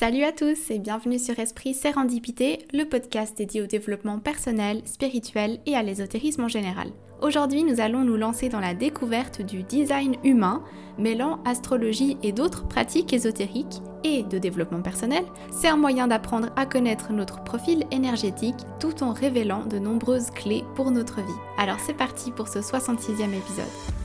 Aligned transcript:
Salut 0.00 0.24
à 0.24 0.32
tous 0.32 0.70
et 0.70 0.78
bienvenue 0.78 1.18
sur 1.18 1.38
Esprit 1.38 1.74
Sérendipité, 1.74 2.66
le 2.72 2.84
podcast 2.84 3.36
dédié 3.36 3.60
au 3.60 3.66
développement 3.66 4.18
personnel, 4.18 4.80
spirituel 4.86 5.58
et 5.66 5.76
à 5.76 5.82
l'ésotérisme 5.82 6.44
en 6.44 6.48
général. 6.48 6.88
Aujourd'hui, 7.20 7.64
nous 7.64 7.82
allons 7.82 8.02
nous 8.02 8.16
lancer 8.16 8.48
dans 8.48 8.60
la 8.60 8.72
découverte 8.72 9.42
du 9.42 9.62
design 9.62 10.16
humain, 10.24 10.64
mêlant 10.96 11.42
astrologie 11.44 12.16
et 12.22 12.32
d'autres 12.32 12.66
pratiques 12.66 13.12
ésotériques 13.12 13.82
et 14.02 14.22
de 14.22 14.38
développement 14.38 14.80
personnel. 14.80 15.24
C'est 15.52 15.68
un 15.68 15.76
moyen 15.76 16.08
d'apprendre 16.08 16.48
à 16.56 16.64
connaître 16.64 17.12
notre 17.12 17.44
profil 17.44 17.84
énergétique 17.90 18.56
tout 18.80 19.02
en 19.02 19.12
révélant 19.12 19.66
de 19.66 19.78
nombreuses 19.78 20.30
clés 20.30 20.64
pour 20.76 20.92
notre 20.92 21.16
vie. 21.16 21.40
Alors 21.58 21.78
c'est 21.78 21.92
parti 21.92 22.30
pour 22.30 22.48
ce 22.48 22.60
66e 22.60 23.34
épisode. 23.34 23.99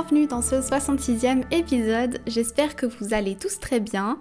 Bienvenue 0.00 0.26
dans 0.26 0.40
ce 0.40 0.54
66e 0.54 1.42
épisode, 1.50 2.20
j'espère 2.26 2.74
que 2.74 2.86
vous 2.86 3.12
allez 3.12 3.36
tous 3.36 3.60
très 3.60 3.80
bien. 3.80 4.18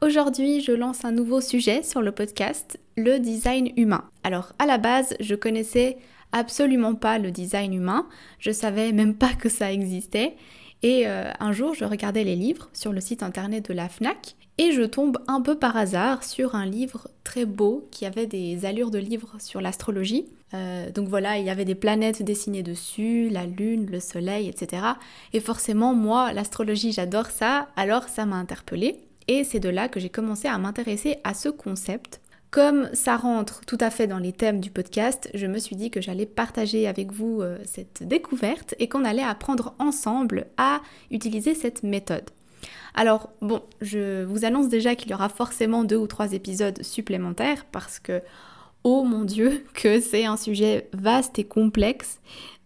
Aujourd'hui 0.00 0.62
je 0.62 0.72
lance 0.72 1.04
un 1.04 1.12
nouveau 1.12 1.42
sujet 1.42 1.82
sur 1.82 2.00
le 2.00 2.12
podcast, 2.12 2.80
le 2.96 3.18
design 3.18 3.70
humain. 3.76 4.04
Alors 4.24 4.54
à 4.58 4.64
la 4.64 4.78
base 4.78 5.14
je 5.20 5.34
connaissais 5.34 5.98
absolument 6.32 6.94
pas 6.94 7.18
le 7.18 7.30
design 7.30 7.74
humain, 7.74 8.06
je 8.38 8.52
savais 8.52 8.90
même 8.92 9.14
pas 9.14 9.34
que 9.34 9.50
ça 9.50 9.70
existait. 9.70 10.34
Et 10.82 11.06
euh, 11.06 11.30
un 11.40 11.52
jour, 11.52 11.74
je 11.74 11.84
regardais 11.84 12.24
les 12.24 12.36
livres 12.36 12.70
sur 12.72 12.94
le 12.94 13.00
site 13.02 13.22
internet 13.22 13.68
de 13.68 13.74
la 13.74 13.90
FNAC 13.90 14.34
et 14.56 14.72
je 14.72 14.82
tombe 14.82 15.18
un 15.26 15.42
peu 15.42 15.58
par 15.58 15.76
hasard 15.76 16.24
sur 16.24 16.54
un 16.54 16.64
livre 16.64 17.08
très 17.22 17.44
beau 17.44 17.86
qui 17.90 18.06
avait 18.06 18.26
des 18.26 18.64
allures 18.64 18.90
de 18.90 18.98
livre 18.98 19.34
sur 19.40 19.60
l'astrologie. 19.60 20.24
Euh, 20.54 20.90
donc 20.90 21.08
voilà, 21.08 21.38
il 21.38 21.44
y 21.44 21.50
avait 21.50 21.64
des 21.64 21.74
planètes 21.74 22.22
dessinées 22.22 22.62
dessus, 22.62 23.28
la 23.28 23.46
lune, 23.46 23.86
le 23.90 24.00
soleil, 24.00 24.48
etc. 24.48 24.82
Et 25.32 25.40
forcément, 25.40 25.94
moi, 25.94 26.32
l'astrologie, 26.32 26.92
j'adore 26.92 27.26
ça, 27.26 27.68
alors 27.76 28.04
ça 28.04 28.26
m'a 28.26 28.36
interpellée. 28.36 28.96
Et 29.28 29.44
c'est 29.44 29.60
de 29.60 29.68
là 29.68 29.88
que 29.88 30.00
j'ai 30.00 30.08
commencé 30.08 30.48
à 30.48 30.56
m'intéresser 30.58 31.18
à 31.22 31.34
ce 31.34 31.48
concept. 31.48 32.20
Comme 32.50 32.88
ça 32.94 33.18
rentre 33.18 33.60
tout 33.66 33.76
à 33.78 33.90
fait 33.90 34.06
dans 34.06 34.18
les 34.18 34.32
thèmes 34.32 34.60
du 34.60 34.70
podcast, 34.70 35.28
je 35.34 35.46
me 35.46 35.58
suis 35.58 35.76
dit 35.76 35.90
que 35.90 36.00
j'allais 36.00 36.24
partager 36.24 36.88
avec 36.88 37.12
vous 37.12 37.42
euh, 37.42 37.58
cette 37.66 38.02
découverte 38.02 38.74
et 38.78 38.88
qu'on 38.88 39.04
allait 39.04 39.22
apprendre 39.22 39.74
ensemble 39.78 40.46
à 40.56 40.80
utiliser 41.10 41.54
cette 41.54 41.82
méthode. 41.82 42.30
Alors 42.94 43.28
bon, 43.42 43.62
je 43.82 44.24
vous 44.24 44.46
annonce 44.46 44.70
déjà 44.70 44.94
qu'il 44.94 45.10
y 45.10 45.14
aura 45.14 45.28
forcément 45.28 45.84
deux 45.84 45.96
ou 45.96 46.06
trois 46.06 46.32
épisodes 46.32 46.82
supplémentaires 46.82 47.66
parce 47.70 47.98
que 47.98 48.22
oh 48.84 49.04
mon 49.04 49.24
dieu 49.24 49.64
que 49.74 50.00
c'est 50.00 50.24
un 50.24 50.36
sujet 50.36 50.88
vaste 50.92 51.38
et 51.38 51.44
complexe. 51.44 52.20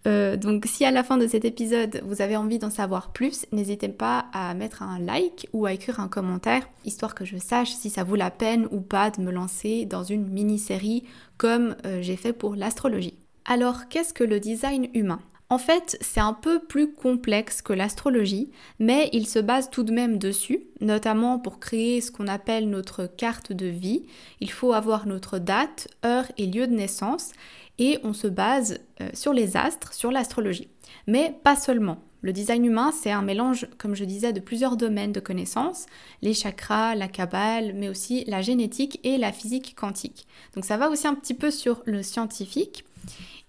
Euh, 0.06 0.36
donc 0.36 0.64
si 0.66 0.84
à 0.84 0.90
la 0.90 1.04
fin 1.04 1.16
de 1.16 1.28
cet 1.28 1.44
épisode 1.44 2.02
vous 2.04 2.22
avez 2.22 2.36
envie 2.36 2.58
d'en 2.58 2.70
savoir 2.70 3.12
plus, 3.12 3.46
n'hésitez 3.52 3.88
pas 3.88 4.26
à 4.32 4.52
mettre 4.54 4.82
un 4.82 4.98
like 4.98 5.48
ou 5.52 5.64
à 5.64 5.72
écrire 5.72 6.00
un 6.00 6.08
commentaire, 6.08 6.68
histoire 6.84 7.14
que 7.14 7.24
je 7.24 7.36
sache 7.36 7.70
si 7.70 7.88
ça 7.88 8.02
vaut 8.02 8.16
la 8.16 8.30
peine 8.30 8.66
ou 8.72 8.80
pas 8.80 9.10
de 9.10 9.22
me 9.22 9.30
lancer 9.30 9.84
dans 9.84 10.02
une 10.02 10.28
mini-série 10.28 11.04
comme 11.38 11.76
euh, 11.86 12.02
j'ai 12.02 12.16
fait 12.16 12.32
pour 12.32 12.56
l'astrologie. 12.56 13.18
Alors 13.44 13.88
qu'est-ce 13.88 14.14
que 14.14 14.24
le 14.24 14.40
design 14.40 14.88
humain? 14.94 15.20
En 15.52 15.58
fait, 15.58 15.98
c'est 16.00 16.18
un 16.18 16.32
peu 16.32 16.60
plus 16.60 16.94
complexe 16.94 17.60
que 17.60 17.74
l'astrologie, 17.74 18.50
mais 18.78 19.10
il 19.12 19.28
se 19.28 19.38
base 19.38 19.68
tout 19.68 19.82
de 19.82 19.92
même 19.92 20.16
dessus, 20.16 20.64
notamment 20.80 21.38
pour 21.38 21.60
créer 21.60 22.00
ce 22.00 22.10
qu'on 22.10 22.26
appelle 22.26 22.70
notre 22.70 23.04
carte 23.04 23.52
de 23.52 23.66
vie. 23.66 24.06
Il 24.40 24.50
faut 24.50 24.72
avoir 24.72 25.06
notre 25.06 25.38
date, 25.38 25.88
heure 26.06 26.24
et 26.38 26.46
lieu 26.46 26.66
de 26.66 26.72
naissance, 26.72 27.32
et 27.78 27.98
on 28.02 28.14
se 28.14 28.28
base 28.28 28.80
euh, 29.02 29.10
sur 29.12 29.34
les 29.34 29.58
astres, 29.58 29.92
sur 29.92 30.10
l'astrologie. 30.10 30.68
Mais 31.06 31.36
pas 31.44 31.56
seulement. 31.56 31.98
Le 32.22 32.32
design 32.32 32.64
humain, 32.64 32.90
c'est 32.90 33.10
un 33.10 33.20
mélange, 33.20 33.66
comme 33.76 33.94
je 33.94 34.06
disais, 34.06 34.32
de 34.32 34.40
plusieurs 34.40 34.78
domaines 34.78 35.12
de 35.12 35.20
connaissances, 35.20 35.84
les 36.22 36.32
chakras, 36.32 36.94
la 36.94 37.08
cabale, 37.08 37.74
mais 37.74 37.90
aussi 37.90 38.24
la 38.26 38.40
génétique 38.40 39.00
et 39.04 39.18
la 39.18 39.32
physique 39.32 39.74
quantique. 39.76 40.26
Donc 40.54 40.64
ça 40.64 40.78
va 40.78 40.88
aussi 40.88 41.06
un 41.06 41.14
petit 41.14 41.34
peu 41.34 41.50
sur 41.50 41.82
le 41.84 42.02
scientifique. 42.02 42.86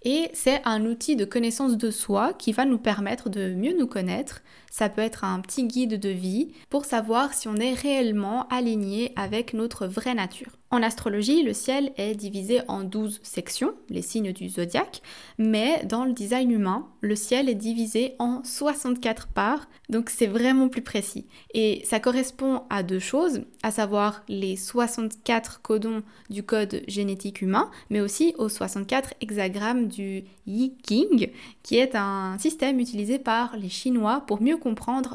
Et 0.06 0.30
c'est 0.34 0.62
un 0.66 0.86
outil 0.86 1.16
de 1.16 1.26
connaissance 1.26 1.78
de 1.78 1.90
soi 1.90 2.34
qui 2.34 2.52
va 2.52 2.66
nous 2.66 2.78
permettre 2.78 3.30
de 3.30 3.54
mieux 3.54 3.78
nous 3.78 3.88
connaître. 3.88 4.42
Ça 4.74 4.90
peut 4.90 5.02
être 5.02 5.24
un 5.24 5.40
petit 5.40 5.68
guide 5.68 6.00
de 6.00 6.10
vie 6.10 6.52
pour 6.72 6.86
savoir 6.86 7.36
si 7.36 7.48
on 7.48 7.58
est 7.58 7.76
réellement 7.76 8.48
aligné 8.48 9.14
avec 9.16 9.54
notre 9.54 9.86
vraie 9.86 10.16
nature. 10.16 10.58
En 10.74 10.82
astrologie, 10.82 11.44
le 11.44 11.54
ciel 11.54 11.94
est 11.98 12.16
divisé 12.16 12.62
en 12.68 12.84
12 12.84 13.20
sections, 13.22 13.76
les 13.90 14.02
signes 14.02 14.34
du 14.34 14.50
zodiaque, 14.50 15.04
mais 15.38 15.86
dans 15.86 16.04
le 16.04 16.14
design 16.14 16.50
humain, 16.50 16.88
le 17.02 17.16
ciel 17.16 17.48
est 17.48 17.54
divisé 17.54 18.16
en 18.18 18.44
64 18.44 19.28
parts, 19.28 19.70
donc 19.90 20.10
c'est 20.10 20.26
vraiment 20.26 20.70
plus 20.70 20.82
précis. 20.82 21.28
Et 21.54 21.84
ça 21.86 22.00
correspond 22.00 22.64
à 22.72 22.82
deux 22.82 22.98
choses, 22.98 23.44
à 23.62 23.70
savoir 23.70 24.24
les 24.28 24.56
64 24.56 25.62
codons 25.62 26.02
du 26.32 26.42
code 26.42 26.82
génétique 26.88 27.44
humain, 27.44 27.70
mais 27.92 28.02
aussi 28.02 28.34
aux 28.40 28.50
64 28.50 29.14
hexagrammes 29.22 29.88
du 29.88 30.24
Yi 30.48 30.76
King, 30.82 31.30
qui 31.62 31.78
est 31.78 31.94
un 31.94 32.40
système 32.40 32.80
utilisé 32.80 33.20
par 33.20 33.56
les 33.58 33.70
Chinois 33.70 34.24
pour 34.26 34.42
mieux 34.42 34.58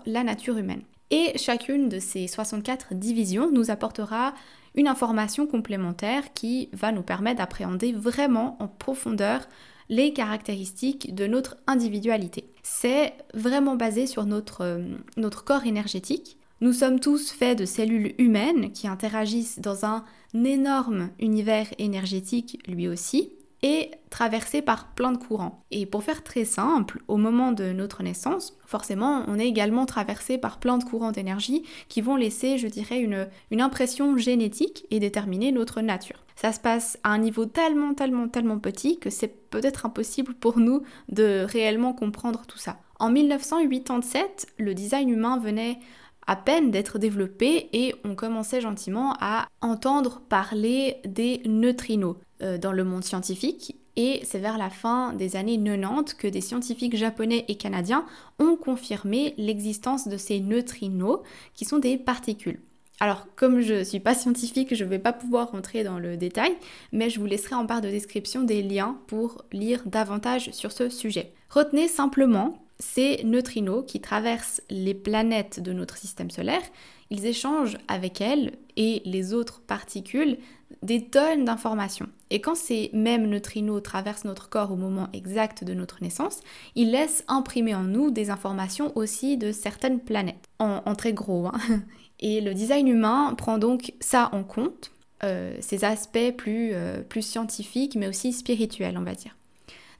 la 0.06 0.24
nature 0.24 0.58
humaine. 0.58 0.82
Et 1.10 1.36
chacune 1.38 1.88
de 1.88 1.98
ces 1.98 2.26
64 2.26 2.94
divisions 2.94 3.50
nous 3.50 3.70
apportera 3.70 4.34
une 4.74 4.88
information 4.88 5.46
complémentaire 5.46 6.32
qui 6.34 6.68
va 6.72 6.92
nous 6.92 7.02
permettre 7.02 7.38
d'appréhender 7.38 7.92
vraiment 7.92 8.56
en 8.60 8.68
profondeur 8.68 9.48
les 9.88 10.12
caractéristiques 10.12 11.14
de 11.14 11.26
notre 11.26 11.56
individualité. 11.66 12.50
C'est 12.62 13.14
vraiment 13.32 13.76
basé 13.76 14.06
sur 14.06 14.26
notre, 14.26 14.62
euh, 14.62 14.96
notre 15.16 15.44
corps 15.44 15.66
énergétique. 15.66 16.36
Nous 16.60 16.74
sommes 16.74 17.00
tous 17.00 17.30
faits 17.30 17.58
de 17.58 17.64
cellules 17.64 18.14
humaines 18.18 18.72
qui 18.72 18.86
interagissent 18.86 19.60
dans 19.60 19.86
un 19.86 20.04
énorme 20.34 21.10
univers 21.18 21.68
énergétique 21.78 22.60
lui 22.68 22.86
aussi 22.86 23.32
et 23.62 23.90
traversé 24.10 24.62
par 24.62 24.92
plein 24.94 25.12
de 25.12 25.18
courants. 25.18 25.64
Et 25.70 25.84
pour 25.84 26.02
faire 26.02 26.22
très 26.22 26.44
simple, 26.44 27.02
au 27.08 27.16
moment 27.16 27.52
de 27.52 27.72
notre 27.72 28.02
naissance, 28.02 28.56
forcément, 28.66 29.24
on 29.26 29.38
est 29.38 29.48
également 29.48 29.86
traversé 29.86 30.38
par 30.38 30.58
plein 30.58 30.78
de 30.78 30.84
courants 30.84 31.12
d'énergie 31.12 31.64
qui 31.88 32.00
vont 32.00 32.16
laisser, 32.16 32.58
je 32.58 32.68
dirais, 32.68 33.00
une, 33.00 33.28
une 33.50 33.60
impression 33.60 34.16
génétique 34.16 34.86
et 34.90 35.00
déterminer 35.00 35.52
notre 35.52 35.80
nature. 35.80 36.24
Ça 36.36 36.52
se 36.52 36.60
passe 36.60 36.98
à 37.02 37.10
un 37.10 37.18
niveau 37.18 37.46
tellement, 37.46 37.94
tellement, 37.94 38.28
tellement 38.28 38.58
petit 38.58 38.98
que 38.98 39.10
c'est 39.10 39.50
peut-être 39.50 39.86
impossible 39.86 40.34
pour 40.34 40.58
nous 40.60 40.82
de 41.08 41.44
réellement 41.48 41.92
comprendre 41.92 42.44
tout 42.46 42.58
ça. 42.58 42.78
En 43.00 43.10
1987, 43.10 44.46
le 44.58 44.74
design 44.74 45.08
humain 45.08 45.38
venait 45.38 45.78
à 46.28 46.36
peine 46.36 46.70
d'être 46.70 46.98
développé 46.98 47.70
et 47.72 47.94
on 48.04 48.14
commençait 48.14 48.60
gentiment 48.60 49.16
à 49.18 49.48
entendre 49.62 50.20
parler 50.28 50.98
des 51.04 51.40
neutrinos 51.46 52.16
euh, 52.42 52.58
dans 52.58 52.72
le 52.72 52.84
monde 52.84 53.02
scientifique. 53.02 53.76
Et 53.96 54.20
c'est 54.24 54.38
vers 54.38 54.58
la 54.58 54.70
fin 54.70 55.14
des 55.14 55.34
années 55.34 55.58
90 55.58 56.14
que 56.14 56.28
des 56.28 56.42
scientifiques 56.42 56.96
japonais 56.96 57.46
et 57.48 57.56
canadiens 57.56 58.04
ont 58.38 58.56
confirmé 58.56 59.34
l'existence 59.38 60.06
de 60.06 60.18
ces 60.18 60.38
neutrinos 60.38 61.20
qui 61.54 61.64
sont 61.64 61.78
des 61.78 61.96
particules. 61.96 62.60
Alors, 63.00 63.26
comme 63.34 63.60
je 63.60 63.74
ne 63.74 63.84
suis 63.84 64.00
pas 64.00 64.14
scientifique, 64.14 64.74
je 64.74 64.84
ne 64.84 64.90
vais 64.90 64.98
pas 64.98 65.12
pouvoir 65.12 65.52
rentrer 65.52 65.82
dans 65.82 65.98
le 65.98 66.16
détail, 66.16 66.52
mais 66.92 67.10
je 67.10 67.20
vous 67.20 67.26
laisserai 67.26 67.54
en 67.54 67.64
barre 67.64 67.80
de 67.80 67.88
description 67.88 68.42
des 68.42 68.62
liens 68.62 68.98
pour 69.06 69.44
lire 69.50 69.82
davantage 69.86 70.50
sur 70.50 70.72
ce 70.72 70.90
sujet. 70.90 71.32
Retenez 71.48 71.88
simplement 71.88 72.67
ces 72.80 73.22
neutrinos 73.24 73.84
qui 73.86 74.00
traversent 74.00 74.62
les 74.70 74.94
planètes 74.94 75.60
de 75.60 75.72
notre 75.72 75.96
système 75.96 76.30
solaire, 76.30 76.62
ils 77.10 77.26
échangent 77.26 77.78
avec 77.88 78.20
elles 78.20 78.52
et 78.76 79.02
les 79.04 79.32
autres 79.34 79.60
particules 79.62 80.38
des 80.82 81.06
tonnes 81.06 81.44
d'informations. 81.44 82.08
Et 82.30 82.40
quand 82.40 82.54
ces 82.54 82.90
mêmes 82.92 83.26
neutrinos 83.26 83.82
traversent 83.82 84.24
notre 84.24 84.48
corps 84.48 84.70
au 84.70 84.76
moment 84.76 85.08
exact 85.12 85.64
de 85.64 85.74
notre 85.74 86.02
naissance, 86.02 86.40
ils 86.74 86.90
laissent 86.90 87.24
imprimer 87.26 87.74
en 87.74 87.84
nous 87.84 88.10
des 88.10 88.30
informations 88.30 88.92
aussi 88.96 89.38
de 89.38 89.50
certaines 89.50 90.00
planètes, 90.00 90.44
en, 90.58 90.94
très 90.94 91.12
gros. 91.12 91.46
Hein. 91.46 91.58
Et 92.20 92.40
le 92.40 92.52
design 92.52 92.88
humain 92.88 93.34
prend 93.36 93.58
donc 93.58 93.94
ça 94.00 94.28
en 94.32 94.42
compte, 94.42 94.90
euh, 95.22 95.56
ces 95.60 95.84
aspects 95.84 96.32
plus, 96.36 96.70
euh, 96.72 97.00
plus 97.02 97.22
scientifiques, 97.22 97.94
mais 97.94 98.08
aussi 98.08 98.32
spirituels, 98.32 98.98
on 98.98 99.02
va 99.02 99.14
dire. 99.14 99.36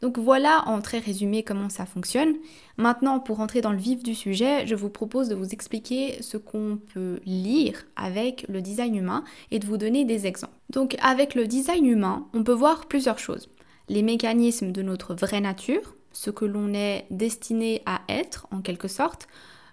Donc 0.01 0.19
voilà 0.19 0.63
en 0.67 0.81
très 0.81 0.99
résumé 0.99 1.43
comment 1.43 1.69
ça 1.69 1.87
fonctionne. 1.87 2.35
Maintenant, 2.77 3.19
pour 3.19 3.41
entrer 3.41 3.61
dans 3.61 3.73
le 3.73 3.79
vif 3.79 4.03
du 4.03 4.15
sujet, 4.15 4.67
je 4.67 4.75
vous 4.75 4.91
propose 4.91 5.29
de 5.29 5.35
vous 5.35 5.51
expliquer 5.51 6.23
ce 6.23 6.37
qu'on 6.37 6.79
peut 6.95 7.21
lire 7.27 7.85
avec 7.97 8.47
le 8.49 8.63
design 8.63 8.95
humain 8.95 9.25
et 9.51 9.59
de 9.59 9.67
vous 9.67 9.77
donner 9.77 10.05
des 10.05 10.27
exemples. 10.27 10.55
Donc 10.71 10.97
avec 11.03 11.35
le 11.35 11.47
design 11.47 11.85
humain, 11.87 12.27
on 12.33 12.45
peut 12.45 12.53
voir 12.53 12.87
plusieurs 12.87 13.19
choses. 13.19 13.49
les 13.91 14.03
mécanismes 14.03 14.71
de 14.71 14.83
notre 14.83 15.15
vraie 15.15 15.41
nature, 15.41 15.97
ce 16.13 16.31
que 16.31 16.45
l'on 16.45 16.75
est 16.75 17.07
destiné 17.11 17.81
à 17.87 18.03
être 18.09 18.47
en 18.51 18.61
quelque 18.61 18.89
sorte, 18.89 19.29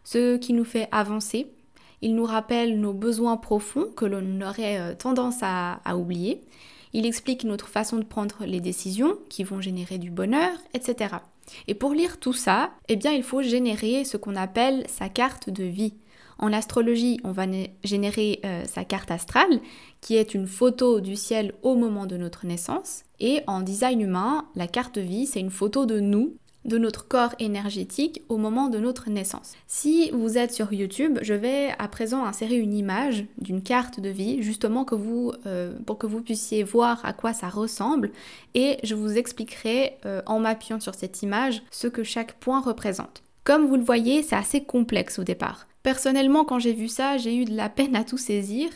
ce 0.06 0.38
qui 0.38 0.54
nous 0.54 0.64
fait 0.64 0.88
avancer. 0.92 1.48
Il 2.02 2.16
nous 2.16 2.26
rappelle 2.26 2.80
nos 2.80 2.94
besoins 2.94 3.38
profonds 3.38 3.88
que 3.96 4.06
l'on 4.06 4.42
aurait 4.42 4.80
euh, 4.80 4.94
tendance 4.94 5.38
à, 5.42 5.80
oublier. 5.98 6.42
Il 6.98 7.06
explique 7.06 7.44
notre 7.44 7.68
façon 7.68 7.98
de 7.98 8.06
prendre 8.06 8.46
les 8.46 8.62
décisions 8.62 9.18
qui 9.28 9.44
vont 9.44 9.60
générer 9.60 9.98
du 9.98 10.12
bonheur, 10.12 10.54
etc. 10.74 11.16
Et 11.68 11.74
pour 11.76 11.94
lire 11.94 12.22
tout 12.22 12.32
ça, 12.32 12.72
eh 12.88 12.96
bien, 12.96 13.12
il 13.12 13.22
faut 13.22 13.42
générer 13.42 14.06
ce 14.06 14.16
qu'on 14.16 14.38
appelle 14.38 14.86
sa 14.88 15.10
carte 15.10 15.50
de 15.50 15.66
vie. 15.66 15.96
En 16.40 16.54
astrologie, 16.54 17.20
on 17.26 17.34
va 17.34 17.48
générer 17.84 18.40
euh, 18.46 18.64
sa 18.64 18.86
carte 18.86 19.12
astrale, 19.12 19.60
qui 20.00 20.16
est 20.16 20.34
une 20.34 20.48
photo 20.48 21.02
du 21.02 21.18
ciel 21.18 21.54
au 21.64 21.76
moment 21.76 22.06
de 22.06 22.16
notre 22.16 22.46
naissance. 22.46 23.04
Et 23.20 23.42
en 23.46 23.60
design 23.60 24.00
humain, 24.00 24.48
la 24.56 24.68
carte 24.68 24.96
de 24.96 25.02
vie, 25.02 25.26
c'est 25.26 25.42
une 25.42 25.52
photo 25.52 25.86
de 25.86 26.00
nous 26.00 26.38
de 26.66 26.78
notre 26.78 27.08
corps 27.08 27.34
énergétique 27.40 28.22
au 28.30 28.38
moment 28.38 28.68
de 28.68 28.80
notre 28.80 29.10
naissance. 29.10 29.54
Si 29.68 30.10
vous 30.12 30.38
êtes 30.38 30.54
sur 30.54 30.74
YouTube, 30.74 31.20
je 31.22 31.34
vais 31.34 31.70
à 31.80 31.88
présent 31.88 32.26
insérer 32.26 32.58
une 32.58 32.74
image 32.74 33.26
d'une 33.38 33.62
carte 33.62 34.00
de 34.00 34.10
vie, 34.10 34.42
justement 34.42 34.86
euh, 35.46 35.74
pour 35.86 35.98
que 35.98 36.08
vous 36.08 36.22
puissiez 36.22 36.64
voir 36.64 37.06
à 37.06 37.14
quoi 37.14 37.34
ça 37.34 37.50
ressemble, 37.50 38.12
et 38.54 38.78
je 38.84 38.96
vous 38.96 39.18
expliquerai 39.18 39.98
euh, 40.06 40.22
en 40.26 40.40
m'appuyant 40.40 40.80
sur 40.80 40.96
cette 40.96 41.22
image 41.22 41.62
ce 41.72 41.88
que 41.88 42.04
chaque 42.04 42.34
point 42.40 42.62
représente. 42.62 43.24
Comme 43.44 43.68
vous 43.68 43.76
le 43.76 43.84
voyez, 43.84 44.24
c'est 44.24 44.36
assez 44.36 44.64
complexe 44.64 45.20
au 45.20 45.24
départ. 45.24 45.68
Personnellement, 45.84 46.46
quand 46.46 46.58
j'ai 46.58 46.74
vu 46.74 46.88
ça, 46.88 47.18
j'ai 47.18 47.36
eu 47.36 47.46
de 47.46 47.56
la 47.56 47.70
peine 47.70 47.96
à 47.96 48.04
tout 48.04 48.18
saisir. 48.18 48.70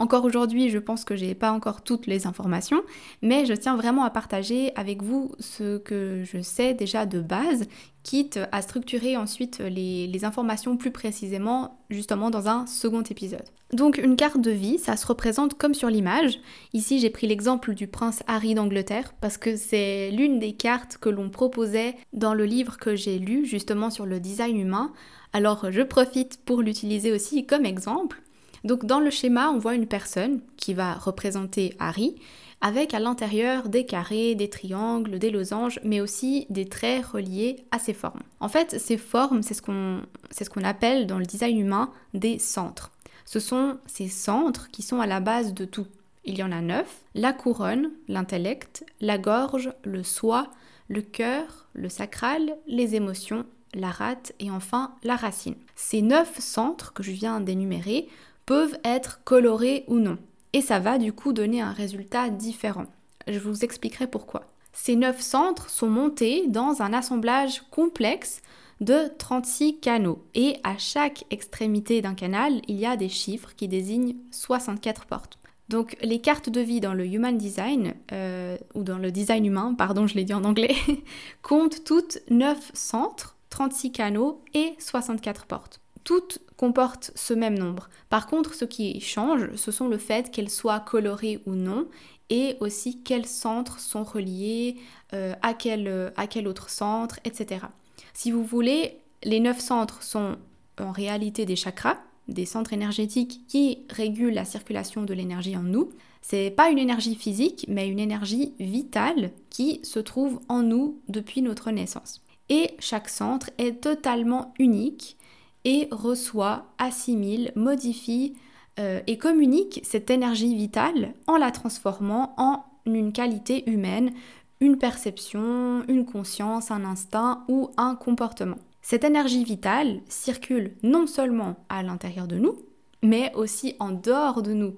Encore 0.00 0.24
aujourd'hui, 0.24 0.70
je 0.70 0.78
pense 0.78 1.04
que 1.04 1.14
j'ai 1.14 1.34
pas 1.34 1.52
encore 1.52 1.82
toutes 1.82 2.06
les 2.06 2.26
informations, 2.26 2.80
mais 3.20 3.44
je 3.44 3.52
tiens 3.52 3.76
vraiment 3.76 4.02
à 4.02 4.08
partager 4.08 4.74
avec 4.74 5.02
vous 5.02 5.30
ce 5.38 5.76
que 5.76 6.24
je 6.24 6.40
sais 6.40 6.72
déjà 6.72 7.04
de 7.04 7.20
base, 7.20 7.66
quitte 8.02 8.40
à 8.50 8.62
structurer 8.62 9.18
ensuite 9.18 9.58
les, 9.58 10.06
les 10.06 10.24
informations 10.24 10.78
plus 10.78 10.90
précisément, 10.90 11.82
justement 11.90 12.30
dans 12.30 12.48
un 12.48 12.66
second 12.66 13.02
épisode. 13.02 13.44
Donc 13.74 13.98
une 13.98 14.16
carte 14.16 14.40
de 14.40 14.50
vie, 14.50 14.78
ça 14.78 14.96
se 14.96 15.06
représente 15.06 15.58
comme 15.58 15.74
sur 15.74 15.90
l'image. 15.90 16.38
Ici, 16.72 16.98
j'ai 16.98 17.10
pris 17.10 17.26
l'exemple 17.26 17.74
du 17.74 17.86
prince 17.86 18.22
Harry 18.26 18.54
d'Angleterre 18.54 19.12
parce 19.20 19.36
que 19.36 19.54
c'est 19.54 20.10
l'une 20.12 20.38
des 20.38 20.54
cartes 20.54 20.96
que 20.96 21.10
l'on 21.10 21.28
proposait 21.28 21.94
dans 22.14 22.32
le 22.32 22.46
livre 22.46 22.78
que 22.78 22.96
j'ai 22.96 23.18
lu 23.18 23.44
justement 23.44 23.90
sur 23.90 24.06
le 24.06 24.18
design 24.18 24.56
humain. 24.56 24.94
Alors 25.34 25.70
je 25.70 25.82
profite 25.82 26.42
pour 26.42 26.62
l'utiliser 26.62 27.12
aussi 27.12 27.44
comme 27.44 27.66
exemple. 27.66 28.22
Donc 28.64 28.84
dans 28.84 29.00
le 29.00 29.10
schéma, 29.10 29.50
on 29.50 29.58
voit 29.58 29.74
une 29.74 29.86
personne 29.86 30.40
qui 30.56 30.74
va 30.74 30.94
représenter 30.94 31.74
Harry 31.78 32.16
avec 32.60 32.92
à 32.92 33.00
l'intérieur 33.00 33.68
des 33.68 33.86
carrés, 33.86 34.34
des 34.34 34.50
triangles, 34.50 35.18
des 35.18 35.30
losanges, 35.30 35.80
mais 35.82 36.00
aussi 36.00 36.46
des 36.50 36.66
traits 36.66 37.06
reliés 37.06 37.64
à 37.70 37.78
ces 37.78 37.94
formes. 37.94 38.20
En 38.38 38.48
fait, 38.48 38.78
ces 38.78 38.98
formes, 38.98 39.42
c'est 39.42 39.54
ce 39.54 39.62
qu'on 39.62 40.64
appelle 40.64 41.06
dans 41.06 41.18
le 41.18 41.24
design 41.24 41.58
humain 41.58 41.90
des 42.12 42.38
centres. 42.38 42.90
Ce 43.24 43.40
sont 43.40 43.78
ces 43.86 44.08
centres 44.08 44.70
qui 44.70 44.82
sont 44.82 45.00
à 45.00 45.06
la 45.06 45.20
base 45.20 45.54
de 45.54 45.64
tout. 45.64 45.86
Il 46.26 46.36
y 46.36 46.42
en 46.42 46.52
a 46.52 46.60
neuf 46.60 47.00
la 47.14 47.32
couronne, 47.32 47.92
l'intellect, 48.08 48.84
la 49.00 49.16
gorge, 49.16 49.72
le 49.84 50.02
soi, 50.02 50.48
le 50.88 51.00
cœur, 51.00 51.66
le 51.72 51.88
sacral, 51.88 52.56
les 52.66 52.94
émotions, 52.94 53.46
la 53.72 53.90
rate 53.90 54.32
et 54.38 54.50
enfin 54.50 54.92
la 55.02 55.16
racine. 55.16 55.54
Ces 55.76 56.02
neuf 56.02 56.38
centres 56.40 56.92
que 56.92 57.02
je 57.02 57.12
viens 57.12 57.40
d'énumérer 57.40 58.08
peuvent 58.50 58.80
être 58.82 59.20
colorés 59.22 59.84
ou 59.86 60.00
non. 60.00 60.18
Et 60.52 60.60
ça 60.60 60.80
va 60.80 60.98
du 60.98 61.12
coup 61.12 61.32
donner 61.32 61.60
un 61.60 61.70
résultat 61.70 62.30
différent. 62.30 62.86
Je 63.28 63.38
vous 63.38 63.64
expliquerai 63.64 64.08
pourquoi. 64.08 64.50
Ces 64.72 64.96
neuf 64.96 65.20
centres 65.20 65.70
sont 65.70 65.88
montés 65.88 66.48
dans 66.48 66.82
un 66.82 66.92
assemblage 66.92 67.62
complexe 67.70 68.42
de 68.80 69.02
36 69.18 69.78
canaux. 69.78 70.24
Et 70.34 70.56
à 70.64 70.76
chaque 70.78 71.26
extrémité 71.30 72.02
d'un 72.02 72.14
canal, 72.14 72.60
il 72.66 72.74
y 72.74 72.86
a 72.86 72.96
des 72.96 73.08
chiffres 73.08 73.54
qui 73.56 73.68
désignent 73.68 74.16
64 74.32 75.06
portes. 75.06 75.38
Donc 75.68 75.96
les 76.02 76.20
cartes 76.20 76.50
de 76.50 76.60
vie 76.60 76.80
dans 76.80 76.94
le 76.94 77.06
Human 77.06 77.38
Design, 77.38 77.94
euh, 78.10 78.58
ou 78.74 78.82
dans 78.82 78.98
le 78.98 79.12
design 79.12 79.46
humain, 79.46 79.76
pardon, 79.78 80.08
je 80.08 80.16
l'ai 80.16 80.24
dit 80.24 80.34
en 80.34 80.42
anglais, 80.42 80.74
comptent 81.42 81.84
toutes 81.84 82.18
9 82.30 82.72
centres, 82.74 83.36
36 83.50 83.92
canaux 83.92 84.42
et 84.54 84.74
64 84.80 85.46
portes 85.46 85.80
toutes 86.04 86.40
comportent 86.56 87.12
ce 87.14 87.34
même 87.34 87.58
nombre. 87.58 87.88
Par 88.08 88.26
contre, 88.26 88.54
ce 88.54 88.64
qui 88.64 89.00
change, 89.00 89.54
ce 89.56 89.70
sont 89.72 89.88
le 89.88 89.98
fait 89.98 90.30
qu'elles 90.30 90.50
soient 90.50 90.80
colorées 90.80 91.40
ou 91.46 91.54
non, 91.54 91.88
et 92.28 92.56
aussi 92.60 93.02
quels 93.02 93.26
centres 93.26 93.80
sont 93.80 94.04
reliés 94.04 94.76
euh, 95.14 95.34
à, 95.42 95.54
quel, 95.54 96.12
à 96.16 96.26
quel 96.26 96.46
autre 96.46 96.70
centre, 96.70 97.18
etc. 97.24 97.66
Si 98.14 98.30
vous 98.30 98.44
voulez, 98.44 98.98
les 99.24 99.40
neuf 99.40 99.58
centres 99.60 100.02
sont 100.02 100.36
en 100.78 100.92
réalité 100.92 101.44
des 101.44 101.56
chakras, 101.56 101.98
des 102.28 102.46
centres 102.46 102.72
énergétiques 102.72 103.40
qui 103.48 103.78
régulent 103.90 104.34
la 104.34 104.44
circulation 104.44 105.02
de 105.02 105.14
l'énergie 105.14 105.56
en 105.56 105.62
nous. 105.62 105.90
C'est 106.22 106.50
pas 106.50 106.70
une 106.70 106.78
énergie 106.78 107.14
physique, 107.14 107.64
mais 107.68 107.88
une 107.88 107.98
énergie 107.98 108.54
vitale 108.58 109.32
qui 109.50 109.80
se 109.82 109.98
trouve 109.98 110.40
en 110.48 110.62
nous 110.62 111.00
depuis 111.08 111.42
notre 111.42 111.70
naissance. 111.70 112.22
Et 112.48 112.70
chaque 112.78 113.08
centre 113.08 113.50
est 113.58 113.80
totalement 113.80 114.54
unique 114.58 115.16
et 115.64 115.88
reçoit, 115.90 116.66
assimile, 116.78 117.52
modifie 117.54 118.34
euh, 118.78 119.00
et 119.06 119.18
communique 119.18 119.80
cette 119.84 120.10
énergie 120.10 120.54
vitale 120.54 121.14
en 121.26 121.36
la 121.36 121.50
transformant 121.50 122.34
en 122.38 122.64
une 122.86 123.12
qualité 123.12 123.68
humaine, 123.70 124.12
une 124.60 124.78
perception, 124.78 125.84
une 125.88 126.04
conscience, 126.04 126.70
un 126.70 126.84
instinct 126.84 127.44
ou 127.48 127.70
un 127.76 127.94
comportement. 127.94 128.58
Cette 128.82 129.04
énergie 129.04 129.44
vitale 129.44 130.00
circule 130.08 130.74
non 130.82 131.06
seulement 131.06 131.56
à 131.68 131.82
l'intérieur 131.82 132.26
de 132.26 132.36
nous, 132.36 132.56
mais 133.02 133.32
aussi 133.34 133.76
en 133.78 133.90
dehors 133.90 134.42
de 134.42 134.52
nous, 134.52 134.74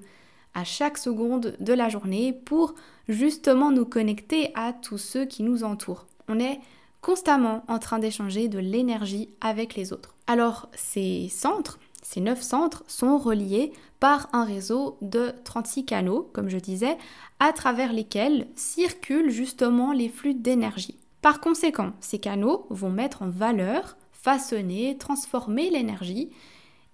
à 0.54 0.64
chaque 0.64 0.98
seconde 0.98 1.56
de 1.60 1.72
la 1.72 1.88
journée 1.88 2.32
pour 2.32 2.74
justement 3.08 3.70
nous 3.70 3.86
connecter 3.86 4.50
à 4.54 4.72
tous 4.72 4.98
ceux 4.98 5.24
qui 5.24 5.42
nous 5.42 5.64
entourent. 5.64 6.06
On 6.28 6.38
est 6.38 6.60
constamment 7.02 7.64
en 7.68 7.78
train 7.78 7.98
d'échanger 7.98 8.48
de 8.48 8.58
l'énergie 8.58 9.28
avec 9.42 9.74
les 9.74 9.92
autres. 9.92 10.14
Alors 10.26 10.70
ces 10.74 11.28
centres, 11.28 11.78
ces 12.00 12.20
neuf 12.20 12.40
centres 12.40 12.84
sont 12.86 13.18
reliés 13.18 13.72
par 14.00 14.28
un 14.32 14.44
réseau 14.44 14.96
de 15.02 15.32
36 15.44 15.84
canaux, 15.84 16.30
comme 16.32 16.48
je 16.48 16.58
disais, 16.58 16.96
à 17.38 17.52
travers 17.52 17.92
lesquels 17.92 18.48
circulent 18.56 19.30
justement 19.30 19.92
les 19.92 20.08
flux 20.08 20.34
d'énergie. 20.34 20.96
Par 21.20 21.40
conséquent, 21.40 21.92
ces 22.00 22.18
canaux 22.18 22.66
vont 22.70 22.90
mettre 22.90 23.22
en 23.22 23.28
valeur, 23.28 23.96
façonner, 24.12 24.96
transformer 24.98 25.70
l'énergie 25.70 26.30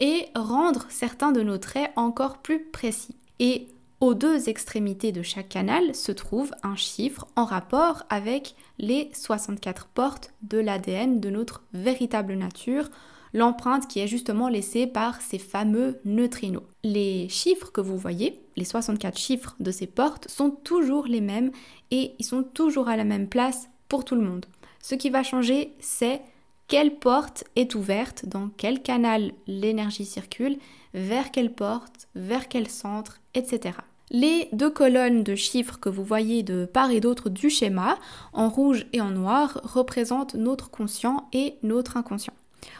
et 0.01 0.27
rendre 0.35 0.87
certains 0.91 1.33
de 1.33 1.43
nos 1.43 1.59
traits 1.59 1.91
encore 1.97 2.39
plus 2.39 2.65
précis. 2.65 3.17
Et 3.41 3.69
aux 4.01 4.15
deux 4.15 4.49
extrémités 4.49 5.11
de 5.11 5.23
chaque 5.23 5.49
canal 5.49 5.95
se 5.95 6.13
trouve 6.13 6.53
un 6.63 6.77
chiffre 6.77 7.27
en 7.35 7.45
rapport 7.45 8.05
avec 8.11 8.55
les 8.79 9.11
64 9.13 9.89
portes 9.89 10.33
de 10.43 10.59
l'ADN 10.59 11.19
de 11.19 11.31
notre 11.31 11.63
véritable 11.73 12.35
nature, 12.35 12.91
l'empreinte 13.35 13.89
qui 13.89 13.99
est 13.99 14.07
justement 14.07 14.49
laissée 14.49 14.87
par 14.87 15.21
ces 15.21 15.39
fameux 15.39 16.01
neutrinos. 16.05 16.63
Les 16.85 17.29
chiffres 17.29 17.73
que 17.73 17.81
vous 17.81 17.99
voyez, 17.99 18.41
les 18.57 18.65
64 18.65 19.19
chiffres 19.19 19.57
de 19.59 19.73
ces 19.73 19.89
portes, 19.89 20.29
sont 20.29 20.51
toujours 20.51 21.07
les 21.07 21.21
mêmes 21.21 21.51
et 21.91 22.15
ils 22.21 22.25
sont 22.25 22.45
toujours 22.45 22.89
à 22.89 22.97
la 22.97 23.05
même 23.05 23.29
place 23.29 23.69
pour 23.89 24.05
tout 24.05 24.15
le 24.15 24.23
monde. 24.23 24.47
Ce 24.81 24.95
qui 24.95 25.11
va 25.11 25.25
changer, 25.25 25.75
c'est 25.81 26.23
quelle 26.69 26.99
porte 26.99 27.45
est 27.57 27.75
ouverte, 27.75 28.27
dans 28.27 28.49
quel 28.57 28.81
canal 28.83 29.33
l'énergie 29.47 30.05
circule, 30.05 30.59
vers 30.95 31.31
quelle 31.31 31.53
porte, 31.53 32.09
vers 32.15 32.49
quel 32.49 32.69
centre, 32.69 33.21
etc. 33.35 33.73
Les 34.11 34.49
deux 34.53 34.71
colonnes 34.71 35.23
de 35.23 35.35
chiffres 35.35 35.79
que 35.79 35.91
vous 35.91 36.05
voyez 36.05 36.43
de 36.43 36.65
part 36.65 36.91
et 36.91 37.01
d'autre 37.01 37.29
du 37.29 37.51
schéma, 37.51 37.99
en 38.33 38.49
rouge 38.49 38.87
et 38.95 39.03
en 39.03 39.11
noir, 39.11 39.61
représentent 39.65 40.35
notre 40.35 40.71
conscient 40.71 41.29
et 41.33 41.57
notre 41.63 41.99
inconscient. 41.99 42.33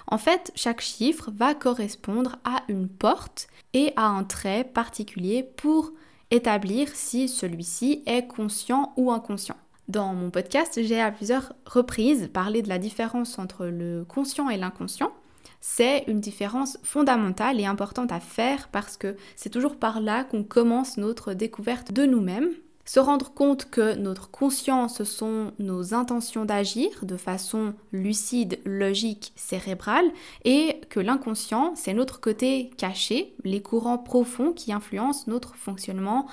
En 0.07 0.17
fait, 0.17 0.51
chaque 0.55 0.81
chiffre 0.81 1.31
va 1.35 1.55
correspondre 1.55 2.37
à 2.45 2.63
une 2.69 2.89
porte 2.89 3.49
et 3.75 3.93
à 3.97 4.07
un 4.07 4.25
trait 4.25 4.65
particulier 4.65 5.43
pour 5.43 5.93
établir 6.31 6.89
si 6.95 7.29
celui-ci 7.29 8.03
est 8.07 8.27
conscient 8.27 8.95
ou 8.97 9.13
inconscient. 9.13 9.57
Dans 9.89 10.15
mon 10.15 10.31
podcast, 10.31 10.81
j'ai 10.83 11.01
à 11.01 11.11
plusieurs 11.11 11.53
reprises 11.67 12.31
parlé 12.33 12.63
de 12.63 12.69
la 12.69 12.79
différence 12.79 13.39
entre 13.39 13.67
le 13.67 14.05
conscient 14.07 14.49
et 14.49 14.57
l'inconscient 14.57 15.13
c'est 15.61 16.05
une 16.07 16.21
différence 16.21 16.79
fondamentale 16.83 17.61
et 17.61 17.67
importante 17.67 18.13
à 18.13 18.21
faire 18.21 18.69
parce 18.69 18.97
que 18.97 19.17
c'est 19.37 19.51
toujours 19.51 19.77
par 19.77 20.01
là 20.01 20.25
qu'on 20.25 20.45
commence 20.45 20.97
notre 20.97 21.35
découverte 21.35 21.93
de 21.93 22.05
nous-mêmes. 22.05 22.51
Se 22.85 23.01
rendre 23.01 23.35
compte 23.35 23.69
que 23.71 23.97
notre 23.97 24.31
conscience, 24.31 24.97
ce 24.97 25.05
sont 25.05 25.53
nos 25.59 25.93
intentions 25.93 26.47
d'agir 26.47 26.89
de 27.03 27.19
façon 27.19 27.75
lucide, 27.93 28.61
logique, 28.65 29.35
cérébrale, 29.37 30.07
et 30.47 30.81
que 30.89 30.99
l'inconscient, 30.99 31.75
c'est 31.77 31.93
notre 31.93 32.19
côté 32.19 32.71
caché, 32.79 33.35
les 33.45 33.61
courants 33.61 33.99
profonds 33.99 34.55
qui 34.55 34.73
influencent 34.73 35.25
notre 35.27 35.55
fonctionnement 35.55 36.27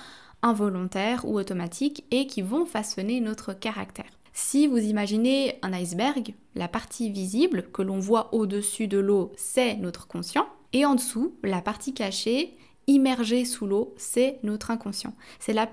involontaires 0.44 1.26
ou 1.26 1.38
automatiques 1.38 2.06
et 2.12 2.26
qui 2.26 2.42
vont 2.42 2.66
façonner 2.66 3.20
notre 3.20 3.52
caractère. 3.52 4.06
Si 4.38 4.68
vous 4.68 4.80
imaginez 4.80 5.60
un 5.62 5.72
iceberg, 5.72 6.34
la 6.56 6.68
partie 6.68 7.10
visible 7.10 7.68
que 7.72 7.82
l'on 7.82 8.00
voit 8.00 8.36
au-dessus 8.36 8.86
de 8.86 8.98
l'eau, 8.98 9.32
c'est 9.38 9.78
notre 9.78 10.08
conscient, 10.08 10.46
et 10.74 10.86
en 10.86 10.96
dessous, 10.96 11.38
la 11.42 11.62
partie 11.62 11.94
cachée, 11.94 12.58
immergée 12.86 13.46
sous 13.46 13.66
l'eau, 13.66 13.94
c'est 13.96 14.40
notre 14.44 14.72
inconscient. 14.72 15.14
C'est 15.40 15.54
la, 15.54 15.68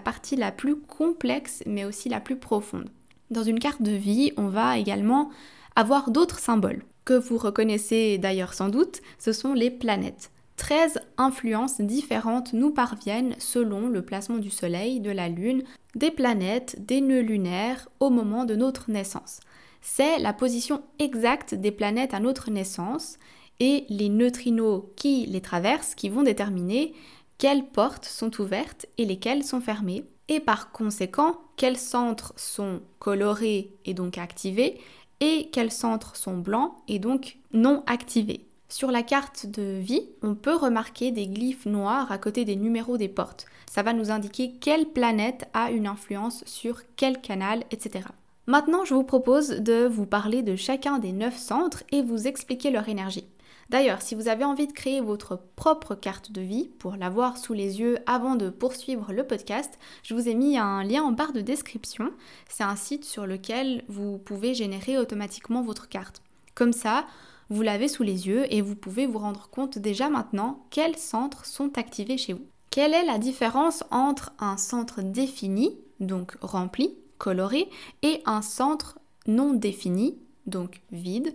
partie 0.00 0.34
la 0.34 0.50
plus 0.50 0.80
complexe, 0.80 1.62
mais 1.64 1.84
aussi 1.84 2.08
la 2.08 2.18
plus 2.18 2.36
profonde. 2.36 2.90
Dans 3.30 3.44
une 3.44 3.60
carte 3.60 3.82
de 3.82 3.92
vie, 3.92 4.32
on 4.36 4.48
va 4.48 4.78
également 4.78 5.30
avoir 5.76 6.10
d'autres 6.10 6.40
symboles 6.40 6.82
que 7.04 7.14
vous 7.14 7.38
reconnaissez 7.38 8.18
d'ailleurs 8.18 8.52
sans 8.52 8.68
doute, 8.68 9.00
ce 9.20 9.32
sont 9.32 9.54
les 9.54 9.70
planètes. 9.70 10.32
13 10.58 10.98
influences 11.16 11.80
différentes 11.80 12.52
nous 12.52 12.70
parviennent 12.70 13.34
selon 13.38 13.88
le 13.88 14.02
placement 14.02 14.38
du 14.38 14.50
Soleil, 14.50 15.00
de 15.00 15.10
la 15.10 15.28
Lune, 15.28 15.62
des 15.94 16.10
planètes, 16.10 16.84
des 16.84 17.00
nœuds 17.00 17.22
lunaires 17.22 17.88
au 18.00 18.10
moment 18.10 18.44
de 18.44 18.56
notre 18.56 18.90
naissance. 18.90 19.40
C'est 19.80 20.18
la 20.18 20.32
position 20.32 20.82
exacte 20.98 21.54
des 21.54 21.70
planètes 21.70 22.12
à 22.12 22.20
notre 22.20 22.50
naissance 22.50 23.18
et 23.60 23.86
les 23.88 24.08
neutrinos 24.08 24.82
qui 24.96 25.26
les 25.26 25.40
traversent 25.40 25.94
qui 25.94 26.08
vont 26.08 26.24
déterminer 26.24 26.92
quelles 27.38 27.64
portes 27.64 28.04
sont 28.04 28.40
ouvertes 28.40 28.86
et 28.98 29.04
lesquelles 29.04 29.44
sont 29.44 29.60
fermées 29.60 30.04
et 30.28 30.40
par 30.40 30.72
conséquent 30.72 31.38
quels 31.56 31.78
centres 31.78 32.34
sont 32.36 32.82
colorés 32.98 33.76
et 33.84 33.94
donc 33.94 34.18
activés 34.18 34.80
et 35.20 35.48
quels 35.52 35.72
centres 35.72 36.16
sont 36.16 36.36
blancs 36.36 36.72
et 36.88 36.98
donc 36.98 37.38
non 37.52 37.84
activés. 37.86 38.47
Sur 38.70 38.90
la 38.90 39.02
carte 39.02 39.46
de 39.46 39.78
vie, 39.78 40.10
on 40.22 40.34
peut 40.34 40.54
remarquer 40.54 41.10
des 41.10 41.26
glyphes 41.26 41.64
noirs 41.64 42.12
à 42.12 42.18
côté 42.18 42.44
des 42.44 42.54
numéros 42.54 42.98
des 42.98 43.08
portes. 43.08 43.46
Ça 43.70 43.82
va 43.82 43.94
nous 43.94 44.10
indiquer 44.10 44.52
quelle 44.60 44.86
planète 44.86 45.48
a 45.54 45.70
une 45.70 45.86
influence 45.86 46.44
sur 46.44 46.82
quel 46.96 47.18
canal, 47.22 47.64
etc. 47.70 48.04
Maintenant, 48.46 48.84
je 48.84 48.92
vous 48.92 49.04
propose 49.04 49.48
de 49.48 49.86
vous 49.86 50.04
parler 50.04 50.42
de 50.42 50.54
chacun 50.54 50.98
des 50.98 51.12
neuf 51.12 51.38
centres 51.38 51.82
et 51.92 52.02
vous 52.02 52.26
expliquer 52.26 52.70
leur 52.70 52.90
énergie. 52.90 53.26
D'ailleurs, 53.70 54.02
si 54.02 54.14
vous 54.14 54.28
avez 54.28 54.44
envie 54.44 54.66
de 54.66 54.72
créer 54.72 55.00
votre 55.00 55.40
propre 55.56 55.94
carte 55.94 56.32
de 56.32 56.42
vie 56.42 56.68
pour 56.78 56.96
l'avoir 56.96 57.38
sous 57.38 57.54
les 57.54 57.80
yeux 57.80 57.96
avant 58.06 58.34
de 58.34 58.50
poursuivre 58.50 59.14
le 59.14 59.26
podcast, 59.26 59.78
je 60.02 60.12
vous 60.12 60.28
ai 60.28 60.34
mis 60.34 60.58
un 60.58 60.84
lien 60.84 61.02
en 61.02 61.12
barre 61.12 61.32
de 61.32 61.40
description. 61.40 62.10
C'est 62.50 62.64
un 62.64 62.76
site 62.76 63.06
sur 63.06 63.26
lequel 63.26 63.84
vous 63.88 64.18
pouvez 64.18 64.52
générer 64.52 64.98
automatiquement 64.98 65.62
votre 65.62 65.88
carte. 65.88 66.22
Comme 66.54 66.72
ça, 66.72 67.06
vous 67.50 67.62
l'avez 67.62 67.88
sous 67.88 68.02
les 68.02 68.26
yeux 68.26 68.52
et 68.52 68.60
vous 68.60 68.76
pouvez 68.76 69.06
vous 69.06 69.18
rendre 69.18 69.48
compte 69.50 69.78
déjà 69.78 70.08
maintenant 70.08 70.66
quels 70.70 70.96
centres 70.96 71.46
sont 71.46 71.78
activés 71.78 72.18
chez 72.18 72.32
vous. 72.34 72.46
Quelle 72.70 72.94
est 72.94 73.04
la 73.04 73.18
différence 73.18 73.84
entre 73.90 74.32
un 74.38 74.56
centre 74.56 75.02
défini, 75.02 75.76
donc 76.00 76.36
rempli, 76.40 76.94
coloré, 77.16 77.68
et 78.02 78.22
un 78.26 78.42
centre 78.42 78.98
non 79.26 79.52
défini, 79.52 80.18
donc 80.46 80.82
vide, 80.92 81.34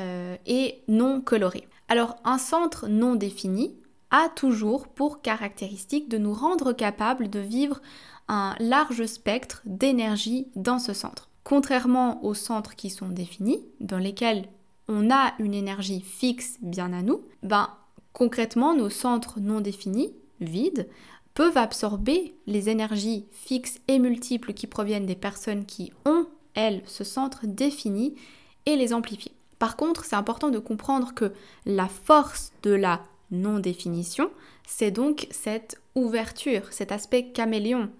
euh, 0.00 0.36
et 0.46 0.82
non 0.88 1.20
coloré? 1.20 1.66
Alors 1.88 2.16
un 2.24 2.38
centre 2.38 2.88
non 2.88 3.14
défini 3.14 3.74
a 4.10 4.28
toujours 4.28 4.88
pour 4.88 5.22
caractéristique 5.22 6.08
de 6.08 6.18
nous 6.18 6.34
rendre 6.34 6.72
capables 6.72 7.30
de 7.30 7.40
vivre 7.40 7.80
un 8.28 8.54
large 8.60 9.06
spectre 9.06 9.62
d'énergie 9.64 10.48
dans 10.54 10.78
ce 10.78 10.92
centre. 10.92 11.28
Contrairement 11.44 12.24
aux 12.24 12.34
centres 12.34 12.74
qui 12.74 12.90
sont 12.90 13.08
définis, 13.08 13.64
dans 13.80 13.98
lesquels 13.98 14.48
on 14.88 15.10
a 15.10 15.34
une 15.38 15.54
énergie 15.54 16.00
fixe 16.00 16.58
bien 16.60 16.92
à 16.92 17.02
nous, 17.02 17.22
ben 17.42 17.70
concrètement 18.12 18.74
nos 18.74 18.90
centres 18.90 19.40
non 19.40 19.60
définis, 19.60 20.14
vides, 20.40 20.88
peuvent 21.34 21.58
absorber 21.58 22.34
les 22.46 22.70
énergies 22.70 23.26
fixes 23.30 23.78
et 23.88 23.98
multiples 23.98 24.54
qui 24.54 24.66
proviennent 24.66 25.06
des 25.06 25.14
personnes 25.14 25.66
qui 25.66 25.92
ont, 26.06 26.26
elles, 26.54 26.82
ce 26.86 27.04
centre 27.04 27.46
défini 27.46 28.14
et 28.64 28.76
les 28.76 28.94
amplifier. 28.94 29.32
Par 29.58 29.76
contre, 29.76 30.04
c'est 30.04 30.16
important 30.16 30.48
de 30.50 30.58
comprendre 30.58 31.14
que 31.14 31.32
la 31.66 31.88
force 31.88 32.52
de 32.62 32.70
la 32.70 33.02
non-définition, 33.30 34.30
c'est 34.66 34.90
donc 34.90 35.26
cette 35.30 35.80
ouverture, 35.94 36.62
cet 36.70 36.92
aspect 36.92 37.32
caméléon. 37.32 37.90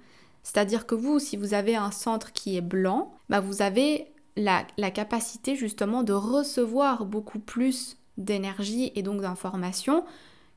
C'est-à-dire 0.43 0.87
que 0.87 0.95
vous, 0.95 1.19
si 1.19 1.37
vous 1.37 1.55
avez 1.55 1.77
un 1.77 1.91
centre 1.91 2.33
qui 2.33 2.57
est 2.57 2.63
blanc, 2.63 3.15
bah 3.29 3.41
vous 3.41 3.63
avez 3.63 4.07
la, 4.37 4.91
capacité 4.91 5.57
justement 5.57 6.03
de 6.03 6.13
recevoir 6.13 7.05
beaucoup 7.05 7.39
plus 7.39 7.97
d'énergie 8.19 8.93
et 8.95 9.03
donc 9.03 9.21
d'informations 9.21 10.05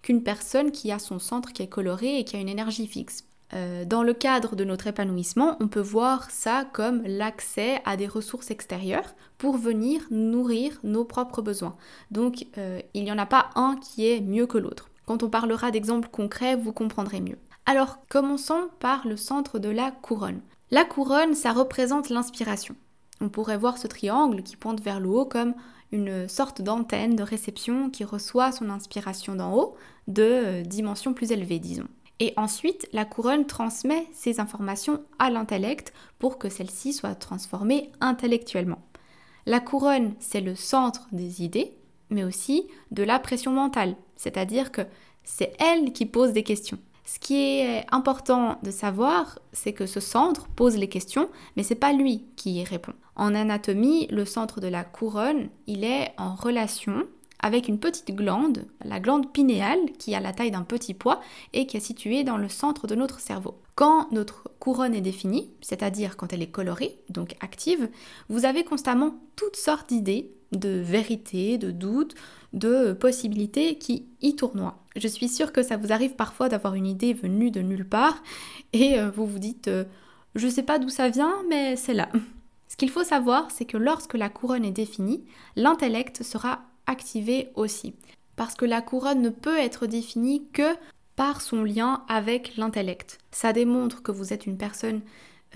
qu'une 0.01 0.23
personne 0.23 0.71
qui 0.71 0.91
a 0.91 0.99
son 0.99 1.19
centre 1.19 1.51
qui 1.51 1.61
est 1.61 1.67
coloré 1.67 2.19
et 2.19 2.23
qui 2.23 2.35
a 2.35 2.39
une 2.39 2.49
énergie 2.49 2.87
fixe. 2.87 3.25
Euh, 3.53 3.83
dans 3.83 4.03
le 4.03 4.13
cadre 4.13 4.55
de 4.55 4.63
notre 4.63 4.87
épanouissement, 4.87 5.57
on 5.59 5.67
peut 5.67 5.79
voir 5.79 6.29
ça 6.29 6.65
comme 6.71 7.01
l'accès 7.03 7.81
à 7.83 7.97
des 7.97 8.07
ressources 8.07 8.51
extérieures 8.51 9.15
pour 9.37 9.57
venir 9.57 10.01
nourrir 10.11 10.79
nos 10.83 11.03
propres 11.03 11.41
besoins. 11.41 11.75
Donc 12.11 12.45
euh, 12.57 12.79
il 12.93 13.03
n'y 13.03 13.11
en 13.11 13.17
a 13.17 13.25
pas 13.25 13.49
un 13.55 13.75
qui 13.77 14.07
est 14.07 14.21
mieux 14.21 14.45
que 14.45 14.59
l'autre. 14.59 14.89
Quand 15.05 15.23
on 15.23 15.29
parlera 15.29 15.71
d'exemples 15.71 16.09
concrets, 16.09 16.55
vous 16.55 16.73
comprendrez 16.73 17.21
mieux. 17.21 17.39
Alors 17.65 17.97
commençons 18.07 18.69
par 18.79 19.07
le 19.07 19.17
centre 19.17 19.57
de 19.57 19.69
la 19.69 19.89
couronne. 19.89 20.41
La 20.69 20.85
couronne, 20.85 21.33
ça 21.33 21.51
représente 21.51 22.09
l'inspiration. 22.09 22.75
On 23.21 23.29
pourrait 23.29 23.57
voir 23.57 23.77
ce 23.77 23.87
triangle 23.87 24.43
qui 24.43 24.55
pointe 24.55 24.81
vers 24.81 24.99
le 24.99 25.09
haut 25.09 25.25
comme 25.25 25.53
une 25.91 26.27
sorte 26.27 26.61
d'antenne 26.61 27.15
de 27.15 27.23
réception 27.23 27.89
qui 27.89 28.03
reçoit 28.03 28.51
son 28.51 28.69
inspiration 28.69 29.35
d'en 29.35 29.53
haut, 29.53 29.75
de 30.07 30.23
euh, 30.23 30.61
dimensions 30.61 31.13
plus 31.13 31.31
élevées, 31.31 31.59
disons. 31.59 31.87
Et 32.19 32.33
ensuite, 32.37 32.87
la 32.91 33.05
couronne 33.05 33.45
transmet 33.45 34.05
ces 34.13 34.39
informations 34.39 35.01
à 35.19 35.29
l'intellect 35.29 35.93
pour 36.19 36.37
que 36.37 36.49
celle-ci 36.49 36.93
soit 36.93 37.15
transformée 37.15 37.91
intellectuellement. 38.01 38.81
La 39.45 39.61
couronne, 39.61 40.13
c'est 40.19 40.41
le 40.41 40.53
centre 40.53 41.07
des 41.11 41.43
idées, 41.43 41.73
mais 42.09 42.23
aussi 42.23 42.67
de 42.91 43.03
la 43.03 43.19
pression 43.19 43.51
mentale, 43.51 43.95
c'est-à-dire 44.15 44.71
que 44.71 44.81
c'est 45.23 45.53
elle 45.59 45.93
qui 45.93 46.05
pose 46.05 46.33
des 46.33 46.43
questions. 46.43 46.77
Ce 47.05 47.19
qui 47.19 47.37
est 47.37 47.85
important 47.91 48.59
de 48.61 48.69
savoir, 48.69 49.39
c'est 49.53 49.73
que 49.73 49.85
ce 49.85 49.99
centre 49.99 50.47
pose 50.49 50.77
les 50.77 50.89
questions, 50.89 51.29
mais 51.55 51.63
c'est 51.63 51.73
pas 51.73 51.93
lui 51.93 52.25
qui 52.35 52.59
y 52.59 52.63
répond. 52.63 52.93
En 53.19 53.35
anatomie, 53.35 54.07
le 54.11 54.23
centre 54.23 54.61
de 54.61 54.69
la 54.69 54.85
couronne, 54.85 55.49
il 55.67 55.83
est 55.83 56.13
en 56.17 56.35
relation 56.35 57.05
avec 57.41 57.67
une 57.67 57.77
petite 57.77 58.15
glande, 58.15 58.63
la 58.85 59.01
glande 59.01 59.33
pinéale, 59.33 59.91
qui 59.97 60.15
a 60.15 60.21
la 60.21 60.31
taille 60.31 60.51
d'un 60.51 60.63
petit 60.63 60.93
pois 60.93 61.19
et 61.51 61.67
qui 61.67 61.75
est 61.75 61.81
située 61.81 62.23
dans 62.23 62.37
le 62.37 62.47
centre 62.47 62.87
de 62.87 62.95
notre 62.95 63.19
cerveau. 63.19 63.59
Quand 63.75 64.09
notre 64.13 64.49
couronne 64.59 64.95
est 64.95 65.01
définie, 65.01 65.51
c'est-à-dire 65.59 66.15
quand 66.15 66.31
elle 66.31 66.41
est 66.41 66.49
colorée, 66.49 66.97
donc 67.09 67.35
active, 67.41 67.89
vous 68.29 68.45
avez 68.45 68.63
constamment 68.63 69.15
toutes 69.35 69.57
sortes 69.57 69.89
d'idées, 69.89 70.31
de 70.53 70.79
vérités, 70.79 71.57
de 71.57 71.71
doutes, 71.71 72.15
de 72.53 72.93
possibilités 72.93 73.77
qui 73.77 74.07
y 74.21 74.37
tournoient. 74.37 74.81
Je 74.95 75.09
suis 75.09 75.27
sûre 75.27 75.51
que 75.51 75.61
ça 75.61 75.75
vous 75.75 75.91
arrive 75.91 76.15
parfois 76.15 76.47
d'avoir 76.47 76.73
une 76.73 76.87
idée 76.87 77.13
venue 77.13 77.51
de 77.51 77.59
nulle 77.59 77.87
part 77.87 78.23
et 78.71 78.97
euh, 78.97 79.11
vous 79.11 79.25
vous 79.25 79.39
dites 79.39 79.67
euh, 79.67 79.83
je 80.35 80.47
sais 80.47 80.63
pas 80.63 80.79
d'où 80.79 80.87
ça 80.87 81.09
vient, 81.09 81.35
mais 81.49 81.75
c'est 81.75 81.93
là. 81.93 82.07
Qu'il 82.79 82.89
faut 82.89 83.03
savoir, 83.03 83.51
c'est 83.51 83.65
que 83.65 83.75
lorsque 83.75 84.13
la 84.13 84.29
couronne 84.29 84.63
est 84.63 84.71
définie, 84.71 85.25
l'intellect 85.57 86.23
sera 86.23 86.61
activé 86.87 87.49
aussi. 87.55 87.93
Parce 88.37 88.55
que 88.55 88.63
la 88.63 88.81
couronne 88.81 89.21
ne 89.21 89.29
peut 89.29 89.57
être 89.57 89.85
définie 89.85 90.47
que 90.53 90.77
par 91.17 91.41
son 91.41 91.65
lien 91.65 92.05
avec 92.07 92.55
l'intellect. 92.55 93.17
Ça 93.31 93.51
démontre 93.51 94.01
que 94.01 94.13
vous 94.13 94.31
êtes 94.31 94.45
une 94.45 94.57
personne 94.57 95.01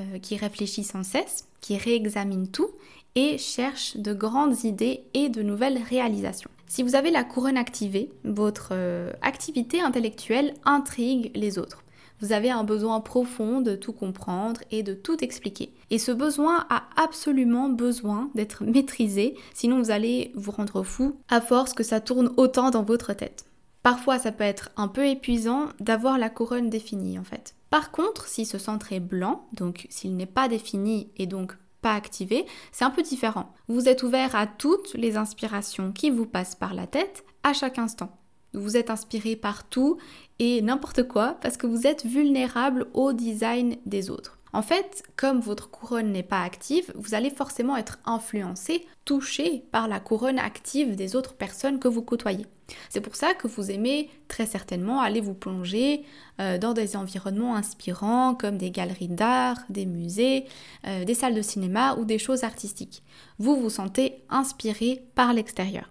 euh, 0.02 0.20
qui 0.20 0.36
réfléchit 0.36 0.84
sans 0.84 1.04
cesse, 1.04 1.48
qui 1.62 1.78
réexamine 1.78 2.52
tout 2.52 2.72
et 3.16 3.38
cherche 3.38 3.96
de 3.96 4.14
grandes 4.14 4.66
idées 4.66 5.06
et 5.14 5.30
de 5.30 5.42
nouvelles 5.42 5.82
réalisations. 5.82 6.52
Si 6.68 6.84
vous 6.84 6.96
avez 6.96 7.10
la 7.10 7.24
couronne 7.24 7.56
activée, 7.56 8.12
votre 8.26 8.72
euh, 8.74 9.14
activité 9.22 9.80
intellectuelle 9.80 10.56
intrigue 10.66 11.32
les 11.36 11.58
autres. 11.58 11.83
Vous 12.24 12.32
avez 12.32 12.52
un 12.52 12.64
besoin 12.64 13.02
profond 13.02 13.60
de 13.60 13.76
tout 13.76 13.92
comprendre 13.92 14.62
et 14.72 14.82
de 14.82 14.94
tout 14.94 15.22
expliquer. 15.22 15.74
Et 15.90 16.00
ce 16.00 16.14
besoin 16.14 16.66
a 16.70 16.84
absolument 16.96 17.68
besoin 17.68 18.30
d'être 18.34 18.64
maîtrisé, 18.64 19.36
sinon 19.54 19.80
vous 19.80 19.92
allez 19.92 20.32
vous 20.34 20.52
rendre 20.52 20.84
fou 20.84 21.18
à 21.28 21.42
force 21.42 21.74
que 21.74 21.84
ça 21.84 22.00
tourne 22.00 22.32
autant 22.38 22.70
dans 22.70 22.82
votre 22.82 23.12
tête. 23.12 23.44
Parfois, 23.82 24.20
ça 24.20 24.32
peut 24.32 24.46
être 24.46 24.70
un 24.78 24.88
peu 24.88 25.06
épuisant 25.06 25.68
d'avoir 25.82 26.18
la 26.18 26.30
couronne 26.30 26.70
définie 26.70 27.20
en 27.20 27.26
fait. 27.26 27.56
Par 27.70 27.92
contre, 27.92 28.26
si 28.26 28.46
ce 28.46 28.58
centre 28.58 28.94
est 28.94 29.02
blanc, 29.02 29.46
donc 29.52 29.86
s'il 29.90 30.16
n'est 30.16 30.26
pas 30.26 30.48
défini 30.48 31.10
et 31.18 31.28
donc 31.28 31.58
pas 31.82 31.94
activé, 31.94 32.46
c'est 32.72 32.86
un 32.86 32.90
peu 32.90 33.02
différent. 33.02 33.54
Vous 33.68 33.90
êtes 33.90 34.02
ouvert 34.02 34.34
à 34.34 34.48
toutes 34.48 34.94
les 34.94 35.18
inspirations 35.18 35.92
qui 35.92 36.10
vous 36.10 36.26
passent 36.26 36.56
par 36.56 36.74
la 36.74 36.88
tête 36.88 37.26
à 37.44 37.52
chaque 37.52 37.80
instant. 37.80 38.18
Vous 38.54 38.78
êtes 38.78 38.90
inspiré 38.90 39.36
par 39.36 39.68
tout 39.68 39.98
et 40.40 40.62
n'importe 40.62 41.08
quoi 41.08 41.38
parce 41.42 41.58
que 41.58 41.68
vous 41.68 41.88
êtes 41.88 42.06
vulnérable 42.06 42.88
au 42.94 43.14
design 43.14 43.78
des 43.86 44.10
autres. 44.10 44.40
En 44.56 44.62
fait, 44.62 45.04
comme 45.16 45.40
votre 45.40 45.72
couronne 45.72 46.12
n'est 46.12 46.22
pas 46.22 46.44
active, 46.44 46.92
vous 46.94 47.16
allez 47.16 47.32
forcément 47.32 47.76
être 47.76 47.98
influencé, 48.06 48.86
touché 49.04 49.66
par 49.72 49.88
la 49.88 50.00
couronne 50.00 50.38
active 50.38 50.96
des 50.96 51.16
autres 51.16 51.34
personnes 51.34 51.80
que 51.80 51.88
vous 51.88 52.04
côtoyez. 52.04 52.46
C'est 52.90 53.02
pour 53.02 53.16
ça 53.16 53.34
que 53.34 53.48
vous 53.48 53.72
aimez 53.72 54.12
très 54.28 54.46
certainement 54.46 55.02
aller 55.02 55.22
vous 55.22 55.34
plonger 55.34 56.04
euh, 56.40 56.60
dans 56.60 56.74
des 56.74 56.96
environnements 56.96 57.56
inspirants 57.56 58.36
comme 58.36 58.60
des 58.60 58.70
galeries 58.70 59.08
d'art, 59.08 59.58
des 59.70 59.88
musées, 59.88 60.46
euh, 60.86 61.04
des 61.04 61.16
salles 61.16 61.36
de 61.36 61.42
cinéma 61.42 61.96
ou 61.96 62.06
des 62.06 62.20
choses 62.20 62.44
artistiques. 62.44 63.02
Vous 63.40 63.56
vous 63.60 63.72
sentez 63.72 64.24
inspiré 64.30 65.04
par 65.16 65.34
l'extérieur. 65.34 65.90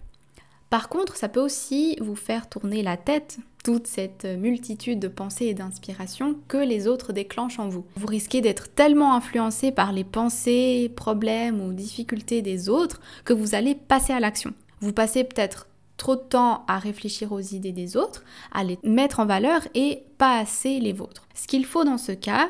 Par 0.73 0.89
contre, 0.89 1.17
ça 1.17 1.29
peut 1.29 1.39
aussi 1.39 1.97
vous 2.01 2.15
faire 2.15 2.49
tourner 2.49 2.81
la 2.81 2.97
tête, 2.97 3.37
toute 3.63 3.85
cette 3.85 4.25
multitude 4.25 4.97
de 4.97 5.07
pensées 5.07 5.45
et 5.45 5.53
d'inspirations 5.53 6.35
que 6.47 6.57
les 6.57 6.87
autres 6.87 7.13
déclenchent 7.13 7.59
en 7.59 7.69
vous. 7.69 7.85
Vous 7.95 8.07
risquez 8.07 8.41
d'être 8.41 8.73
tellement 8.73 9.13
influencé 9.13 9.71
par 9.71 9.91
les 9.91 10.03
pensées, 10.03 10.91
problèmes 10.95 11.61
ou 11.61 11.73
difficultés 11.73 12.41
des 12.41 12.69
autres 12.69 13.01
que 13.23 13.33
vous 13.33 13.53
allez 13.53 13.75
passer 13.75 14.13
à 14.13 14.19
l'action. 14.19 14.55
Vous 14.79 14.93
passez 14.93 15.23
peut-être 15.23 15.67
trop 15.97 16.15
de 16.15 16.21
temps 16.21 16.65
à 16.67 16.79
réfléchir 16.79 17.33
aux 17.33 17.39
idées 17.39 17.71
des 17.71 17.95
autres, 17.95 18.23
à 18.51 18.63
les 18.63 18.79
mettre 18.81 19.19
en 19.19 19.27
valeur 19.27 19.61
et 19.75 20.01
pas 20.17 20.39
assez 20.39 20.79
les 20.79 20.91
vôtres. 20.91 21.27
Ce 21.35 21.45
qu'il 21.45 21.65
faut 21.65 21.83
dans 21.83 21.99
ce 21.99 22.13
cas, 22.13 22.49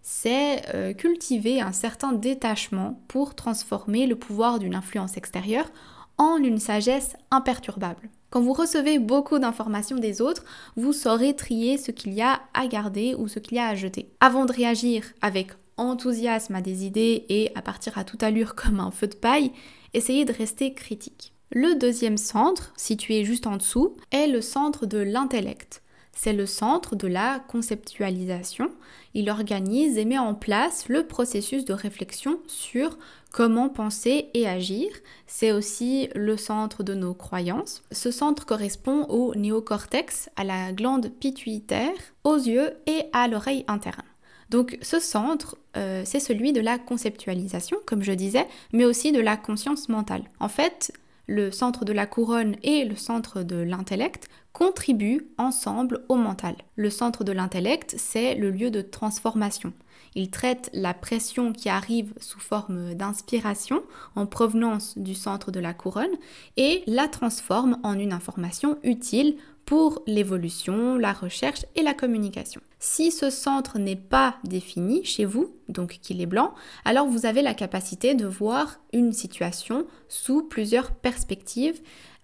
c'est 0.00 0.62
euh, 0.76 0.92
cultiver 0.92 1.60
un 1.60 1.72
certain 1.72 2.12
détachement 2.12 3.00
pour 3.08 3.34
transformer 3.34 4.06
le 4.06 4.14
pouvoir 4.14 4.60
d'une 4.60 4.76
influence 4.76 5.16
extérieure 5.16 5.72
en 6.18 6.36
une 6.36 6.58
sagesse 6.58 7.16
imperturbable. 7.30 8.08
Quand 8.30 8.40
vous 8.40 8.52
recevez 8.52 8.98
beaucoup 8.98 9.38
d'informations 9.38 9.98
des 9.98 10.20
autres, 10.20 10.44
vous 10.76 10.92
saurez 10.92 11.36
trier 11.36 11.78
ce 11.78 11.92
qu'il 11.92 12.12
y 12.12 12.22
a 12.22 12.40
à 12.52 12.66
garder 12.66 13.14
ou 13.16 13.28
ce 13.28 13.38
qu'il 13.38 13.56
y 13.56 13.60
a 13.60 13.68
à 13.68 13.74
jeter. 13.74 14.10
Avant 14.20 14.44
de 14.44 14.52
réagir 14.52 15.04
avec 15.22 15.52
enthousiasme 15.76 16.54
à 16.54 16.60
des 16.60 16.84
idées 16.84 17.26
et 17.28 17.52
à 17.54 17.62
partir 17.62 17.96
à 17.96 18.04
toute 18.04 18.22
allure 18.22 18.54
comme 18.56 18.80
un 18.80 18.90
feu 18.90 19.06
de 19.06 19.14
paille, 19.14 19.52
essayez 19.92 20.24
de 20.24 20.32
rester 20.32 20.74
critique. 20.74 21.32
Le 21.52 21.76
deuxième 21.78 22.16
centre, 22.16 22.72
situé 22.76 23.24
juste 23.24 23.46
en 23.46 23.56
dessous, 23.56 23.96
est 24.10 24.26
le 24.26 24.40
centre 24.40 24.86
de 24.86 24.98
l'intellect. 24.98 25.83
C'est 26.14 26.32
le 26.32 26.46
centre 26.46 26.96
de 26.96 27.08
la 27.08 27.40
conceptualisation. 27.48 28.70
Il 29.14 29.28
organise 29.30 29.98
et 29.98 30.04
met 30.04 30.18
en 30.18 30.34
place 30.34 30.88
le 30.88 31.06
processus 31.06 31.64
de 31.64 31.72
réflexion 31.72 32.38
sur 32.46 32.96
comment 33.32 33.68
penser 33.68 34.28
et 34.32 34.48
agir. 34.48 34.88
C'est 35.26 35.52
aussi 35.52 36.08
le 36.14 36.36
centre 36.36 36.82
de 36.82 36.94
nos 36.94 37.14
croyances. 37.14 37.82
Ce 37.90 38.10
centre 38.10 38.46
correspond 38.46 39.06
au 39.08 39.34
néocortex, 39.34 40.30
à 40.36 40.44
la 40.44 40.72
glande 40.72 41.10
pituitaire, 41.10 41.92
aux 42.22 42.36
yeux 42.36 42.72
et 42.86 43.02
à 43.12 43.26
l'oreille 43.28 43.64
interne. 43.66 44.04
Donc 44.50 44.78
ce 44.82 45.00
centre, 45.00 45.56
euh, 45.76 46.02
c'est 46.04 46.20
celui 46.20 46.52
de 46.52 46.60
la 46.60 46.78
conceptualisation, 46.78 47.78
comme 47.86 48.02
je 48.02 48.12
disais, 48.12 48.46
mais 48.72 48.84
aussi 48.84 49.10
de 49.10 49.20
la 49.20 49.36
conscience 49.36 49.88
mentale. 49.88 50.22
En 50.38 50.48
fait, 50.48 50.92
le 51.26 51.50
centre 51.50 51.84
de 51.84 51.92
la 51.92 52.06
couronne 52.06 52.56
et 52.62 52.84
le 52.84 52.96
centre 52.96 53.42
de 53.42 53.56
l'intellect 53.56 54.28
contribuent 54.54 55.28
ensemble 55.36 56.04
au 56.08 56.14
mental. 56.14 56.54
Le 56.76 56.88
centre 56.88 57.24
de 57.24 57.32
l'intellect, 57.32 57.94
c'est 57.98 58.36
le 58.36 58.50
lieu 58.50 58.70
de 58.70 58.80
transformation. 58.80 59.74
Il 60.14 60.30
traite 60.30 60.70
la 60.72 60.94
pression 60.94 61.52
qui 61.52 61.68
arrive 61.68 62.14
sous 62.20 62.38
forme 62.38 62.94
d'inspiration 62.94 63.82
en 64.14 64.26
provenance 64.26 64.96
du 64.96 65.14
centre 65.14 65.50
de 65.50 65.58
la 65.58 65.74
couronne 65.74 66.16
et 66.56 66.84
la 66.86 67.08
transforme 67.08 67.78
en 67.82 67.98
une 67.98 68.12
information 68.12 68.78
utile 68.84 69.36
pour 69.66 70.02
l'évolution, 70.06 70.98
la 70.98 71.12
recherche 71.12 71.64
et 71.74 71.82
la 71.82 71.94
communication. 71.94 72.60
Si 72.78 73.10
ce 73.10 73.30
centre 73.30 73.78
n'est 73.78 73.96
pas 73.96 74.36
défini 74.44 75.04
chez 75.04 75.24
vous, 75.24 75.54
donc 75.68 75.98
qu'il 76.02 76.20
est 76.20 76.26
blanc, 76.26 76.54
alors 76.84 77.06
vous 77.06 77.24
avez 77.24 77.40
la 77.40 77.54
capacité 77.54 78.14
de 78.14 78.26
voir 78.26 78.78
une 78.92 79.12
situation 79.12 79.86
sous 80.08 80.42
plusieurs 80.42 80.92
perspectives, 80.92 81.80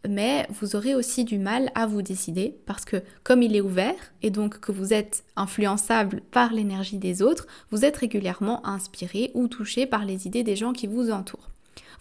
mais 0.09 0.47
vous 0.50 0.76
aurez 0.76 0.95
aussi 0.95 1.25
du 1.25 1.38
mal 1.38 1.71
à 1.75 1.87
vous 1.87 2.02
décider 2.02 2.57
parce 2.66 2.85
que 2.85 3.02
comme 3.23 3.42
il 3.42 3.54
est 3.54 3.61
ouvert 3.61 4.12
et 4.23 4.30
donc 4.30 4.59
que 4.59 4.73
vous 4.73 4.92
êtes 4.92 5.25
influençable 5.37 6.23
par 6.30 6.52
l'énergie 6.52 6.99
des 6.99 7.23
autres, 7.23 7.47
vous 7.71 7.85
êtes 7.85 7.99
régulièrement 7.99 8.66
inspiré 8.66 9.30
ou 9.35 9.49
touché 9.49 9.87
par 9.87 10.04
les 10.04 10.26
idées 10.26 10.42
des 10.42 10.57
gens 10.57 10.73
qui 10.73 10.87
vous 10.87 11.11
entourent. 11.11 11.50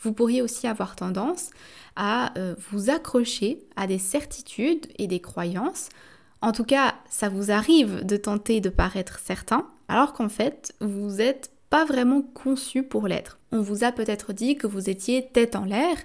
Vous 0.01 0.13
pourriez 0.13 0.41
aussi 0.41 0.65
avoir 0.67 0.95
tendance 0.95 1.49
à 1.95 2.37
euh, 2.37 2.55
vous 2.71 2.89
accrocher 2.89 3.59
à 3.75 3.85
des 3.85 3.97
certitudes 3.97 4.87
et 4.97 5.07
des 5.07 5.19
croyances. 5.19 5.89
En 6.41 6.53
tout 6.53 6.63
cas, 6.63 6.95
ça 7.09 7.27
vous 7.27 7.51
arrive 7.51 8.05
de 8.05 8.15
tenter 8.15 8.61
de 8.61 8.69
paraître 8.69 9.19
certain, 9.19 9.67
alors 9.89 10.13
qu'en 10.13 10.29
fait, 10.29 10.73
vous 10.79 11.17
n'êtes 11.17 11.51
pas 11.69 11.83
vraiment 11.83 12.21
conçu 12.21 12.83
pour 12.83 13.07
l'être. 13.07 13.39
On 13.51 13.61
vous 13.61 13.83
a 13.83 13.91
peut-être 13.91 14.31
dit 14.31 14.55
que 14.55 14.67
vous 14.67 14.89
étiez 14.89 15.27
tête 15.27 15.57
en 15.57 15.65
l'air, 15.65 15.97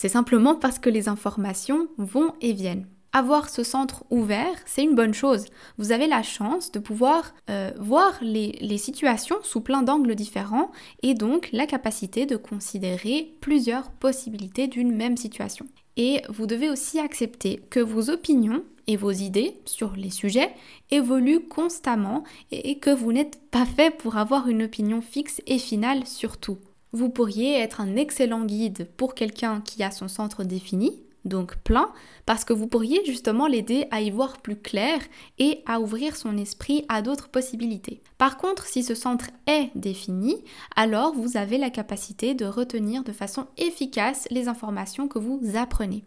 c'est 0.00 0.08
simplement 0.08 0.54
parce 0.54 0.78
que 0.78 0.90
les 0.90 1.08
informations 1.08 1.88
vont 1.96 2.32
et 2.40 2.52
viennent. 2.52 2.86
Avoir 3.12 3.48
ce 3.48 3.64
centre 3.64 4.04
ouvert, 4.10 4.54
c'est 4.64 4.84
une 4.84 4.94
bonne 4.94 5.12
chose. 5.12 5.46
Vous 5.76 5.90
avez 5.90 6.06
la 6.06 6.22
chance 6.22 6.70
de 6.70 6.78
pouvoir 6.78 7.34
euh, 7.50 7.72
voir 7.80 8.16
les, 8.22 8.78
situations 8.78 9.38
sous 9.42 9.60
plein 9.60 9.82
d'angles 9.82 10.14
différents 10.14 10.70
et 11.02 11.14
donc 11.14 11.48
la 11.52 11.66
capacité 11.66 12.26
de 12.26 12.36
considérer 12.36 13.34
plusieurs 13.40 13.90
possibilités 13.90 14.68
d'une 14.68 14.94
même 14.94 15.16
situation. 15.16 15.66
Et 15.96 16.22
vous 16.28 16.46
devez 16.46 16.70
aussi 16.70 17.00
accepter 17.00 17.60
que 17.68 17.80
vos 17.80 18.08
opinions 18.08 18.62
et 18.86 18.96
vos 18.96 19.10
idées 19.10 19.54
sur 19.64 19.96
les 19.96 20.10
sujets 20.10 20.54
évoluent 20.92 21.48
constamment 21.48 22.22
et 22.52 22.78
que 22.78 22.90
vous 22.90 23.12
n'êtes 23.12 23.40
pas 23.50 23.66
fait 23.66 23.90
pour 23.90 24.16
avoir 24.16 24.46
une 24.46 24.62
opinion 24.62 25.00
fixe 25.00 25.42
et 25.48 25.58
finale 25.58 26.06
sur 26.06 26.38
tout. 26.38 26.58
Vous 26.92 27.10
pourriez 27.10 27.58
être 27.58 27.80
un 27.80 27.96
excellent 27.96 28.44
guide 28.44 28.88
pour 28.96 29.14
quelqu'un 29.14 29.60
qui 29.60 29.82
a 29.82 29.90
son 29.90 30.08
centre 30.08 30.42
défini, 30.42 31.02
donc 31.24 31.56
plein, 31.58 31.92
parce 32.24 32.44
que 32.44 32.52
vous 32.52 32.66
pourriez 32.66 33.04
justement 33.04 33.46
l'aider 33.46 33.86
à 33.90 34.00
y 34.00 34.10
voir 34.10 34.38
plus 34.38 34.56
clair 34.56 34.98
et 35.38 35.62
à 35.66 35.80
ouvrir 35.80 36.16
son 36.16 36.38
esprit 36.38 36.84
à 36.88 37.02
d'autres 37.02 37.28
possibilités. 37.28 38.00
Par 38.16 38.38
contre, 38.38 38.66
si 38.66 38.82
ce 38.82 38.94
centre 38.94 39.30
est 39.46 39.70
défini, 39.74 40.36
alors 40.76 41.14
vous 41.14 41.36
avez 41.36 41.58
la 41.58 41.70
capacité 41.70 42.34
de 42.34 42.46
retenir 42.46 43.04
de 43.04 43.12
façon 43.12 43.46
efficace 43.58 44.26
les 44.30 44.48
informations 44.48 45.08
que 45.08 45.18
vous 45.18 45.40
apprenez. 45.54 46.04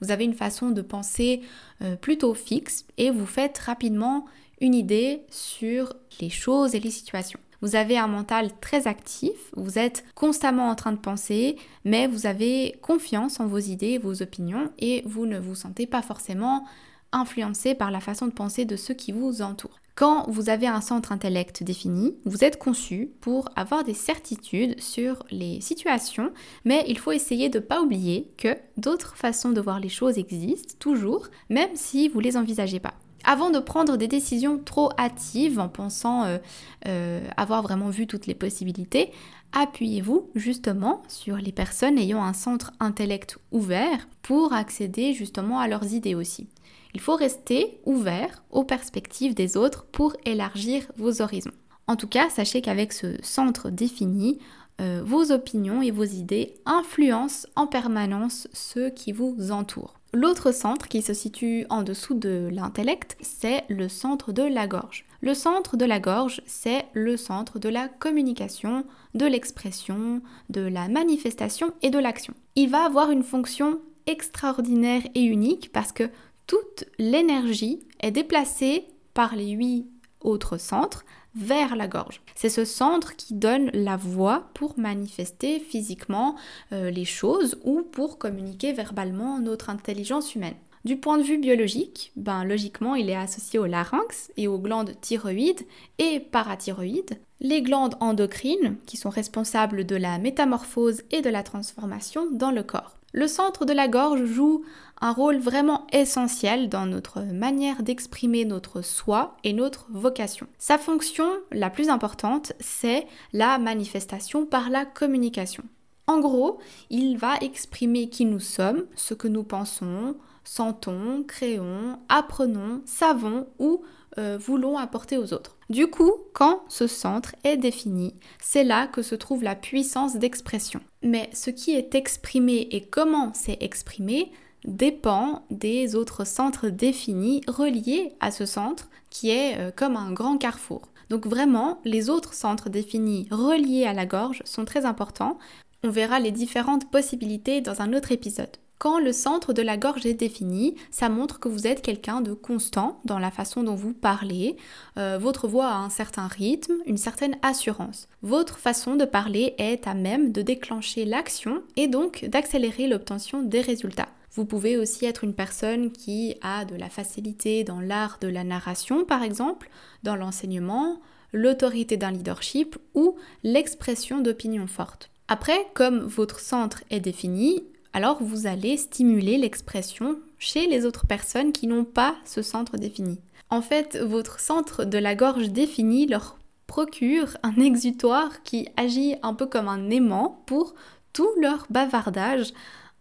Vous 0.00 0.10
avez 0.10 0.24
une 0.24 0.34
façon 0.34 0.70
de 0.70 0.82
penser 0.82 1.42
euh, 1.82 1.96
plutôt 1.96 2.34
fixe 2.34 2.86
et 2.96 3.10
vous 3.10 3.26
faites 3.26 3.58
rapidement 3.58 4.24
une 4.60 4.74
idée 4.74 5.22
sur 5.30 5.94
les 6.20 6.30
choses 6.30 6.74
et 6.74 6.80
les 6.80 6.90
situations. 6.90 7.40
Vous 7.64 7.76
avez 7.76 7.96
un 7.96 8.08
mental 8.08 8.50
très 8.60 8.86
actif, 8.86 9.32
vous 9.56 9.78
êtes 9.78 10.04
constamment 10.14 10.68
en 10.68 10.74
train 10.74 10.92
de 10.92 10.98
penser, 10.98 11.56
mais 11.86 12.06
vous 12.06 12.26
avez 12.26 12.76
confiance 12.82 13.40
en 13.40 13.46
vos 13.46 13.58
idées, 13.58 13.96
vos 13.96 14.20
opinions, 14.20 14.70
et 14.78 15.00
vous 15.06 15.24
ne 15.24 15.38
vous 15.38 15.54
sentez 15.54 15.86
pas 15.86 16.02
forcément 16.02 16.66
influencé 17.10 17.74
par 17.74 17.90
la 17.90 18.00
façon 18.00 18.26
de 18.26 18.32
penser 18.32 18.66
de 18.66 18.76
ceux 18.76 18.92
qui 18.92 19.12
vous 19.12 19.40
entourent. 19.40 19.80
Quand 19.94 20.28
vous 20.28 20.50
avez 20.50 20.66
un 20.66 20.82
centre 20.82 21.10
intellect 21.10 21.62
défini, 21.62 22.18
vous 22.26 22.44
êtes 22.44 22.58
conçu 22.58 23.12
pour 23.22 23.48
avoir 23.56 23.82
des 23.82 23.94
certitudes 23.94 24.78
sur 24.78 25.24
les 25.30 25.62
situations, 25.62 26.34
mais 26.66 26.84
il 26.86 26.98
faut 26.98 27.12
essayer 27.12 27.48
de 27.48 27.60
ne 27.60 27.64
pas 27.64 27.80
oublier 27.80 28.30
que 28.36 28.58
d'autres 28.76 29.16
façons 29.16 29.52
de 29.52 29.60
voir 29.62 29.80
les 29.80 29.88
choses 29.88 30.18
existent 30.18 30.74
toujours, 30.78 31.28
même 31.48 31.74
si 31.76 32.08
vous 32.08 32.18
ne 32.18 32.24
les 32.24 32.36
envisagez 32.36 32.78
pas. 32.78 32.92
Avant 33.24 33.50
de 33.50 33.58
prendre 33.58 33.96
des 33.96 34.08
décisions 34.08 34.58
trop 34.62 34.90
hâtives 34.98 35.58
en 35.58 35.68
pensant 35.68 36.24
euh, 36.24 36.38
euh, 36.86 37.26
avoir 37.36 37.62
vraiment 37.62 37.88
vu 37.88 38.06
toutes 38.06 38.26
les 38.26 38.34
possibilités, 38.34 39.12
appuyez-vous 39.52 40.30
justement 40.34 41.02
sur 41.08 41.36
les 41.36 41.52
personnes 41.52 41.98
ayant 41.98 42.22
un 42.22 42.34
centre 42.34 42.72
intellect 42.80 43.38
ouvert 43.50 44.08
pour 44.22 44.52
accéder 44.52 45.14
justement 45.14 45.58
à 45.58 45.68
leurs 45.68 45.94
idées 45.94 46.14
aussi. 46.14 46.48
Il 46.92 47.00
faut 47.00 47.16
rester 47.16 47.80
ouvert 47.86 48.44
aux 48.50 48.64
perspectives 48.64 49.34
des 49.34 49.56
autres 49.56 49.86
pour 49.86 50.14
élargir 50.24 50.84
vos 50.96 51.22
horizons. 51.22 51.50
En 51.86 51.96
tout 51.96 52.08
cas, 52.08 52.30
sachez 52.30 52.62
qu'avec 52.62 52.92
ce 52.92 53.16
centre 53.22 53.70
défini, 53.70 54.38
euh, 54.80 55.02
vos 55.04 55.32
opinions 55.32 55.82
et 55.82 55.90
vos 55.90 56.04
idées 56.04 56.54
influencent 56.66 57.48
en 57.56 57.66
permanence 57.66 58.48
ceux 58.52 58.90
qui 58.90 59.12
vous 59.12 59.50
entourent. 59.50 59.94
L'autre 60.14 60.52
centre 60.52 60.86
qui 60.86 61.02
se 61.02 61.12
situe 61.12 61.66
en 61.70 61.82
dessous 61.82 62.14
de 62.14 62.48
l'intellect, 62.52 63.16
c'est 63.20 63.64
le 63.68 63.88
centre 63.88 64.30
de 64.30 64.44
la 64.44 64.68
gorge. 64.68 65.06
Le 65.20 65.34
centre 65.34 65.76
de 65.76 65.84
la 65.84 65.98
gorge, 65.98 66.40
c'est 66.46 66.86
le 66.92 67.16
centre 67.16 67.58
de 67.58 67.68
la 67.68 67.88
communication, 67.88 68.84
de 69.14 69.26
l'expression, 69.26 70.22
de 70.50 70.60
la 70.60 70.86
manifestation 70.86 71.72
et 71.82 71.90
de 71.90 71.98
l'action. 71.98 72.32
Il 72.54 72.70
va 72.70 72.84
avoir 72.84 73.10
une 73.10 73.24
fonction 73.24 73.80
extraordinaire 74.06 75.02
et 75.16 75.22
unique 75.22 75.72
parce 75.72 75.90
que 75.90 76.08
toute 76.46 76.84
l'énergie 77.00 77.80
est 77.98 78.12
déplacée 78.12 78.86
par 79.14 79.34
les 79.34 79.50
huit 79.50 79.88
autres 80.20 80.58
centres 80.58 81.04
vers 81.34 81.76
la 81.76 81.88
gorge. 81.88 82.20
C'est 82.34 82.48
ce 82.48 82.64
centre 82.64 83.16
qui 83.16 83.34
donne 83.34 83.70
la 83.72 83.96
voix 83.96 84.48
pour 84.54 84.78
manifester 84.78 85.60
physiquement 85.60 86.36
euh, 86.72 86.90
les 86.90 87.04
choses 87.04 87.58
ou 87.64 87.82
pour 87.82 88.18
communiquer 88.18 88.72
verbalement 88.72 89.38
notre 89.38 89.70
intelligence 89.70 90.34
humaine. 90.34 90.54
Du 90.84 90.98
point 90.98 91.16
de 91.16 91.22
vue 91.22 91.38
biologique, 91.38 92.12
ben 92.14 92.44
logiquement, 92.44 92.94
il 92.94 93.08
est 93.08 93.16
associé 93.16 93.58
au 93.58 93.64
larynx 93.64 94.30
et 94.36 94.48
aux 94.48 94.58
glandes 94.58 94.92
thyroïdes 95.00 95.62
et 95.98 96.20
parathyroïdes, 96.20 97.18
les 97.40 97.62
glandes 97.62 97.94
endocrines 98.00 98.76
qui 98.84 98.98
sont 98.98 99.08
responsables 99.08 99.86
de 99.86 99.96
la 99.96 100.18
métamorphose 100.18 101.00
et 101.10 101.22
de 101.22 101.30
la 101.30 101.42
transformation 101.42 102.30
dans 102.30 102.50
le 102.50 102.62
corps. 102.62 102.98
Le 103.12 103.28
centre 103.28 103.64
de 103.64 103.72
la 103.72 103.88
gorge 103.88 104.24
joue 104.24 104.64
un 105.00 105.12
rôle 105.12 105.38
vraiment 105.38 105.86
essentiel 105.92 106.68
dans 106.68 106.86
notre 106.86 107.20
manière 107.20 107.82
d'exprimer 107.82 108.44
notre 108.44 108.82
soi 108.82 109.36
et 109.44 109.52
notre 109.52 109.86
vocation. 109.90 110.46
Sa 110.58 110.78
fonction 110.78 111.28
la 111.52 111.70
plus 111.70 111.88
importante, 111.88 112.52
c'est 112.60 113.06
la 113.32 113.58
manifestation 113.58 114.46
par 114.46 114.70
la 114.70 114.84
communication. 114.84 115.64
En 116.06 116.20
gros, 116.20 116.58
il 116.90 117.16
va 117.16 117.36
exprimer 117.40 118.08
qui 118.08 118.26
nous 118.26 118.40
sommes, 118.40 118.84
ce 118.94 119.14
que 119.14 119.28
nous 119.28 119.44
pensons, 119.44 120.16
sentons, 120.44 121.24
créons, 121.26 121.98
apprenons, 122.08 122.82
savons 122.84 123.46
ou 123.58 123.82
euh, 124.18 124.38
voulons 124.38 124.76
apporter 124.76 125.16
aux 125.16 125.32
autres. 125.32 125.56
Du 125.70 125.88
coup, 125.88 126.12
quand 126.34 126.62
ce 126.68 126.86
centre 126.86 127.34
est 127.42 127.56
défini, 127.56 128.14
c'est 128.38 128.64
là 128.64 128.86
que 128.86 129.02
se 129.02 129.14
trouve 129.14 129.42
la 129.42 129.56
puissance 129.56 130.16
d'expression. 130.16 130.80
Mais 131.02 131.30
ce 131.32 131.50
qui 131.50 131.74
est 131.74 131.94
exprimé 131.94 132.68
et 132.70 132.82
comment 132.82 133.32
c'est 133.34 133.58
exprimé 133.60 134.30
dépend 134.64 135.42
des 135.50 135.94
autres 135.94 136.26
centres 136.26 136.68
définis 136.68 137.42
reliés 137.46 138.12
à 138.20 138.30
ce 138.30 138.46
centre 138.46 138.88
qui 139.10 139.30
est 139.30 139.58
euh, 139.58 139.70
comme 139.74 139.96
un 139.96 140.12
grand 140.12 140.38
carrefour. 140.38 140.82
Donc 141.10 141.26
vraiment, 141.26 141.80
les 141.84 142.10
autres 142.10 142.34
centres 142.34 142.70
définis 142.70 143.28
reliés 143.30 143.84
à 143.84 143.92
la 143.92 144.06
gorge 144.06 144.42
sont 144.44 144.64
très 144.64 144.84
importants. 144.86 145.38
On 145.82 145.90
verra 145.90 146.18
les 146.18 146.32
différentes 146.32 146.90
possibilités 146.90 147.60
dans 147.60 147.82
un 147.82 147.92
autre 147.92 148.10
épisode. 148.10 148.56
Quand 148.78 148.98
le 148.98 149.12
centre 149.12 149.52
de 149.52 149.62
la 149.62 149.76
gorge 149.76 150.04
est 150.04 150.14
défini, 150.14 150.74
ça 150.90 151.08
montre 151.08 151.38
que 151.38 151.48
vous 151.48 151.66
êtes 151.66 151.80
quelqu'un 151.80 152.20
de 152.20 152.32
constant 152.32 153.00
dans 153.04 153.18
la 153.18 153.30
façon 153.30 153.62
dont 153.62 153.76
vous 153.76 153.94
parlez. 153.94 154.56
Euh, 154.98 155.16
votre 155.18 155.46
voix 155.46 155.68
a 155.68 155.76
un 155.76 155.90
certain 155.90 156.26
rythme, 156.26 156.74
une 156.84 156.98
certaine 156.98 157.36
assurance. 157.42 158.08
Votre 158.22 158.58
façon 158.58 158.96
de 158.96 159.04
parler 159.04 159.54
est 159.58 159.86
à 159.86 159.94
même 159.94 160.32
de 160.32 160.42
déclencher 160.42 161.04
l'action 161.04 161.62
et 161.76 161.86
donc 161.86 162.24
d'accélérer 162.24 162.88
l'obtention 162.88 163.42
des 163.42 163.60
résultats. 163.60 164.08
Vous 164.34 164.44
pouvez 164.44 164.76
aussi 164.76 165.06
être 165.06 165.22
une 165.22 165.34
personne 165.34 165.92
qui 165.92 166.34
a 166.42 166.64
de 166.64 166.74
la 166.74 166.88
facilité 166.88 167.62
dans 167.62 167.80
l'art 167.80 168.18
de 168.20 168.26
la 168.26 168.42
narration, 168.42 169.04
par 169.04 169.22
exemple, 169.22 169.70
dans 170.02 170.16
l'enseignement, 170.16 171.00
l'autorité 171.32 171.96
d'un 171.96 172.10
leadership 172.10 172.76
ou 172.94 173.16
l'expression 173.44 174.20
d'opinions 174.20 174.66
fortes. 174.66 175.10
Après, 175.28 175.66
comme 175.74 176.00
votre 176.00 176.40
centre 176.40 176.82
est 176.90 177.00
défini, 177.00 177.62
alors 177.92 178.22
vous 178.22 178.48
allez 178.48 178.76
stimuler 178.76 179.38
l'expression 179.38 180.18
chez 180.38 180.66
les 180.66 180.84
autres 180.84 181.06
personnes 181.06 181.52
qui 181.52 181.68
n'ont 181.68 181.84
pas 181.84 182.16
ce 182.24 182.42
centre 182.42 182.76
défini. 182.76 183.20
En 183.50 183.62
fait, 183.62 183.96
votre 183.96 184.40
centre 184.40 184.84
de 184.84 184.98
la 184.98 185.14
gorge 185.14 185.50
défini 185.50 186.06
leur 186.06 186.38
procure 186.66 187.36
un 187.44 187.54
exutoire 187.60 188.42
qui 188.42 188.68
agit 188.76 189.14
un 189.22 189.34
peu 189.34 189.46
comme 189.46 189.68
un 189.68 189.90
aimant 189.90 190.42
pour 190.46 190.74
tout 191.12 191.30
leur 191.40 191.66
bavardage 191.70 192.52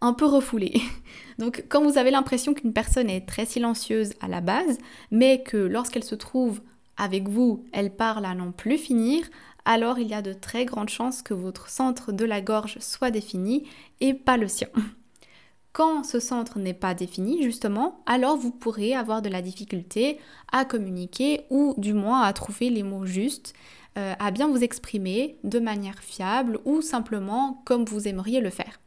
un 0.03 0.13
peu 0.13 0.25
refoulé. 0.25 0.81
Donc 1.39 1.65
quand 1.69 1.81
vous 1.81 1.97
avez 1.97 2.11
l'impression 2.11 2.53
qu'une 2.53 2.73
personne 2.73 3.09
est 3.09 3.25
très 3.25 3.45
silencieuse 3.45 4.13
à 4.21 4.27
la 4.27 4.41
base, 4.41 4.77
mais 5.09 5.41
que 5.41 5.57
lorsqu'elle 5.57 6.03
se 6.03 6.15
trouve 6.15 6.61
avec 6.97 7.27
vous, 7.27 7.65
elle 7.71 7.95
parle 7.95 8.25
à 8.25 8.35
n'en 8.35 8.51
plus 8.51 8.77
finir, 8.77 9.25
alors 9.65 9.97
il 9.97 10.09
y 10.09 10.13
a 10.13 10.21
de 10.21 10.33
très 10.33 10.65
grandes 10.65 10.89
chances 10.89 11.21
que 11.21 11.33
votre 11.33 11.69
centre 11.69 12.11
de 12.11 12.25
la 12.25 12.41
gorge 12.41 12.77
soit 12.79 13.11
défini 13.11 13.63
et 14.01 14.13
pas 14.13 14.37
le 14.37 14.47
sien. 14.47 14.67
Quand 15.71 16.03
ce 16.03 16.19
centre 16.19 16.59
n'est 16.59 16.75
pas 16.75 16.93
défini, 16.93 17.41
justement, 17.41 18.03
alors 18.05 18.37
vous 18.37 18.51
pourrez 18.51 18.93
avoir 18.93 19.23
de 19.23 19.29
la 19.29 19.41
difficulté 19.41 20.19
à 20.51 20.65
communiquer 20.65 21.45
ou 21.49 21.73
du 21.77 21.93
moins 21.93 22.21
à 22.21 22.33
trouver 22.33 22.69
les 22.69 22.83
mots 22.83 23.07
justes, 23.07 23.55
euh, 23.97 24.13
à 24.19 24.29
bien 24.29 24.47
vous 24.47 24.63
exprimer 24.63 25.37
de 25.43 25.59
manière 25.59 25.99
fiable 26.03 26.59
ou 26.65 26.81
simplement 26.81 27.63
comme 27.65 27.85
vous 27.85 28.07
aimeriez 28.07 28.39
le 28.39 28.51
faire. 28.51 28.82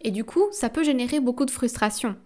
Et 0.00 0.10
du 0.10 0.24
coup, 0.24 0.44
ça 0.52 0.70
peut 0.70 0.84
générer 0.84 1.20
beaucoup 1.20 1.44
de 1.44 1.50
frustration. 1.50 2.16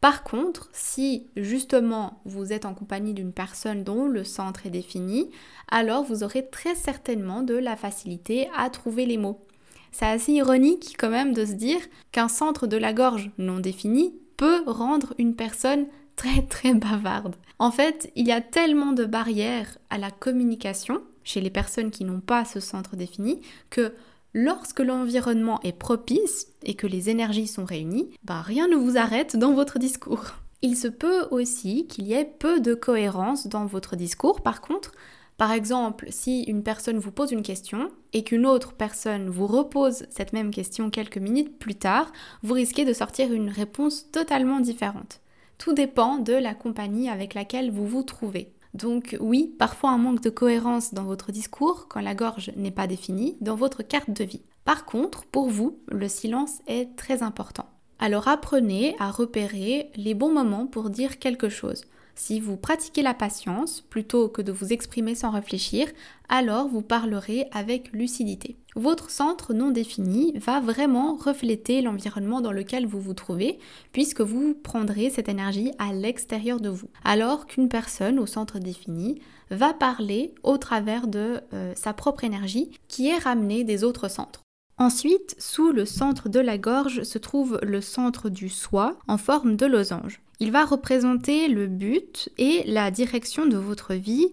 Par 0.00 0.22
contre, 0.22 0.68
si 0.72 1.26
justement 1.36 2.20
vous 2.24 2.52
êtes 2.52 2.66
en 2.66 2.74
compagnie 2.74 3.14
d'une 3.14 3.32
personne 3.32 3.82
dont 3.82 4.06
le 4.06 4.24
centre 4.24 4.66
est 4.66 4.70
défini, 4.70 5.30
alors 5.68 6.04
vous 6.04 6.22
aurez 6.22 6.48
très 6.48 6.74
certainement 6.74 7.42
de 7.42 7.54
la 7.54 7.76
facilité 7.76 8.48
à 8.56 8.68
trouver 8.70 9.06
les 9.06 9.16
mots. 9.16 9.46
C'est 9.90 10.06
assez 10.06 10.32
ironique 10.32 10.96
quand 10.98 11.08
même 11.08 11.32
de 11.32 11.46
se 11.46 11.52
dire 11.52 11.80
qu'un 12.12 12.28
centre 12.28 12.66
de 12.66 12.76
la 12.76 12.92
gorge 12.92 13.30
non 13.38 13.58
défini 13.58 14.14
peut 14.36 14.62
rendre 14.66 15.14
une 15.18 15.34
personne 15.34 15.86
très 16.16 16.42
très 16.42 16.74
bavarde. 16.74 17.36
En 17.58 17.70
fait, 17.70 18.12
il 18.14 18.26
y 18.26 18.32
a 18.32 18.42
tellement 18.42 18.92
de 18.92 19.06
barrières 19.06 19.78
à 19.88 19.96
la 19.96 20.10
communication 20.10 21.00
chez 21.24 21.40
les 21.40 21.50
personnes 21.50 21.90
qui 21.90 22.04
n'ont 22.04 22.20
pas 22.20 22.44
ce 22.44 22.60
centre 22.60 22.96
défini 22.96 23.40
que 23.70 23.94
lorsque 24.36 24.80
l'environnement 24.80 25.60
est 25.62 25.72
propice 25.72 26.48
et 26.62 26.74
que 26.74 26.86
les 26.86 27.08
énergies 27.08 27.46
sont 27.46 27.64
réunies, 27.64 28.10
bah 28.22 28.42
rien 28.42 28.68
ne 28.68 28.76
vous 28.76 28.98
arrête 28.98 29.34
dans 29.36 29.54
votre 29.54 29.78
discours. 29.78 30.34
Il 30.60 30.76
se 30.76 30.88
peut 30.88 31.26
aussi 31.30 31.86
qu'il 31.86 32.06
y 32.06 32.12
ait 32.12 32.30
peu 32.38 32.60
de 32.60 32.74
cohérence 32.74 33.46
dans 33.46 33.64
votre 33.64 33.96
discours, 33.96 34.42
par 34.42 34.60
contre, 34.60 34.92
par 35.38 35.52
exemple, 35.52 36.06
si 36.10 36.42
une 36.44 36.62
personne 36.62 36.98
vous 36.98 37.12
pose 37.12 37.32
une 37.32 37.42
question 37.42 37.90
et 38.12 38.24
qu'une 38.24 38.46
autre 38.46 38.74
personne 38.74 39.30
vous 39.30 39.46
repose 39.46 40.04
cette 40.10 40.34
même 40.34 40.50
question 40.50 40.90
quelques 40.90 41.18
minutes 41.18 41.58
plus 41.58 41.74
tard, 41.74 42.12
vous 42.42 42.54
risquez 42.54 42.84
de 42.84 42.92
sortir 42.92 43.32
une 43.32 43.48
réponse 43.48 44.10
totalement 44.10 44.60
différente. 44.60 45.20
Tout 45.56 45.72
dépend 45.72 46.18
de 46.18 46.34
la 46.34 46.54
compagnie 46.54 47.08
avec 47.08 47.32
laquelle 47.32 47.70
vous 47.70 47.86
vous 47.86 48.02
trouvez. 48.02 48.52
Donc 48.76 49.16
oui, 49.20 49.54
parfois 49.58 49.90
un 49.90 49.96
manque 49.96 50.20
de 50.20 50.28
cohérence 50.28 50.92
dans 50.92 51.04
votre 51.04 51.32
discours 51.32 51.86
quand 51.88 52.00
la 52.00 52.14
gorge 52.14 52.52
n'est 52.56 52.70
pas 52.70 52.86
définie 52.86 53.38
dans 53.40 53.54
votre 53.54 53.82
carte 53.82 54.10
de 54.10 54.22
vie. 54.22 54.42
Par 54.66 54.84
contre, 54.84 55.24
pour 55.24 55.48
vous, 55.48 55.78
le 55.88 56.08
silence 56.08 56.58
est 56.66 56.94
très 56.94 57.22
important. 57.22 57.64
Alors 57.98 58.28
apprenez 58.28 58.94
à 58.98 59.10
repérer 59.10 59.90
les 59.96 60.12
bons 60.12 60.30
moments 60.30 60.66
pour 60.66 60.90
dire 60.90 61.18
quelque 61.18 61.48
chose. 61.48 61.84
Si 62.18 62.40
vous 62.40 62.56
pratiquez 62.56 63.02
la 63.02 63.12
patience 63.12 63.82
plutôt 63.82 64.28
que 64.28 64.40
de 64.40 64.50
vous 64.50 64.72
exprimer 64.72 65.14
sans 65.14 65.30
réfléchir, 65.30 65.86
alors 66.30 66.66
vous 66.66 66.80
parlerez 66.80 67.46
avec 67.52 67.92
lucidité. 67.92 68.56
Votre 68.74 69.10
centre 69.10 69.52
non 69.52 69.70
défini 69.70 70.32
va 70.38 70.60
vraiment 70.60 71.14
refléter 71.16 71.82
l'environnement 71.82 72.40
dans 72.40 72.52
lequel 72.52 72.86
vous 72.86 73.00
vous 73.00 73.12
trouvez, 73.12 73.58
puisque 73.92 74.22
vous 74.22 74.54
prendrez 74.54 75.10
cette 75.10 75.28
énergie 75.28 75.72
à 75.78 75.92
l'extérieur 75.92 76.58
de 76.58 76.70
vous. 76.70 76.88
Alors 77.04 77.46
qu'une 77.46 77.68
personne 77.68 78.18
au 78.18 78.26
centre 78.26 78.58
défini 78.58 79.20
va 79.50 79.74
parler 79.74 80.34
au 80.42 80.56
travers 80.56 81.08
de 81.08 81.40
euh, 81.52 81.72
sa 81.76 81.92
propre 81.92 82.24
énergie 82.24 82.70
qui 82.88 83.08
est 83.08 83.18
ramenée 83.18 83.62
des 83.62 83.84
autres 83.84 84.10
centres. 84.10 84.45
Ensuite, 84.78 85.34
sous 85.38 85.72
le 85.72 85.86
centre 85.86 86.28
de 86.28 86.38
la 86.38 86.58
gorge 86.58 87.02
se 87.02 87.18
trouve 87.18 87.58
le 87.62 87.80
centre 87.80 88.28
du 88.28 88.50
soi 88.50 88.98
en 89.08 89.16
forme 89.16 89.56
de 89.56 89.64
losange. 89.64 90.20
Il 90.38 90.52
va 90.52 90.66
représenter 90.66 91.48
le 91.48 91.66
but 91.66 92.28
et 92.36 92.62
la 92.66 92.90
direction 92.90 93.46
de 93.46 93.56
votre 93.56 93.94
vie, 93.94 94.28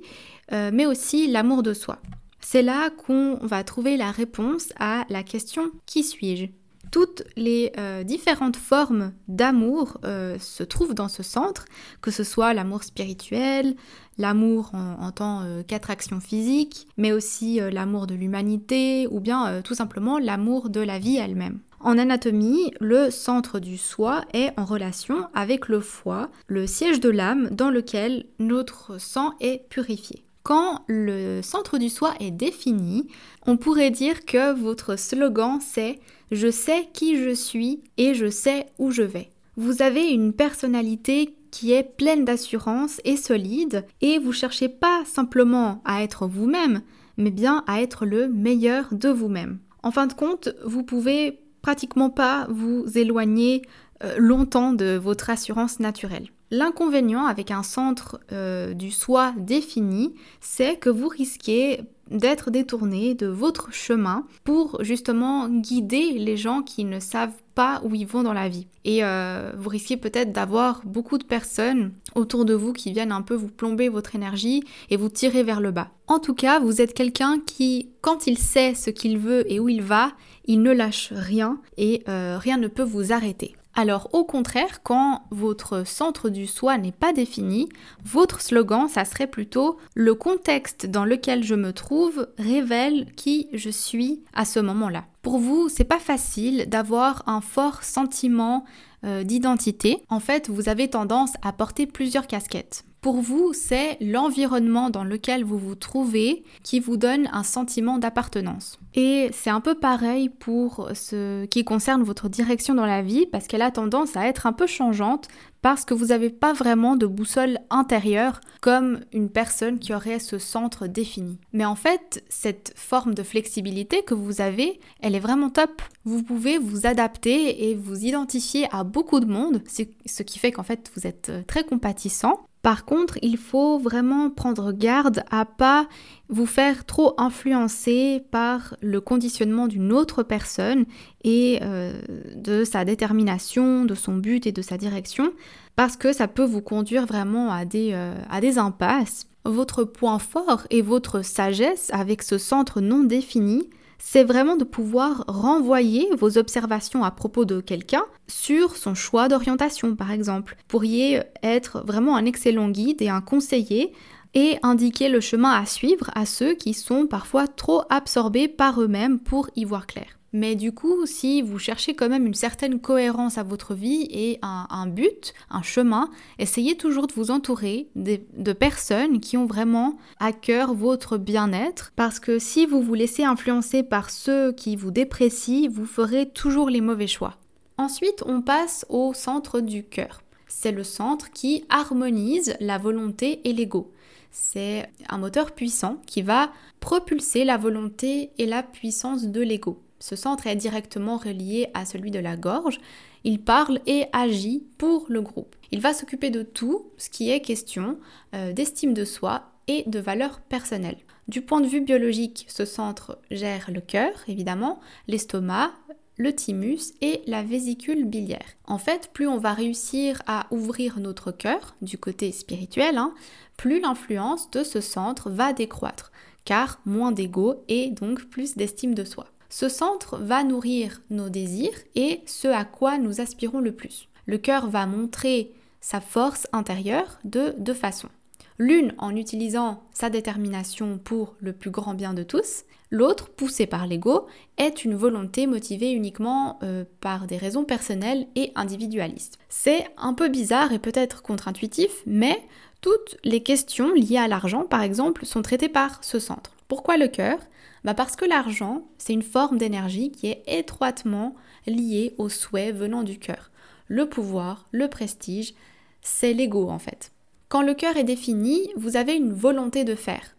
euh, 0.51 0.69
mais 0.73 0.85
aussi 0.85 1.27
l'amour 1.27 1.63
de 1.63 1.73
soi. 1.73 1.99
C'est 2.41 2.61
là 2.61 2.89
qu'on 2.89 3.37
va 3.41 3.63
trouver 3.63 3.95
la 3.95 4.11
réponse 4.11 4.73
à 4.77 5.05
la 5.09 5.23
question 5.23 5.71
Qui 5.85 6.03
suis-je? 6.03 6.47
Toutes 6.93 7.23
les 7.35 7.71
euh, 7.79 8.03
différentes 8.03 8.55
formes 8.55 9.13
d'amour 9.27 9.97
euh, 10.05 10.37
se 10.37 10.61
trouvent 10.61 10.93
dans 10.93 11.07
ce 11.07 11.23
centre, 11.23 11.65
que 12.01 12.11
ce 12.11 12.23
soit 12.23 12.53
l'amour 12.53 12.83
spirituel, 12.83 13.75
l'amour 14.19 14.69
en, 14.73 15.11
tant 15.11 15.41
euh, 15.41 15.63
qu'attraction 15.63 16.19
physique, 16.19 16.87
mais 16.97 17.11
aussi 17.11 17.59
l'amour 17.71 18.05
de 18.05 18.13
l'humanité 18.13 19.07
ou 19.09 19.19
bien 19.19 19.63
tout 19.63 19.73
simplement 19.73 20.19
l'amour 20.19 20.69
de 20.69 20.81
la 20.81 20.99
vie 20.99 21.17
elle-même. 21.17 21.61
En 21.79 21.97
anatomie, 21.97 22.71
le 22.79 23.09
centre 23.09 23.59
du 23.59 23.79
soi 23.79 24.23
est 24.31 24.51
en 24.55 24.63
relation 24.63 25.27
avec 25.33 25.69
le 25.69 25.79
foie, 25.79 26.29
le 26.45 26.67
siège 26.67 26.99
de 26.99 27.09
l'âme 27.09 27.49
dans 27.49 27.71
lequel 27.71 28.27
notre 28.37 29.01
sang 29.01 29.33
est 29.41 29.67
purifié. 29.67 30.23
Quand 30.43 30.81
le 30.87 31.41
centre 31.41 31.77
du 31.77 31.87
soi 31.87 32.13
est 32.19 32.31
défini, 32.31 33.07
on 33.47 33.55
pourrait 33.55 33.91
dire 33.91 34.25
que 34.25 34.53
votre 34.53 34.99
slogan 34.99 35.59
c'est 35.61 36.01
Je 36.31 36.51
sais 36.51 36.89
qui 36.91 37.17
je 37.17 37.33
suis 37.33 37.81
et 37.97 38.13
je 38.13 38.29
sais 38.29 38.67
où 38.77 38.91
je 38.91 39.03
vais. 39.03 39.29
Vous 39.55 39.81
avez 39.81 40.09
une 40.09 40.33
personnalité 40.33 41.33
qui 41.49 41.71
est 41.71 41.83
pleine 41.83 42.25
d'assurance 42.25 42.99
et 43.05 43.15
solide 43.15 43.85
et 44.01 44.19
vous 44.19 44.33
cherchez 44.33 44.67
pas 44.67 45.03
simplement 45.05 45.81
à 45.85 46.03
être 46.03 46.27
vous-même, 46.27 46.81
mais 47.15 47.31
bien 47.31 47.63
à 47.67 47.81
être 47.81 48.05
le 48.05 48.27
meilleur 48.27 48.87
de 48.91 49.09
vous-même. 49.09 49.59
En 49.81 49.91
fin 49.91 50.07
de 50.07 50.13
compte, 50.13 50.49
vous 50.65 50.83
pouvez 50.83 51.39
pratiquement 51.61 52.09
pas 52.09 52.47
vous 52.49 52.85
éloigner 52.97 53.61
euh, 54.03 54.15
longtemps 54.17 54.73
de 54.73 54.97
votre 54.97 55.29
assurance 55.29 55.79
naturelle. 55.79 56.27
L'inconvénient 56.53 57.25
avec 57.25 57.49
un 57.49 57.63
centre 57.63 58.19
euh, 58.31 58.75
du 58.75 58.91
soi 58.91 59.33
défini, 59.37 60.13
c'est 60.39 60.75
que 60.75 60.91
vous 60.91 61.07
risquez 61.07 61.81
d'être 62.11 62.51
détourné 62.51 63.15
de 63.15 63.25
votre 63.25 63.73
chemin 63.73 64.27
pour 64.43 64.83
justement 64.83 65.49
guider 65.49 66.11
les 66.19 66.37
gens 66.37 66.61
qui 66.61 66.85
ne 66.85 66.99
savent 66.99 67.41
pas 67.55 67.81
où 67.83 67.95
ils 67.95 68.05
vont 68.05 68.21
dans 68.21 68.33
la 68.33 68.49
vie. 68.49 68.67
Et 68.85 69.03
euh, 69.03 69.51
vous 69.57 69.69
risquez 69.69 69.97
peut-être 69.97 70.31
d'avoir 70.31 70.83
beaucoup 70.85 71.17
de 71.17 71.23
personnes 71.23 71.91
autour 72.13 72.45
de 72.45 72.53
vous 72.53 72.71
qui 72.71 72.93
viennent 72.93 73.11
un 73.11 73.23
peu 73.23 73.33
vous 73.33 73.47
plomber 73.47 73.89
votre 73.89 74.13
énergie 74.13 74.63
et 74.91 74.95
vous 74.95 75.09
tirer 75.09 75.41
vers 75.41 75.59
le 75.59 75.71
bas. 75.71 75.89
En 76.05 76.19
tout 76.19 76.35
cas, 76.35 76.59
vous 76.59 76.81
êtes 76.81 76.93
quelqu'un 76.93 77.39
qui, 77.43 77.89
quand 78.01 78.27
il 78.27 78.37
sait 78.37 78.75
ce 78.75 78.91
qu'il 78.91 79.17
veut 79.17 79.51
et 79.51 79.59
où 79.59 79.69
il 79.69 79.81
va, 79.81 80.11
il 80.45 80.61
ne 80.61 80.71
lâche 80.71 81.13
rien 81.15 81.57
et 81.77 82.03
euh, 82.07 82.37
rien 82.39 82.57
ne 82.57 82.67
peut 82.67 82.83
vous 82.83 83.11
arrêter. 83.11 83.55
Alors 83.75 84.09
au 84.13 84.23
contraire, 84.23 84.83
quand 84.83 85.23
votre 85.31 85.85
centre 85.85 86.29
du 86.29 86.45
soi 86.45 86.77
n'est 86.77 86.91
pas 86.91 87.11
défini, 87.11 87.69
votre 88.03 88.41
slogan, 88.41 88.87
ça 88.87 89.03
serait 89.03 89.27
plutôt 89.27 89.77
le 89.95 90.13
contexte 90.13 90.85
dans 90.85 91.05
lequel 91.05 91.43
je 91.43 91.55
me 91.55 91.73
trouve 91.73 92.27
révèle 92.37 93.11
qui 93.15 93.47
je 93.51 93.71
suis 93.71 94.21
à 94.33 94.45
ce 94.45 94.59
moment-là. 94.59 95.05
Pour 95.23 95.39
vous, 95.39 95.69
c'est 95.69 95.85
pas 95.85 95.99
facile 95.99 96.65
d'avoir 96.67 97.23
un 97.27 97.41
fort 97.41 97.83
sentiment 97.83 98.63
euh, 99.05 99.23
d'identité. 99.23 100.03
En 100.09 100.19
fait, 100.19 100.49
vous 100.49 100.69
avez 100.69 100.89
tendance 100.89 101.33
à 101.41 101.51
porter 101.51 101.87
plusieurs 101.87 102.27
casquettes. 102.27 102.85
Pour 103.03 103.19
vous, 103.19 103.51
c'est 103.51 103.97
l'environnement 103.99 104.89
dans 104.89 105.03
lequel 105.03 105.43
vous 105.43 105.57
vous 105.57 105.75
trouvez 105.75 106.45
qui 106.63 106.79
vous 106.79 106.95
donne 106.95 107.27
un 107.33 107.43
sentiment 107.43 107.97
d'appartenance. 107.97 108.79
Et 108.95 109.29
c'est 109.33 109.49
un 109.49 109.59
peu 109.59 109.75
pareil 109.75 110.29
pour 110.29 110.89
ce 110.93 111.43
qui 111.47 111.65
concerne 111.65 112.01
votre 112.03 112.29
direction 112.29 112.73
dans 112.73 112.85
la 112.85 113.01
vie, 113.01 113.25
parce 113.25 113.47
qu'elle 113.47 113.61
a 113.61 113.71
tendance 113.71 114.15
à 114.15 114.25
être 114.27 114.47
un 114.47 114.53
peu 114.53 114.67
changeante, 114.67 115.27
parce 115.61 115.83
que 115.83 115.93
vous 115.93 116.07
n'avez 116.07 116.29
pas 116.29 116.53
vraiment 116.53 116.95
de 116.95 117.05
boussole 117.05 117.59
intérieure 117.69 118.39
comme 118.61 119.01
une 119.11 119.29
personne 119.29 119.79
qui 119.79 119.93
aurait 119.93 120.19
ce 120.19 120.37
centre 120.37 120.87
défini. 120.87 121.39
Mais 121.51 121.65
en 121.65 121.75
fait, 121.75 122.23
cette 122.29 122.71
forme 122.77 123.15
de 123.15 123.23
flexibilité 123.23 124.03
que 124.03 124.13
vous 124.13 124.39
avez, 124.39 124.79
elle 125.01 125.15
est 125.15 125.19
vraiment 125.19 125.49
top. 125.49 125.81
Vous 126.05 126.23
pouvez 126.23 126.57
vous 126.57 126.85
adapter 126.85 127.69
et 127.69 127.75
vous 127.75 128.05
identifier 128.05 128.65
à 128.71 128.85
beaucoup 128.85 129.19
de 129.19 129.25
monde, 129.25 129.61
ce 129.67 130.23
qui 130.23 130.39
fait 130.39 130.53
qu'en 130.53 130.63
fait 130.63 130.89
vous 130.95 131.05
êtes 131.05 131.33
très 131.47 131.65
compatissant. 131.65 132.39
Par 132.63 132.85
contre, 132.85 133.19
il 133.21 133.35
faut 133.35 133.77
vraiment 133.77 134.29
prendre 134.29 134.71
garde 134.71 135.25
à 135.29 135.43
pas 135.43 135.85
vous 136.29 136.45
faire 136.45 136.85
trop 136.85 137.13
influencer 137.17 138.23
par 138.31 138.77
le 138.81 139.01
conditionnement 139.01 139.67
d'une 139.67 139.91
autre 139.91 140.23
personne 140.23 140.85
et 141.25 141.59
euh, 141.61 141.91
de 142.35 142.63
sa 142.63 142.85
détermination, 142.85 143.83
de 143.83 143.95
son 143.95 144.15
but 144.15 144.47
et 144.47 144.53
de 144.53 144.61
sa 144.61 144.77
direction, 144.77 145.33
parce 145.75 145.97
que 145.97 146.13
ça 146.13 146.29
peut 146.29 146.45
vous 146.45 146.61
conduire 146.61 147.05
vraiment 147.05 147.51
à 147.51 147.65
des, 147.65 147.89
euh, 147.91 148.15
à 148.29 148.39
des 148.39 148.57
impasses. 148.57 149.27
Votre 149.43 149.83
point 149.83 150.17
fort 150.17 150.65
et 150.69 150.81
votre 150.81 151.21
sagesse 151.21 151.89
avec 151.91 152.23
ce 152.23 152.37
centre 152.37 152.79
non 152.79 153.03
défini, 153.03 153.67
c'est 154.05 154.25
vraiment 154.25 154.57
de 154.57 154.65
pouvoir 154.65 155.23
renvoyer 155.29 156.09
vos 156.17 156.37
observations 156.37 157.05
à 157.05 157.09
propos 157.09 157.45
de 157.45 157.61
quelqu'un 157.61 158.03
sur 158.27 158.75
son 158.75 158.95
choix 158.95 159.29
d'orientation, 159.29 159.95
par 159.95 160.11
exemple. 160.11 160.57
Vous 160.59 160.67
pourriez 160.67 161.21
être 161.41 161.81
vraiment 161.87 162.17
un 162.17 162.25
excellent 162.25 162.69
guide 162.69 163.01
et 163.01 163.07
un 163.07 163.21
conseiller 163.21 163.93
et 164.33 164.57
indiquer 164.61 165.07
le 165.07 165.21
chemin 165.21 165.51
à 165.51 165.65
suivre 165.65 166.11
à 166.15 166.25
ceux 166.25 166.53
qui 166.53 166.73
sont 166.73 167.07
parfois 167.07 167.47
trop 167.47 167.83
absorbés 167.89 168.49
par 168.49 168.81
eux-mêmes 168.81 169.19
pour 169.19 169.49
y 169.55 169.63
voir 169.63 169.87
clair. 169.87 170.19
Mais 170.33 170.55
du 170.55 170.71
coup, 170.71 171.05
si 171.05 171.43
vous 171.43 171.59
cherchez 171.59 171.93
quand 171.93 172.09
même 172.09 172.25
une 172.25 172.33
certaine 172.33 172.79
cohérence 172.79 173.37
à 173.37 173.43
votre 173.43 173.75
vie 173.75 174.07
et 174.09 174.39
un, 174.41 174.87
but, 174.87 175.35
un 175.51 175.61
chemin, 175.61 176.09
essayez 176.39 176.75
toujours 176.75 177.05
de 177.05 177.13
vous 177.13 177.29
entourer 177.29 177.87
de, 177.95 178.19
de, 178.35 178.53
personnes 178.53 179.19
qui 179.19 179.37
ont 179.37 179.45
vraiment 179.45 179.95
à 180.19 180.31
cœur 180.31 180.73
votre 180.73 181.17
bien-être. 181.19 181.93
Parce 181.95 182.19
que 182.19 182.39
si 182.39 182.65
vous 182.65 182.81
vous 182.81 182.95
laissez 182.95 183.23
influencer 183.23 183.83
par 183.83 184.09
ceux 184.09 184.51
qui 184.53 184.75
vous 184.75 184.89
déprécient, 184.89 185.69
vous 185.69 185.85
ferez 185.85 186.27
toujours 186.27 186.71
les 186.71 186.81
mauvais 186.81 187.07
choix. 187.07 187.37
Ensuite, 187.77 188.23
on 188.25 188.41
passe 188.41 188.87
au 188.89 189.13
centre 189.13 189.59
du 189.59 189.83
cœur. 189.83 190.23
C'est 190.47 190.71
le 190.71 190.83
centre 190.83 191.29
qui 191.31 191.65
harmonise 191.69 192.55
la 192.59 192.79
volonté 192.79 193.41
et 193.43 193.53
l'ego. 193.53 193.91
C'est 194.31 194.89
un 195.09 195.19
moteur 195.19 195.51
puissant 195.51 196.01
qui 196.07 196.23
va 196.23 196.51
propulser 196.79 197.45
la 197.45 197.57
volonté 197.57 198.31
et 198.39 198.47
la 198.47 198.63
puissance 198.63 199.25
de 199.25 199.41
l'ego. 199.41 199.82
Ce 200.03 200.17
centre 200.17 200.47
est 200.47 200.57
directement 200.57 201.15
relié 201.15 201.69
à 201.73 201.85
celui 201.85 202.11
de 202.11 202.19
la 202.19 202.35
gorge. 202.35 202.81
Il 203.23 203.39
parle 203.39 203.79
et 203.87 204.07
agit 204.11 204.65
pour 204.77 205.05
le 205.07 205.21
groupe. 205.21 205.55
Il 205.71 205.79
va 205.79 205.93
s'occuper 205.93 206.29
de 206.29 206.43
tout 206.43 206.87
ce 206.97 207.09
qui 207.09 207.31
est 207.31 207.39
question 207.39 207.97
euh, 208.35 208.51
d'estime 208.51 208.93
de 208.93 209.05
soi 209.05 209.43
et 209.69 209.85
de 209.87 209.99
valeur 209.99 210.41
personnelle. 210.41 210.97
Du 211.29 211.41
point 211.41 211.61
de 211.61 211.67
vue 211.67 211.79
biologique, 211.79 212.45
ce 212.49 212.65
centre 212.65 213.17
gère 213.31 213.71
le 213.71 213.79
cœur, 213.79 214.11
évidemment, 214.27 214.81
l'estomac, 215.07 215.71
le 216.17 216.35
thymus 216.35 216.91
et 216.99 217.21
la 217.25 217.41
vésicule 217.41 218.03
biliaire. 218.03 218.57
En 218.65 218.79
fait, 218.79 219.09
plus 219.13 219.29
on 219.29 219.37
va 219.37 219.53
réussir 219.53 220.21
à 220.27 220.47
ouvrir 220.51 220.99
notre 220.99 221.31
cœur 221.31 221.77
du 221.81 221.97
côté 221.97 222.33
spirituel, 222.33 222.97
hein, 222.97 223.13
plus 223.55 223.79
l'influence 223.79 224.51
de 224.51 224.65
ce 224.65 224.81
centre 224.81 225.29
va 225.29 225.53
décroître, 225.53 226.11
car 226.43 226.81
moins 226.83 227.13
d'ego 227.13 227.63
et 227.69 227.89
donc 227.89 228.25
plus 228.25 228.57
d'estime 228.57 228.95
de 228.95 229.05
soi. 229.05 229.27
Ce 229.55 229.69
centre 229.69 230.17
va 230.17 230.43
nourrir 230.43 231.03
nos 231.11 231.29
désirs 231.29 231.77
et 231.93 232.21
ce 232.25 232.47
à 232.47 232.65
quoi 232.65 232.97
nous 232.97 233.21
aspirons 233.21 233.59
le 233.59 233.71
plus. 233.71 234.09
Le 234.25 234.39
cœur 234.39 234.67
va 234.67 234.87
montrer 234.87 235.51
sa 235.79 236.01
force 236.01 236.47
intérieure 236.53 237.19
de 237.23 237.53
deux 237.59 237.75
façons. 237.75 238.09
L'une 238.57 238.95
en 238.97 239.15
utilisant 239.15 239.83
sa 239.93 240.09
détermination 240.09 240.97
pour 240.97 241.35
le 241.39 241.53
plus 241.53 241.69
grand 241.69 241.93
bien 241.93 242.15
de 242.15 242.23
tous, 242.23 242.63
l'autre, 242.89 243.29
poussée 243.29 243.67
par 243.67 243.85
l'ego, 243.85 244.25
est 244.57 244.85
une 244.85 244.95
volonté 244.95 245.45
motivée 245.45 245.91
uniquement 245.91 246.57
euh, 246.63 246.83
par 246.99 247.27
des 247.27 247.37
raisons 247.37 247.63
personnelles 247.63 248.25
et 248.35 248.51
individualistes. 248.55 249.37
C'est 249.49 249.85
un 249.97 250.15
peu 250.15 250.29
bizarre 250.29 250.73
et 250.73 250.79
peut-être 250.79 251.21
contre-intuitif, 251.21 251.91
mais 252.07 252.41
toutes 252.81 253.17
les 253.23 253.43
questions 253.43 253.93
liées 253.93 254.17
à 254.17 254.27
l'argent, 254.27 254.63
par 254.63 254.81
exemple, 254.81 255.27
sont 255.27 255.43
traitées 255.43 255.69
par 255.69 256.03
ce 256.03 256.17
centre. 256.17 256.55
Pourquoi 256.67 256.97
le 256.97 257.07
cœur? 257.07 257.37
Bah 257.83 257.93
Parce 257.93 258.15
que 258.15 258.25
l'argent, 258.25 258.87
c'est 258.97 259.13
une 259.13 259.23
forme 259.23 259.57
d'énergie 259.57 260.11
qui 260.11 260.27
est 260.27 260.43
étroitement 260.47 261.35
liée 261.67 262.15
aux 262.17 262.29
souhaits 262.29 262.75
venant 262.75 263.03
du 263.03 263.19
cœur. 263.19 263.51
Le 263.87 264.07
pouvoir, 264.07 264.67
le 264.71 264.87
prestige, 264.87 265.53
c'est 266.01 266.33
l'ego 266.33 266.69
en 266.69 266.79
fait. 266.79 267.11
Quand 267.49 267.61
le 267.61 267.73
cœur 267.73 267.97
est 267.97 268.03
défini, 268.03 268.69
vous 268.75 268.97
avez 268.97 269.15
une 269.15 269.33
volonté 269.33 269.83
de 269.83 269.95
faire. 269.95 270.35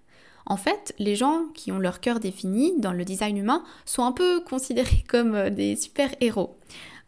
En 0.47 0.57
fait, 0.57 0.95
les 0.99 1.17
gens 1.17 1.47
qui 1.55 1.73
ont 1.73 1.79
leur 1.79 2.01
cœur 2.01 2.21
défini 2.21 2.75
dans 2.79 2.93
le 2.93 3.05
design 3.05 3.37
humain 3.37 3.65
sont 3.85 4.05
un 4.05 4.13
peu 4.13 4.41
considérés 4.49 5.05
comme 5.09 5.35
euh, 5.35 5.51
des 5.51 5.77
super-héros. 5.77 6.57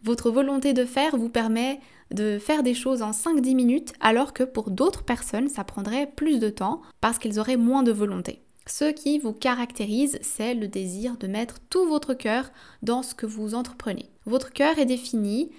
Votre 0.03 0.31
volonté 0.31 0.73
de 0.73 0.85
faire 0.85 1.17
vous 1.17 1.29
permet 1.29 1.81
de 2.13 2.39
faire 2.39 2.63
des 2.63 2.75
choses 2.75 3.03
en 3.03 3.11
5-10 3.11 3.55
minutes 3.57 3.93
alors 4.01 4.33
que 4.33 4.45
pour 4.45 4.71
d'autres 4.71 5.03
personnes 5.03 5.49
ça 5.49 5.65
prendrait 5.65 6.07
plus 6.15 6.39
de 6.39 6.51
temps 6.51 6.81
parce 7.01 7.19
qu'elles 7.19 7.41
auraient 7.41 7.57
moins 7.57 7.83
de 7.83 7.91
volonté. 7.91 8.46
Ce 8.69 8.91
qui 8.91 9.21
vous 9.21 9.33
caractérise, 9.33 10.19
c'est 10.23 10.55
le 10.55 10.67
désir 10.67 11.17
de 11.19 11.29
mettre 11.29 11.61
tout 11.71 11.87
votre 11.87 12.15
cœur 12.15 12.51
dans 12.83 13.05
ce 13.05 13.15
que 13.15 13.25
vous 13.25 13.55
entreprenez. 13.55 14.11
Votre 14.25 14.53
cœur 14.53 14.81
est 14.81 14.87
défini 14.87 15.53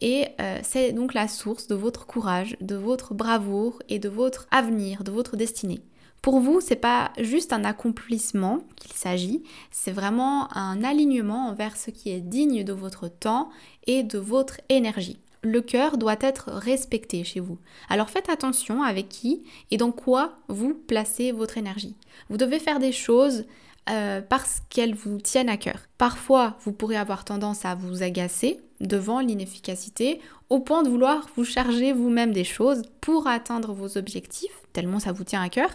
et 0.00 0.28
euh, 0.40 0.60
c'est 0.62 0.92
donc 0.92 1.12
la 1.12 1.26
source 1.26 1.66
de 1.66 1.74
votre 1.74 2.06
courage, 2.06 2.56
de 2.60 2.76
votre 2.76 3.14
bravoure 3.14 3.82
et 3.88 3.98
de 3.98 4.08
votre 4.08 4.46
avenir, 4.52 5.02
de 5.02 5.10
votre 5.10 5.36
destinée. 5.36 5.82
Pour 6.22 6.38
vous, 6.38 6.60
c'est 6.60 6.76
pas 6.76 7.10
juste 7.18 7.52
un 7.52 7.64
accomplissement 7.64 8.60
qu'il 8.76 8.92
s'agit, 8.92 9.42
c'est 9.72 9.90
vraiment 9.90 10.56
un 10.56 10.84
alignement 10.84 11.48
envers 11.48 11.76
ce 11.76 11.90
qui 11.90 12.10
est 12.10 12.20
digne 12.20 12.62
de 12.62 12.72
votre 12.72 13.08
temps 13.08 13.50
et 13.88 14.04
de 14.04 14.18
votre 14.18 14.60
énergie 14.68 15.18
le 15.42 15.60
cœur 15.60 15.98
doit 15.98 16.16
être 16.20 16.50
respecté 16.50 17.24
chez 17.24 17.40
vous. 17.40 17.58
Alors 17.88 18.10
faites 18.10 18.28
attention 18.28 18.82
avec 18.82 19.08
qui 19.08 19.42
et 19.70 19.76
dans 19.76 19.92
quoi 19.92 20.38
vous 20.48 20.74
placez 20.74 21.32
votre 21.32 21.58
énergie. 21.58 21.96
Vous 22.30 22.36
devez 22.36 22.58
faire 22.58 22.78
des 22.78 22.92
choses 22.92 23.44
euh, 23.90 24.20
parce 24.20 24.62
qu'elles 24.70 24.94
vous 24.94 25.18
tiennent 25.18 25.48
à 25.48 25.56
cœur. 25.56 25.80
Parfois, 25.98 26.56
vous 26.64 26.72
pourrez 26.72 26.96
avoir 26.96 27.24
tendance 27.24 27.64
à 27.64 27.74
vous 27.74 28.04
agacer 28.04 28.60
devant 28.80 29.20
l'inefficacité 29.20 30.20
au 30.50 30.60
point 30.60 30.82
de 30.82 30.88
vouloir 30.88 31.28
vous 31.34 31.44
charger 31.44 31.92
vous-même 31.92 32.32
des 32.32 32.44
choses 32.44 32.82
pour 33.00 33.26
atteindre 33.26 33.72
vos 33.72 33.98
objectifs, 33.98 34.52
tellement 34.72 35.00
ça 35.00 35.12
vous 35.12 35.24
tient 35.24 35.42
à 35.42 35.48
cœur, 35.48 35.70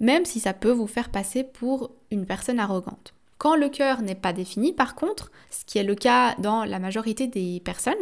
même 0.00 0.24
si 0.24 0.40
ça 0.40 0.54
peut 0.54 0.70
vous 0.70 0.86
faire 0.86 1.10
passer 1.10 1.44
pour 1.44 1.90
une 2.10 2.24
personne 2.24 2.58
arrogante. 2.58 3.12
Quand 3.36 3.56
le 3.56 3.68
cœur 3.68 4.00
n'est 4.02 4.14
pas 4.14 4.32
défini, 4.32 4.72
par 4.72 4.94
contre, 4.94 5.30
ce 5.50 5.64
qui 5.64 5.76
est 5.76 5.84
le 5.84 5.94
cas 5.94 6.34
dans 6.36 6.64
la 6.64 6.78
majorité 6.78 7.26
des 7.26 7.60
personnes, 7.64 7.94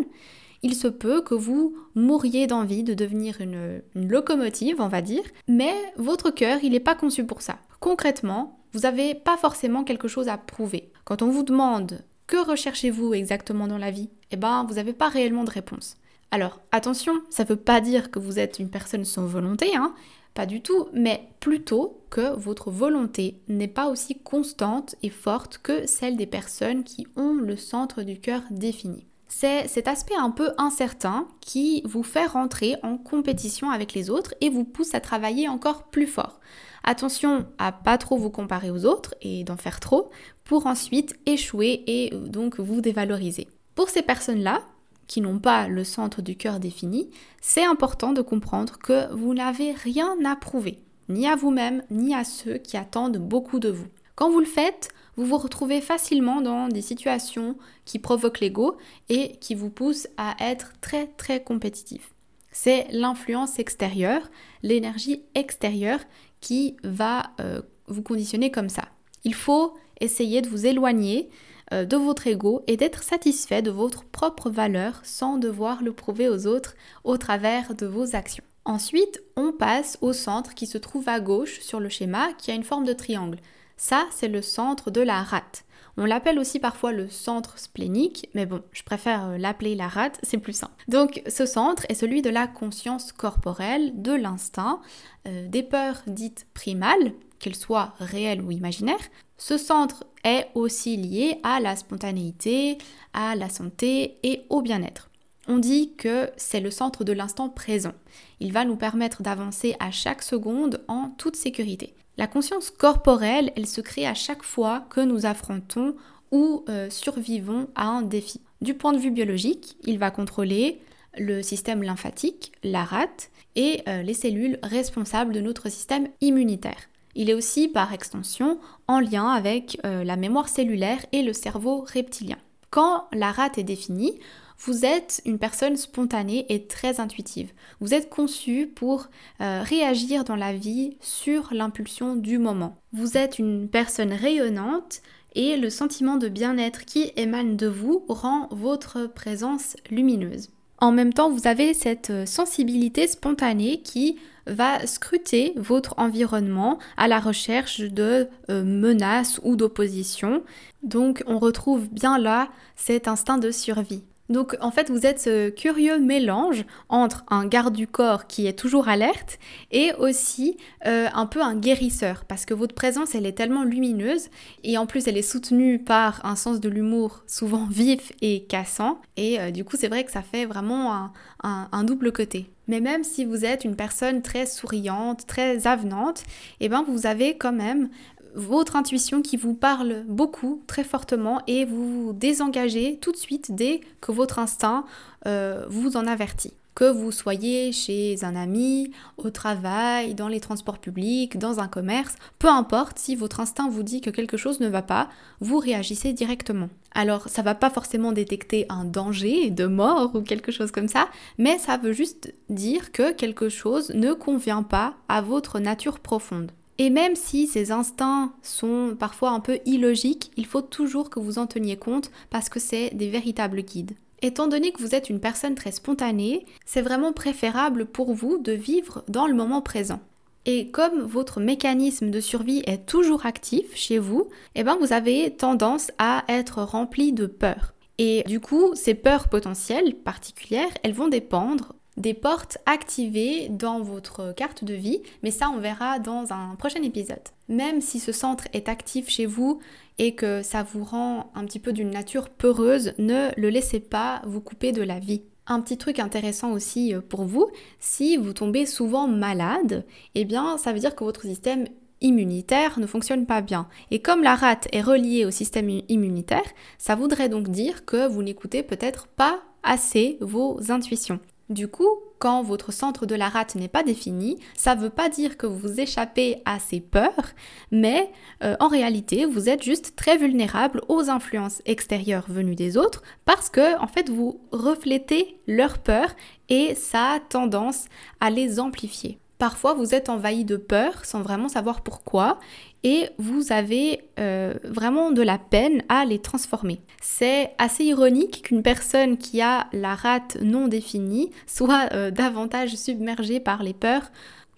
il 0.62 0.74
se 0.74 0.88
peut 0.88 1.22
que 1.22 1.34
vous 1.34 1.74
mouriez 1.94 2.46
d'envie 2.46 2.82
de 2.82 2.94
devenir 2.94 3.40
une, 3.40 3.82
locomotive, 3.94 4.80
on 4.80 4.88
va 4.88 5.02
dire, 5.02 5.22
mais 5.48 5.74
votre 5.96 6.30
cœur, 6.30 6.58
il 6.62 6.72
n'est 6.72 6.80
pas 6.80 6.94
conçu 6.94 7.24
pour 7.24 7.42
ça. 7.42 7.58
Concrètement, 7.80 8.60
vous 8.72 8.80
n'avez 8.80 9.14
pas 9.14 9.36
forcément 9.36 9.84
quelque 9.84 10.08
chose 10.08 10.28
à 10.28 10.36
prouver. 10.36 10.92
Quand 11.04 11.22
on 11.22 11.30
vous 11.30 11.42
demande 11.42 12.02
que 12.26 12.36
recherchez-vous 12.36 13.14
exactement 13.14 13.66
dans 13.66 13.78
la 13.78 13.90
vie, 13.90 14.10
eh 14.30 14.36
ben, 14.36 14.64
vous 14.68 14.74
n'avez 14.74 14.92
pas 14.92 15.08
réellement 15.08 15.44
de 15.44 15.50
réponse. 15.50 15.96
Alors, 16.30 16.60
attention, 16.70 17.14
ça 17.28 17.42
ne 17.42 17.48
veut 17.48 17.56
pas 17.56 17.80
dire 17.80 18.10
que 18.10 18.20
vous 18.20 18.38
êtes 18.38 18.60
une 18.60 18.70
personne 18.70 19.04
sans 19.04 19.26
volonté, 19.26 19.74
hein, 19.74 19.94
pas 20.34 20.46
du 20.46 20.60
tout, 20.60 20.86
mais 20.92 21.28
plutôt 21.40 22.04
que 22.08 22.36
votre 22.36 22.70
volonté 22.70 23.40
n'est 23.48 23.66
pas 23.66 23.88
aussi 23.88 24.20
constante 24.20 24.94
et 25.02 25.10
forte 25.10 25.58
que 25.58 25.86
celle 25.86 26.16
des 26.16 26.26
personnes 26.26 26.84
qui 26.84 27.08
ont 27.16 27.34
le 27.34 27.56
centre 27.56 28.02
du 28.02 28.20
cœur 28.20 28.42
défini 28.50 29.06
c'est 29.30 29.68
cet 29.68 29.88
aspect 29.88 30.16
un 30.16 30.30
peu 30.30 30.50
incertain 30.58 31.26
qui 31.40 31.82
vous 31.86 32.02
fait 32.02 32.26
rentrer 32.26 32.76
en 32.82 32.98
compétition 32.98 33.70
avec 33.70 33.94
les 33.94 34.10
autres 34.10 34.34
et 34.40 34.50
vous 34.50 34.64
pousse 34.64 34.94
à 34.94 35.00
travailler 35.00 35.48
encore 35.48 35.84
plus 35.84 36.08
fort. 36.08 36.40
Attention 36.82 37.46
à 37.58 37.72
pas 37.72 37.96
trop 37.96 38.18
vous 38.18 38.30
comparer 38.30 38.70
aux 38.70 38.84
autres 38.84 39.14
et 39.22 39.44
d'en 39.44 39.56
faire 39.56 39.80
trop 39.80 40.10
pour 40.44 40.66
ensuite 40.66 41.18
échouer 41.26 41.84
et 41.86 42.10
donc 42.10 42.58
vous 42.58 42.80
dévaloriser. 42.80 43.48
Pour 43.76 43.88
ces 43.88 44.02
personnes-là, 44.02 44.62
qui 45.06 45.20
n'ont 45.20 45.38
pas 45.38 45.68
le 45.68 45.84
centre 45.84 46.22
du 46.22 46.36
cœur 46.36 46.60
défini, 46.60 47.10
c'est 47.40 47.64
important 47.64 48.12
de 48.12 48.22
comprendre 48.22 48.78
que 48.78 49.12
vous 49.14 49.34
n'avez 49.34 49.72
rien 49.72 50.16
à 50.24 50.36
prouver, 50.36 50.78
ni 51.08 51.26
à 51.26 51.36
vous-même, 51.36 51.82
ni 51.90 52.14
à 52.14 52.24
ceux 52.24 52.58
qui 52.58 52.76
attendent 52.76 53.18
beaucoup 53.18 53.58
de 53.58 53.70
vous. 53.70 53.88
Quand 54.14 54.30
vous 54.30 54.40
le 54.40 54.46
faites, 54.46 54.90
vous 55.20 55.26
vous 55.26 55.36
retrouvez 55.36 55.82
facilement 55.82 56.40
dans 56.40 56.68
des 56.68 56.80
situations 56.80 57.58
qui 57.84 57.98
provoquent 57.98 58.40
l'ego 58.40 58.78
et 59.10 59.36
qui 59.36 59.54
vous 59.54 59.68
poussent 59.68 60.08
à 60.16 60.34
être 60.40 60.72
très 60.80 61.08
très 61.08 61.42
compétitif. 61.42 62.14
C'est 62.52 62.86
l'influence 62.90 63.58
extérieure, 63.58 64.30
l'énergie 64.62 65.22
extérieure 65.34 66.00
qui 66.40 66.78
va 66.84 67.32
euh, 67.38 67.60
vous 67.86 68.00
conditionner 68.00 68.50
comme 68.50 68.70
ça. 68.70 68.88
Il 69.24 69.34
faut 69.34 69.74
essayer 70.00 70.40
de 70.40 70.48
vous 70.48 70.64
éloigner 70.64 71.28
euh, 71.74 71.84
de 71.84 71.98
votre 71.98 72.26
ego 72.26 72.62
et 72.66 72.78
d'être 72.78 73.02
satisfait 73.02 73.60
de 73.60 73.70
votre 73.70 74.04
propre 74.04 74.48
valeur 74.48 75.02
sans 75.02 75.36
devoir 75.36 75.82
le 75.82 75.92
prouver 75.92 76.30
aux 76.30 76.46
autres 76.46 76.76
au 77.04 77.18
travers 77.18 77.74
de 77.74 77.84
vos 77.84 78.16
actions. 78.16 78.44
Ensuite, 78.64 79.22
on 79.36 79.52
passe 79.52 79.98
au 80.00 80.14
centre 80.14 80.54
qui 80.54 80.66
se 80.66 80.78
trouve 80.78 81.10
à 81.10 81.20
gauche 81.20 81.60
sur 81.60 81.78
le 81.78 81.90
schéma 81.90 82.32
qui 82.38 82.50
a 82.50 82.54
une 82.54 82.64
forme 82.64 82.86
de 82.86 82.94
triangle. 82.94 83.38
Ça, 83.82 84.06
c'est 84.10 84.28
le 84.28 84.42
centre 84.42 84.90
de 84.90 85.00
la 85.00 85.22
rate. 85.22 85.64
On 85.96 86.04
l'appelle 86.04 86.38
aussi 86.38 86.60
parfois 86.60 86.92
le 86.92 87.08
centre 87.08 87.58
splénique, 87.58 88.28
mais 88.34 88.44
bon, 88.44 88.60
je 88.72 88.82
préfère 88.82 89.28
euh, 89.28 89.38
l'appeler 89.38 89.74
la 89.74 89.88
rate, 89.88 90.20
c'est 90.22 90.36
plus 90.36 90.52
simple. 90.52 90.84
Donc 90.86 91.22
ce 91.26 91.46
centre 91.46 91.86
est 91.88 91.94
celui 91.94 92.20
de 92.20 92.28
la 92.28 92.46
conscience 92.46 93.10
corporelle, 93.10 94.02
de 94.02 94.12
l'instinct, 94.12 94.82
euh, 95.26 95.48
des 95.48 95.62
peurs 95.62 96.02
dites 96.06 96.46
primales, 96.52 97.14
qu'elles 97.38 97.56
soient 97.56 97.94
réelles 98.00 98.42
ou 98.42 98.50
imaginaires. 98.50 99.08
Ce 99.38 99.56
centre 99.56 100.04
est 100.24 100.48
aussi 100.54 100.98
lié 100.98 101.40
à 101.42 101.58
la 101.58 101.74
spontanéité, 101.74 102.76
à 103.14 103.34
la 103.34 103.48
santé 103.48 104.18
et 104.22 104.42
au 104.50 104.60
bien-être. 104.60 105.08
On 105.48 105.56
dit 105.56 105.94
que 105.96 106.30
c'est 106.36 106.60
le 106.60 106.70
centre 106.70 107.02
de 107.02 107.14
l'instant 107.14 107.48
présent. 107.48 107.94
Il 108.40 108.52
va 108.52 108.66
nous 108.66 108.76
permettre 108.76 109.22
d'avancer 109.22 109.74
à 109.80 109.90
chaque 109.90 110.20
seconde 110.20 110.84
en 110.86 111.08
toute 111.16 111.36
sécurité. 111.36 111.94
La 112.20 112.26
conscience 112.26 112.68
corporelle, 112.68 113.50
elle 113.56 113.66
se 113.66 113.80
crée 113.80 114.06
à 114.06 114.12
chaque 114.12 114.42
fois 114.42 114.84
que 114.90 115.00
nous 115.00 115.24
affrontons 115.24 115.94
ou 116.30 116.66
euh, 116.68 116.90
survivons 116.90 117.68
à 117.74 117.86
un 117.86 118.02
défi. 118.02 118.42
Du 118.60 118.74
point 118.74 118.92
de 118.92 118.98
vue 118.98 119.10
biologique, 119.10 119.78
il 119.84 119.98
va 119.98 120.10
contrôler 120.10 120.82
le 121.16 121.40
système 121.40 121.82
lymphatique, 121.82 122.52
la 122.62 122.84
rate, 122.84 123.30
et 123.56 123.80
euh, 123.88 124.02
les 124.02 124.12
cellules 124.12 124.58
responsables 124.62 125.32
de 125.32 125.40
notre 125.40 125.70
système 125.70 126.08
immunitaire. 126.20 126.90
Il 127.14 127.30
est 127.30 127.34
aussi, 127.34 127.68
par 127.68 127.94
extension, 127.94 128.60
en 128.86 129.00
lien 129.00 129.28
avec 129.28 129.80
euh, 129.86 130.04
la 130.04 130.16
mémoire 130.16 130.50
cellulaire 130.50 131.06
et 131.12 131.22
le 131.22 131.32
cerveau 131.32 131.86
reptilien. 131.90 132.36
Quand 132.68 133.06
la 133.14 133.32
rate 133.32 133.56
est 133.56 133.64
définie, 133.64 134.20
vous 134.60 134.84
êtes 134.84 135.22
une 135.24 135.38
personne 135.38 135.76
spontanée 135.76 136.44
et 136.50 136.66
très 136.66 137.00
intuitive. 137.00 137.52
Vous 137.80 137.94
êtes 137.94 138.10
conçu 138.10 138.66
pour 138.66 139.08
euh, 139.40 139.62
réagir 139.64 140.24
dans 140.24 140.36
la 140.36 140.52
vie 140.52 140.96
sur 141.00 141.48
l'impulsion 141.52 142.14
du 142.14 142.38
moment. 142.38 142.76
Vous 142.92 143.16
êtes 143.16 143.38
une 143.38 143.68
personne 143.68 144.12
rayonnante 144.12 145.00
et 145.34 145.56
le 145.56 145.70
sentiment 145.70 146.16
de 146.16 146.28
bien-être 146.28 146.84
qui 146.84 147.10
émane 147.16 147.56
de 147.56 147.68
vous 147.68 148.04
rend 148.08 148.48
votre 148.50 149.06
présence 149.06 149.76
lumineuse. 149.90 150.50
En 150.78 150.92
même 150.92 151.12
temps, 151.12 151.30
vous 151.30 151.46
avez 151.46 151.72
cette 151.74 152.26
sensibilité 152.26 153.06
spontanée 153.06 153.80
qui 153.82 154.18
va 154.46 154.86
scruter 154.86 155.52
votre 155.56 155.94
environnement 155.98 156.78
à 156.96 157.08
la 157.08 157.20
recherche 157.20 157.80
de 157.80 158.28
euh, 158.50 158.64
menaces 158.64 159.40
ou 159.42 159.56
d'opposition. 159.56 160.42
Donc 160.82 161.22
on 161.26 161.38
retrouve 161.38 161.88
bien 161.88 162.18
là 162.18 162.48
cet 162.76 163.08
instinct 163.08 163.38
de 163.38 163.50
survie. 163.50 164.02
Donc 164.30 164.56
en 164.60 164.70
fait, 164.70 164.90
vous 164.90 165.04
êtes 165.06 165.20
ce 165.20 165.50
curieux 165.50 165.98
mélange 165.98 166.64
entre 166.88 167.24
un 167.28 167.46
garde 167.46 167.74
du 167.74 167.88
corps 167.88 168.28
qui 168.28 168.46
est 168.46 168.58
toujours 168.58 168.88
alerte 168.88 169.40
et 169.72 169.92
aussi 169.98 170.56
euh, 170.86 171.08
un 171.12 171.26
peu 171.26 171.42
un 171.42 171.56
guérisseur 171.56 172.24
parce 172.24 172.46
que 172.46 172.54
votre 172.54 172.74
présence, 172.74 173.16
elle 173.16 173.26
est 173.26 173.32
tellement 173.32 173.64
lumineuse 173.64 174.28
et 174.62 174.78
en 174.78 174.86
plus, 174.86 175.08
elle 175.08 175.18
est 175.18 175.22
soutenue 175.22 175.80
par 175.80 176.24
un 176.24 176.36
sens 176.36 176.60
de 176.60 176.68
l'humour 176.68 177.24
souvent 177.26 177.66
vif 177.70 178.12
et 178.22 178.44
cassant 178.44 179.00
et 179.16 179.40
euh, 179.40 179.50
du 179.50 179.64
coup, 179.64 179.76
c'est 179.76 179.88
vrai 179.88 180.04
que 180.04 180.12
ça 180.12 180.22
fait 180.22 180.46
vraiment 180.46 181.10
un, 181.42 181.84
double 181.84 182.12
côté. 182.12 182.50
Mais 182.68 182.80
même 182.80 183.02
si 183.02 183.24
vous 183.24 183.44
êtes 183.44 183.64
une 183.64 183.74
personne 183.74 184.22
très 184.22 184.46
souriante, 184.46 185.26
très 185.26 185.66
avenante, 185.66 186.22
eh 186.60 186.68
ben 186.68 186.84
vous 186.86 187.06
avez 187.06 187.36
quand 187.36 187.52
même 187.52 187.88
votre 188.34 188.76
intuition 188.76 189.22
qui 189.22 189.36
vous 189.36 189.54
parle 189.54 190.04
beaucoup, 190.06 190.62
très 190.66 190.84
fortement, 190.84 191.40
et 191.46 191.64
vous 191.64 192.12
désengagez 192.14 192.98
tout 193.00 193.12
de 193.12 193.16
suite 193.16 193.54
dès 193.54 193.80
que 194.00 194.12
votre 194.12 194.38
instinct 194.38 194.84
euh, 195.26 195.64
vous 195.68 195.96
en 195.96 196.06
avertit. 196.06 196.54
Que 196.74 196.90
vous 196.90 197.10
soyez 197.10 197.72
chez 197.72 198.24
un 198.24 198.36
ami, 198.36 198.92
au 199.16 199.30
travail, 199.30 200.14
dans 200.14 200.28
les 200.28 200.40
transports 200.40 200.78
publics, 200.78 201.36
dans 201.36 201.58
un 201.58 201.68
commerce, 201.68 202.14
peu 202.38 202.48
importe, 202.48 202.98
si 202.98 203.16
votre 203.16 203.40
instinct 203.40 203.68
vous 203.68 203.82
dit 203.82 204.00
que 204.00 204.10
quelque 204.10 204.36
chose 204.36 204.60
ne 204.60 204.68
va 204.68 204.80
pas, 204.80 205.08
vous 205.40 205.58
réagissez 205.58 206.12
directement. 206.12 206.68
Alors, 206.94 207.28
ça 207.28 207.42
va 207.42 207.54
pas 207.54 207.70
forcément 207.70 208.12
détecter 208.12 208.66
un 208.68 208.84
danger 208.84 209.50
de 209.50 209.66
mort 209.66 210.14
ou 210.14 210.22
quelque 210.22 210.52
chose 210.52 210.70
comme 210.70 210.88
ça, 210.88 211.08
mais 211.38 211.58
ça 211.58 211.76
veut 211.76 211.92
juste 211.92 212.32
dire 212.48 212.92
que 212.92 213.12
quelque 213.12 213.48
chose 213.48 213.90
ne 213.90 214.12
convient 214.12 214.62
pas 214.62 214.94
à 215.08 215.20
votre 215.22 215.58
nature 215.58 215.98
profonde. 215.98 216.52
Et 216.82 216.88
même 216.88 217.14
si 217.14 217.46
ces 217.46 217.72
instincts 217.72 218.32
sont 218.40 218.96
parfois 218.98 219.32
un 219.32 219.40
peu 219.40 219.58
illogiques, 219.66 220.30
il 220.38 220.46
faut 220.46 220.62
toujours 220.62 221.10
que 221.10 221.20
vous 221.20 221.38
en 221.38 221.46
teniez 221.46 221.76
compte 221.76 222.10
parce 222.30 222.48
que 222.48 222.58
c'est 222.58 222.88
des 222.94 223.10
véritables 223.10 223.60
guides. 223.60 223.92
Étant 224.22 224.46
donné 224.46 224.72
que 224.72 224.80
vous 224.80 224.94
êtes 224.94 225.10
une 225.10 225.20
personne 225.20 225.54
très 225.54 225.72
spontanée, 225.72 226.46
c'est 226.64 226.80
vraiment 226.80 227.12
préférable 227.12 227.84
pour 227.84 228.14
vous 228.14 228.38
de 228.38 228.52
vivre 228.52 229.04
dans 229.08 229.26
le 229.26 229.34
moment 229.34 229.60
présent. 229.60 230.00
Et 230.46 230.70
comme 230.70 231.02
votre 231.02 231.38
mécanisme 231.38 232.10
de 232.10 232.18
survie 232.18 232.62
est 232.66 232.86
toujours 232.86 233.26
actif 233.26 233.76
chez 233.76 233.98
vous, 233.98 234.30
eh 234.54 234.64
ben 234.64 234.78
vous 234.80 234.94
avez 234.94 235.36
tendance 235.36 235.90
à 235.98 236.24
être 236.28 236.62
rempli 236.62 237.12
de 237.12 237.26
peur. 237.26 237.74
Et 237.98 238.24
du 238.26 238.40
coup, 238.40 238.74
ces 238.74 238.94
peurs 238.94 239.28
potentielles 239.28 239.96
particulières, 239.96 240.72
elles 240.82 240.94
vont 240.94 241.08
dépendre 241.08 241.74
des 242.00 242.14
portes 242.14 242.58
activées 242.66 243.48
dans 243.50 243.80
votre 243.80 244.32
carte 244.32 244.64
de 244.64 244.74
vie, 244.74 245.02
mais 245.22 245.30
ça 245.30 245.50
on 245.50 245.58
verra 245.58 245.98
dans 245.98 246.32
un 246.32 246.54
prochain 246.56 246.82
épisode. 246.82 247.18
Même 247.48 247.80
si 247.80 248.00
ce 248.00 248.10
centre 248.10 248.44
est 248.52 248.68
actif 248.68 249.08
chez 249.08 249.26
vous 249.26 249.60
et 249.98 250.14
que 250.14 250.42
ça 250.42 250.62
vous 250.62 250.82
rend 250.82 251.30
un 251.34 251.44
petit 251.44 251.58
peu 251.58 251.72
d'une 251.72 251.90
nature 251.90 252.30
peureuse, 252.30 252.94
ne 252.98 253.28
le 253.36 253.50
laissez 253.50 253.80
pas 253.80 254.22
vous 254.24 254.40
couper 254.40 254.72
de 254.72 254.82
la 254.82 254.98
vie. 254.98 255.22
Un 255.46 255.60
petit 255.60 255.76
truc 255.76 255.98
intéressant 255.98 256.52
aussi 256.52 256.94
euh, 256.94 257.00
pour 257.00 257.24
vous, 257.24 257.48
si 257.80 258.16
vous 258.16 258.32
tombez 258.32 258.66
souvent 258.66 259.06
malade, 259.06 259.84
eh 260.14 260.24
bien 260.24 260.56
ça 260.56 260.72
veut 260.72 260.78
dire 260.78 260.94
que 260.94 261.04
votre 261.04 261.22
système 261.22 261.66
immunitaire 262.00 262.80
ne 262.80 262.86
fonctionne 262.86 263.26
pas 263.26 263.42
bien. 263.42 263.68
Et 263.90 264.00
comme 264.00 264.22
la 264.22 264.36
rate 264.36 264.68
est 264.72 264.80
reliée 264.80 265.26
au 265.26 265.30
système 265.30 265.68
immunitaire, 265.88 266.48
ça 266.78 266.94
voudrait 266.94 267.28
donc 267.28 267.48
dire 267.48 267.84
que 267.84 268.08
vous 268.08 268.22
n'écoutez 268.22 268.62
peut-être 268.62 269.06
pas 269.06 269.42
assez 269.62 270.16
vos 270.20 270.58
intuitions. 270.70 271.20
Du 271.50 271.66
coup, 271.66 271.98
quand 272.20 272.44
votre 272.44 272.72
centre 272.72 273.06
de 273.06 273.16
la 273.16 273.28
rate 273.28 273.56
n'est 273.56 273.66
pas 273.66 273.82
défini, 273.82 274.38
ça 274.54 274.76
ne 274.76 274.80
veut 274.80 274.90
pas 274.90 275.08
dire 275.08 275.36
que 275.36 275.48
vous 275.48 275.80
échappez 275.80 276.42
à 276.44 276.60
ces 276.60 276.80
peurs, 276.80 277.32
mais 277.72 278.12
euh, 278.44 278.54
en 278.60 278.68
réalité, 278.68 279.26
vous 279.26 279.48
êtes 279.48 279.64
juste 279.64 279.96
très 279.96 280.16
vulnérable 280.16 280.80
aux 280.88 281.10
influences 281.10 281.60
extérieures 281.66 282.26
venues 282.28 282.54
des 282.54 282.76
autres 282.76 283.02
parce 283.24 283.50
que 283.50 283.76
en 283.80 283.88
fait, 283.88 284.10
vous 284.10 284.40
reflétez 284.52 285.40
leurs 285.48 285.78
peurs 285.78 286.14
et 286.48 286.76
ça 286.76 287.14
a 287.14 287.20
tendance 287.20 287.86
à 288.20 288.30
les 288.30 288.60
amplifier. 288.60 289.19
Parfois, 289.40 289.72
vous 289.72 289.94
êtes 289.94 290.10
envahi 290.10 290.44
de 290.44 290.56
peur 290.56 291.06
sans 291.06 291.22
vraiment 291.22 291.48
savoir 291.48 291.80
pourquoi 291.80 292.38
et 292.84 293.08
vous 293.16 293.52
avez 293.52 294.02
euh, 294.18 294.52
vraiment 294.64 295.12
de 295.12 295.22
la 295.22 295.38
peine 295.38 295.82
à 295.88 296.04
les 296.04 296.18
transformer. 296.18 296.82
C'est 297.00 297.52
assez 297.56 297.84
ironique 297.84 298.42
qu'une 298.42 298.62
personne 298.62 299.16
qui 299.16 299.40
a 299.40 299.66
la 299.72 299.94
rate 299.94 300.36
non 300.42 300.68
définie 300.68 301.30
soit 301.46 301.88
euh, 301.94 302.10
davantage 302.10 302.74
submergée 302.74 303.40
par 303.40 303.62
les 303.62 303.72
peurs 303.72 304.10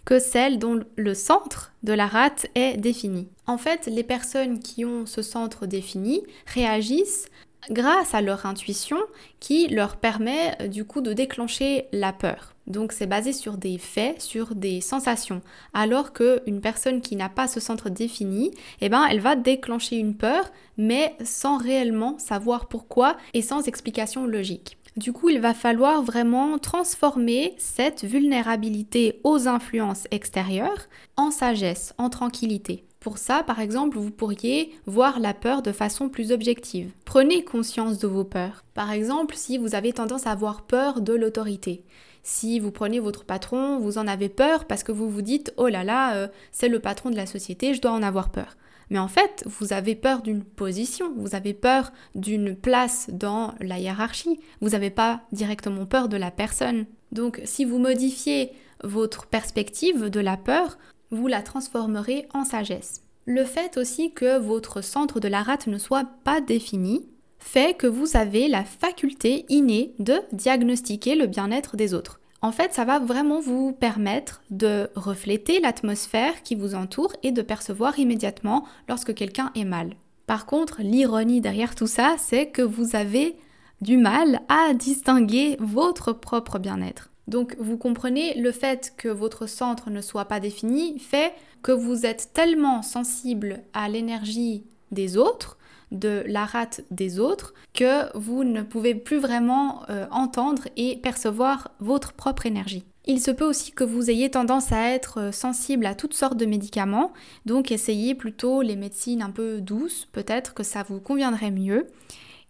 que 0.04 0.18
celle 0.18 0.58
dont 0.58 0.80
le 0.96 1.14
centre 1.14 1.72
de 1.84 1.92
la 1.92 2.08
rate 2.08 2.46
est 2.56 2.76
défini. 2.76 3.28
En 3.46 3.58
fait, 3.58 3.86
les 3.86 4.02
personnes 4.02 4.58
qui 4.58 4.84
ont 4.84 5.06
ce 5.06 5.22
centre 5.22 5.66
défini 5.66 6.24
réagissent 6.52 7.26
grâce 7.70 8.14
à 8.14 8.20
leur 8.20 8.46
intuition 8.46 8.98
qui 9.40 9.68
leur 9.68 9.96
permet 9.96 10.56
euh, 10.60 10.68
du 10.68 10.84
coup 10.84 11.00
de 11.00 11.12
déclencher 11.12 11.86
la 11.92 12.12
peur. 12.12 12.54
Donc 12.66 12.92
c'est 12.92 13.06
basé 13.06 13.32
sur 13.32 13.56
des 13.56 13.78
faits, 13.78 14.20
sur 14.20 14.54
des 14.54 14.80
sensations. 14.80 15.42
Alors 15.74 16.12
qu'une 16.12 16.60
personne 16.60 17.00
qui 17.00 17.16
n'a 17.16 17.28
pas 17.28 17.48
ce 17.48 17.60
centre 17.60 17.90
défini, 17.90 18.52
eh 18.80 18.88
ben 18.88 19.04
elle 19.10 19.20
va 19.20 19.34
déclencher 19.34 19.96
une 19.96 20.16
peur, 20.16 20.50
mais 20.76 21.16
sans 21.24 21.58
réellement 21.58 22.18
savoir 22.18 22.68
pourquoi 22.68 23.16
et 23.34 23.42
sans 23.42 23.66
explication 23.66 24.26
logique. 24.26 24.78
Du 24.96 25.12
coup, 25.12 25.30
il 25.30 25.40
va 25.40 25.54
falloir 25.54 26.02
vraiment 26.02 26.58
transformer 26.58 27.54
cette 27.56 28.04
vulnérabilité 28.04 29.20
aux 29.24 29.48
influences 29.48 30.06
extérieures 30.10 30.88
en 31.16 31.30
sagesse, 31.30 31.94
en 31.96 32.10
tranquillité. 32.10 32.84
Pour 33.02 33.18
ça, 33.18 33.42
par 33.42 33.58
exemple, 33.58 33.98
vous 33.98 34.12
pourriez 34.12 34.72
voir 34.86 35.18
la 35.18 35.34
peur 35.34 35.62
de 35.62 35.72
façon 35.72 36.08
plus 36.08 36.30
objective. 36.30 36.92
Prenez 37.04 37.44
conscience 37.44 37.98
de 37.98 38.06
vos 38.06 38.22
peurs. 38.22 38.64
Par 38.74 38.92
exemple, 38.92 39.34
si 39.34 39.58
vous 39.58 39.74
avez 39.74 39.92
tendance 39.92 40.28
à 40.28 40.30
avoir 40.30 40.62
peur 40.62 41.00
de 41.00 41.12
l'autorité. 41.12 41.82
Si 42.22 42.60
vous 42.60 42.70
prenez 42.70 43.00
votre 43.00 43.24
patron, 43.24 43.80
vous 43.80 43.98
en 43.98 44.06
avez 44.06 44.28
peur 44.28 44.66
parce 44.66 44.84
que 44.84 44.92
vous 44.92 45.10
vous 45.10 45.20
dites 45.20 45.52
oh 45.56 45.66
là 45.66 45.82
là, 45.82 46.14
euh, 46.14 46.28
c'est 46.52 46.68
le 46.68 46.78
patron 46.78 47.10
de 47.10 47.16
la 47.16 47.26
société, 47.26 47.74
je 47.74 47.80
dois 47.80 47.90
en 47.90 48.04
avoir 48.04 48.30
peur. 48.30 48.56
Mais 48.88 49.00
en 49.00 49.08
fait, 49.08 49.42
vous 49.46 49.72
avez 49.72 49.96
peur 49.96 50.22
d'une 50.22 50.44
position, 50.44 51.12
vous 51.16 51.34
avez 51.34 51.54
peur 51.54 51.90
d'une 52.14 52.54
place 52.54 53.10
dans 53.12 53.54
la 53.60 53.80
hiérarchie, 53.80 54.38
vous 54.60 54.70
n'avez 54.70 54.90
pas 54.90 55.22
directement 55.32 55.86
peur 55.86 56.08
de 56.08 56.16
la 56.16 56.30
personne. 56.30 56.86
Donc 57.10 57.40
si 57.46 57.64
vous 57.64 57.78
modifiez 57.78 58.52
votre 58.84 59.26
perspective 59.26 60.08
de 60.08 60.20
la 60.20 60.36
peur, 60.36 60.78
vous 61.12 61.28
la 61.28 61.42
transformerez 61.42 62.26
en 62.34 62.44
sagesse. 62.44 63.02
Le 63.26 63.44
fait 63.44 63.76
aussi 63.76 64.12
que 64.12 64.38
votre 64.38 64.82
centre 64.82 65.20
de 65.20 65.28
la 65.28 65.42
rate 65.42 65.68
ne 65.68 65.78
soit 65.78 66.08
pas 66.24 66.40
défini 66.40 67.06
fait 67.38 67.76
que 67.76 67.86
vous 67.86 68.16
avez 68.16 68.48
la 68.48 68.64
faculté 68.64 69.44
innée 69.48 69.94
de 69.98 70.20
diagnostiquer 70.32 71.14
le 71.14 71.26
bien-être 71.26 71.76
des 71.76 71.94
autres. 71.94 72.18
En 72.40 72.50
fait, 72.50 72.72
ça 72.72 72.84
va 72.84 72.98
vraiment 72.98 73.40
vous 73.40 73.72
permettre 73.72 74.42
de 74.50 74.90
refléter 74.96 75.60
l'atmosphère 75.60 76.42
qui 76.42 76.56
vous 76.56 76.74
entoure 76.74 77.12
et 77.22 77.30
de 77.30 77.42
percevoir 77.42 77.98
immédiatement 78.00 78.64
lorsque 78.88 79.14
quelqu'un 79.14 79.52
est 79.54 79.64
mal. 79.64 79.94
Par 80.26 80.46
contre, 80.46 80.82
l'ironie 80.82 81.40
derrière 81.40 81.76
tout 81.76 81.86
ça, 81.86 82.16
c'est 82.18 82.46
que 82.46 82.62
vous 82.62 82.96
avez 82.96 83.36
du 83.80 83.96
mal 83.96 84.40
à 84.48 84.74
distinguer 84.74 85.56
votre 85.60 86.12
propre 86.12 86.58
bien-être. 86.58 87.11
Donc 87.28 87.56
vous 87.58 87.76
comprenez, 87.76 88.34
le 88.34 88.52
fait 88.52 88.92
que 88.96 89.08
votre 89.08 89.46
centre 89.46 89.90
ne 89.90 90.00
soit 90.00 90.24
pas 90.24 90.40
défini 90.40 90.98
fait 90.98 91.32
que 91.62 91.72
vous 91.72 92.04
êtes 92.04 92.30
tellement 92.32 92.82
sensible 92.82 93.60
à 93.72 93.88
l'énergie 93.88 94.64
des 94.90 95.16
autres, 95.16 95.58
de 95.92 96.24
la 96.26 96.44
rate 96.44 96.82
des 96.90 97.20
autres, 97.20 97.54
que 97.74 98.16
vous 98.16 98.44
ne 98.44 98.62
pouvez 98.62 98.94
plus 98.94 99.18
vraiment 99.18 99.82
euh, 99.90 100.06
entendre 100.10 100.68
et 100.76 100.96
percevoir 100.96 101.70
votre 101.80 102.12
propre 102.14 102.46
énergie. 102.46 102.84
Il 103.04 103.20
se 103.20 103.30
peut 103.30 103.44
aussi 103.44 103.72
que 103.72 103.84
vous 103.84 104.10
ayez 104.10 104.30
tendance 104.30 104.72
à 104.72 104.90
être 104.90 105.18
euh, 105.18 105.32
sensible 105.32 105.86
à 105.86 105.94
toutes 105.94 106.14
sortes 106.14 106.36
de 106.36 106.46
médicaments, 106.46 107.12
donc 107.46 107.70
essayez 107.70 108.14
plutôt 108.14 108.62
les 108.62 108.76
médecines 108.76 109.22
un 109.22 109.30
peu 109.30 109.60
douces, 109.60 110.08
peut-être 110.12 110.54
que 110.54 110.62
ça 110.62 110.82
vous 110.88 111.00
conviendrait 111.00 111.50
mieux. 111.50 111.86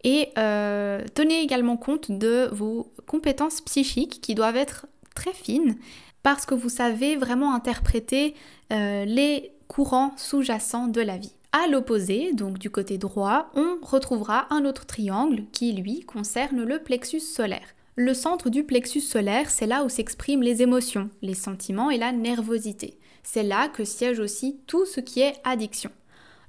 Et 0.05 0.31
euh, 0.37 1.01
tenez 1.15 1.43
également 1.43 1.77
compte 1.77 2.11
de 2.11 2.49
vos 2.53 2.93
compétences 3.13 3.61
psychiques 3.61 4.23
qui 4.23 4.35
doivent 4.35 4.57
être 4.57 4.87
très 5.15 5.35
fines 5.35 5.77
parce 6.23 6.47
que 6.47 6.55
vous 6.55 6.71
savez 6.71 7.15
vraiment 7.17 7.55
interpréter 7.55 8.35
euh, 8.73 9.05
les 9.05 9.53
courants 9.69 10.15
sous-jacents 10.17 10.89
de 10.89 11.03
la 11.03 11.19
vie. 11.19 11.35
À 11.53 11.67
l'opposé, 11.67 12.33
donc 12.33 12.59
du 12.59 12.71
côté 12.71 12.97
droit, 12.97 13.51
on 13.55 13.77
retrouvera 13.83 14.47
un 14.49 14.65
autre 14.65 14.87
triangle 14.87 15.45
qui, 15.53 15.75
lui, 15.75 16.01
concerne 16.01 16.63
le 16.65 16.79
plexus 16.79 17.21
solaire. 17.21 17.75
Le 17.97 18.15
centre 18.15 18.49
du 18.49 18.65
plexus 18.65 19.03
solaire, 19.03 19.51
c'est 19.51 19.67
là 19.67 19.85
où 19.85 19.91
s'expriment 19.91 20.43
les 20.43 20.63
émotions, 20.63 21.11
les 21.21 21.35
sentiments 21.35 21.91
et 21.91 21.99
la 21.99 22.13
nervosité. 22.13 22.99
C'est 23.23 23.43
là 23.43 23.69
que 23.69 23.85
siège 23.85 24.21
aussi 24.21 24.59
tout 24.67 24.87
ce 24.87 25.01
qui 25.01 25.21
est 25.21 25.35
addiction. 25.45 25.91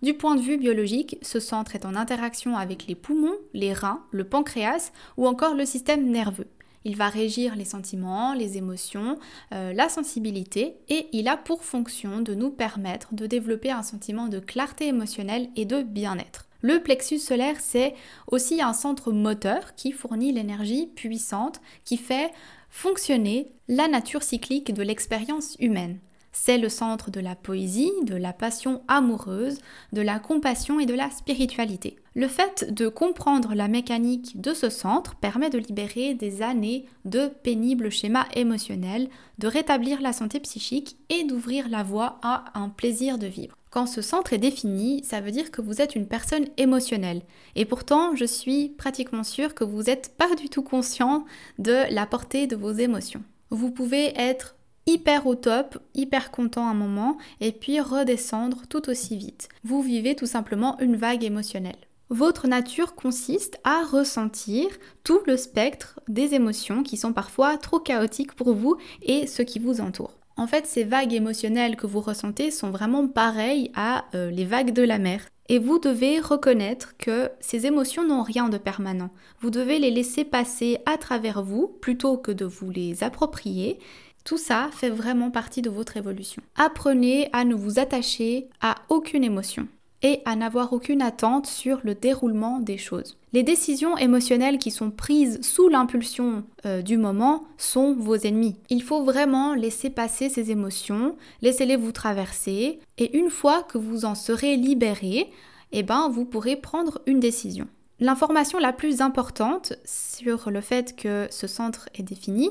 Du 0.04 0.14
point 0.14 0.36
de 0.36 0.42
vue 0.42 0.58
biologique, 0.58 1.18
ce 1.22 1.40
centre 1.40 1.76
est 1.76 1.86
en 1.86 1.96
interaction 1.96 2.58
avec 2.58 2.88
les 2.88 2.94
poumons, 2.94 3.38
les 3.54 3.72
reins, 3.72 4.04
le 4.12 4.26
pancréas 4.26 4.92
ou 5.16 5.28
encore 5.28 5.56
le 5.56 5.66
système 5.66 6.10
nerveux. 6.10 6.50
Il 6.84 6.98
va 6.98 7.08
régir 7.08 7.56
les 7.56 7.64
sentiments, 7.64 8.34
les 8.34 8.58
émotions, 8.58 9.18
euh, 9.54 9.72
la 9.72 9.88
sensibilité 9.88 10.76
et 10.90 11.08
il 11.14 11.30
a 11.30 11.38
pour 11.38 11.64
fonction 11.64 12.20
de 12.20 12.36
nous 12.36 12.50
permettre 12.50 13.16
de 13.16 13.28
développer 13.28 13.72
un 13.72 13.82
sentiment 13.82 14.28
de 14.28 14.40
clarté 14.40 14.88
émotionnelle 14.88 15.48
et 15.56 15.64
de 15.64 15.84
bien-être. 15.84 16.50
Le 16.60 16.84
plexus 16.84 17.20
solaire, 17.20 17.62
c'est 17.62 17.96
aussi 18.28 18.62
un 18.62 18.74
centre 18.74 19.14
moteur 19.14 19.74
qui 19.76 19.94
fournit 19.94 20.34
l'énergie 20.34 20.88
puissante 20.88 21.62
qui 21.86 21.96
fait 21.96 22.34
fonctionner 22.70 23.54
la 23.70 23.88
nature 23.88 24.24
cyclique 24.24 24.74
de 24.74 24.84
l'expérience 24.84 25.56
humaine. 25.62 26.00
C'est 26.36 26.58
le 26.58 26.68
centre 26.68 27.12
de 27.12 27.20
la 27.20 27.36
poésie, 27.36 27.92
de 28.04 28.16
la 28.16 28.34
passion 28.34 28.82
amoureuse, 28.88 29.60
de 29.94 30.02
la 30.02 30.18
compassion 30.18 30.80
et 30.80 30.88
de 30.88 30.96
la 30.96 31.12
spiritualité. 31.12 31.96
Le 32.16 32.28
fait 32.28 32.74
de 32.74 32.88
comprendre 32.88 33.54
la 33.54 33.68
mécanique 33.68 34.42
de 34.42 34.54
ce 34.54 34.70
centre 34.70 35.16
permet 35.16 35.52
de 35.52 35.60
libérer 35.60 36.16
des 36.16 36.42
années 36.42 36.86
de 37.06 37.28
pénibles 37.28 37.92
schémas 37.92 38.26
émotionnels, 38.36 39.10
de 39.38 39.48
rétablir 39.48 40.02
la 40.02 40.12
santé 40.12 40.40
psychique 40.40 40.98
et 41.10 41.24
d'ouvrir 41.24 41.70
la 41.70 41.84
voie 41.84 42.20
à 42.24 42.46
un 42.56 42.70
plaisir 42.70 43.20
de 43.20 43.28
vivre. 43.28 43.56
Quand 43.70 43.86
ce 43.86 44.02
centre 44.02 44.34
est 44.34 44.40
défini, 44.40 45.04
ça 45.04 45.22
veut 45.22 45.32
dire 45.32 45.50
que 45.50 45.62
vous 45.62 45.82
êtes 45.82 45.96
une 45.96 46.08
personne 46.08 46.46
émotionnelle. 46.58 47.22
Et 47.56 47.66
pourtant, 47.66 48.16
je 48.16 48.26
suis 48.26 48.70
pratiquement 48.70 49.24
sûre 49.24 49.54
que 49.56 49.64
vous 49.64 49.84
n'êtes 49.84 50.16
pas 50.18 50.36
du 50.36 50.50
tout 50.50 50.64
conscient 50.64 51.26
de 51.58 51.92
la 51.92 52.06
portée 52.06 52.48
de 52.48 52.56
vos 52.56 52.72
émotions. 52.72 53.24
Vous 53.50 53.72
pouvez 53.72 54.20
être 54.20 54.56
hyper 54.86 55.28
au 55.28 55.36
top, 55.36 55.78
hyper 55.94 56.32
content 56.32 56.68
un 56.68 56.74
moment, 56.74 57.18
et 57.42 57.52
puis 57.52 57.80
redescendre 57.80 58.64
tout 58.70 58.90
aussi 58.90 59.18
vite. 59.18 59.50
Vous 59.64 59.82
vivez 59.82 60.16
tout 60.16 60.26
simplement 60.26 60.80
une 60.80 60.96
vague 60.96 61.24
émotionnelle. 61.24 61.78
Votre 62.10 62.48
nature 62.48 62.94
consiste 62.94 63.60
à 63.64 63.84
ressentir 63.84 64.68
tout 65.04 65.22
le 65.26 65.38
spectre 65.38 66.00
des 66.08 66.36
émotions 66.36 66.84
qui 66.84 66.98
sont 66.98 67.14
parfois 67.14 67.58
trop 67.58 67.80
chaotiques 67.80 68.34
pour 68.34 68.54
vous 68.54 68.78
et 69.02 69.26
ce 69.26 69.42
qui 69.42 69.58
vous 69.58 69.82
entoure. 69.82 70.18
En 70.36 70.48
fait, 70.48 70.66
ces 70.66 70.84
vagues 70.84 71.14
émotionnelles 71.14 71.76
que 71.76 71.88
vous 71.88 72.02
ressentez 72.02 72.52
sont 72.52 72.72
vraiment 72.72 73.08
pareilles 73.08 73.72
à 73.76 74.06
euh, 74.16 74.32
les 74.32 74.46
vagues 74.46 74.74
de 74.74 74.82
la 74.82 74.98
mer. 74.98 75.28
Et 75.50 75.60
vous 75.60 75.78
devez 75.78 76.20
reconnaître 76.20 76.96
que 76.98 77.30
ces 77.40 77.66
émotions 77.66 78.08
n'ont 78.08 78.24
rien 78.24 78.50
de 78.50 78.58
permanent. 78.58 79.10
Vous 79.42 79.50
devez 79.50 79.78
les 79.78 79.92
laisser 79.92 80.24
passer 80.24 80.80
à 80.86 80.98
travers 80.98 81.44
vous 81.44 81.68
plutôt 81.68 82.18
que 82.18 82.32
de 82.32 82.46
vous 82.46 82.70
les 82.70 83.04
approprier 83.04 83.78
tout 84.24 84.38
ça 84.38 84.70
fait 84.72 84.90
vraiment 84.90 85.32
partie 85.32 85.62
de 85.62 85.70
votre 85.70 85.98
évolution. 85.98 86.42
Apprenez 86.56 87.30
à 87.34 87.46
ne 87.46 87.56
vous 87.56 87.80
attacher 87.80 88.48
à 88.62 88.76
aucune 88.90 89.24
émotion 89.24 89.68
et 90.04 90.22
à 90.26 90.36
n'avoir 90.36 90.74
aucune 90.74 91.02
attente 91.02 91.48
sur 91.48 91.80
le 91.84 91.96
déroulement 91.96 92.60
des 92.60 92.78
choses. 92.78 93.18
Les 93.32 93.42
décisions 93.42 93.98
émotionnelles 93.98 94.60
qui 94.60 94.70
sont 94.70 94.92
prises 94.92 95.42
sous 95.42 95.70
l'impulsion 95.70 96.44
euh, 96.66 96.82
du 96.82 96.98
moment 96.98 97.46
sont 97.58 97.96
vos 97.96 98.16
ennemis. 98.16 98.56
Il 98.70 98.84
faut 98.84 99.04
vraiment 99.04 99.56
laisser 99.56 99.90
passer 99.90 100.30
ces 100.30 100.52
émotions, 100.52 101.16
laissez-les 101.42 101.78
vous 101.78 101.94
traverser, 101.94 102.80
et 102.98 103.18
une 103.18 103.30
fois 103.30 103.64
que 103.64 103.78
vous 103.78 104.06
en 104.06 104.14
serez 104.14 104.58
libéré, 104.58 105.32
eh 105.72 105.84
ben, 105.84 106.10
vous 106.10 106.26
pourrez 106.26 106.58
prendre 106.58 107.02
une 107.08 107.20
décision. 107.20 107.68
L'information 108.00 108.60
la 108.60 108.74
plus 108.74 109.02
importante 109.02 109.74
sur 109.86 110.52
le 110.52 110.62
fait 110.62 110.96
que 110.96 111.28
ce 111.32 111.48
centre 111.48 111.90
est 111.96 112.04
défini, 112.04 112.50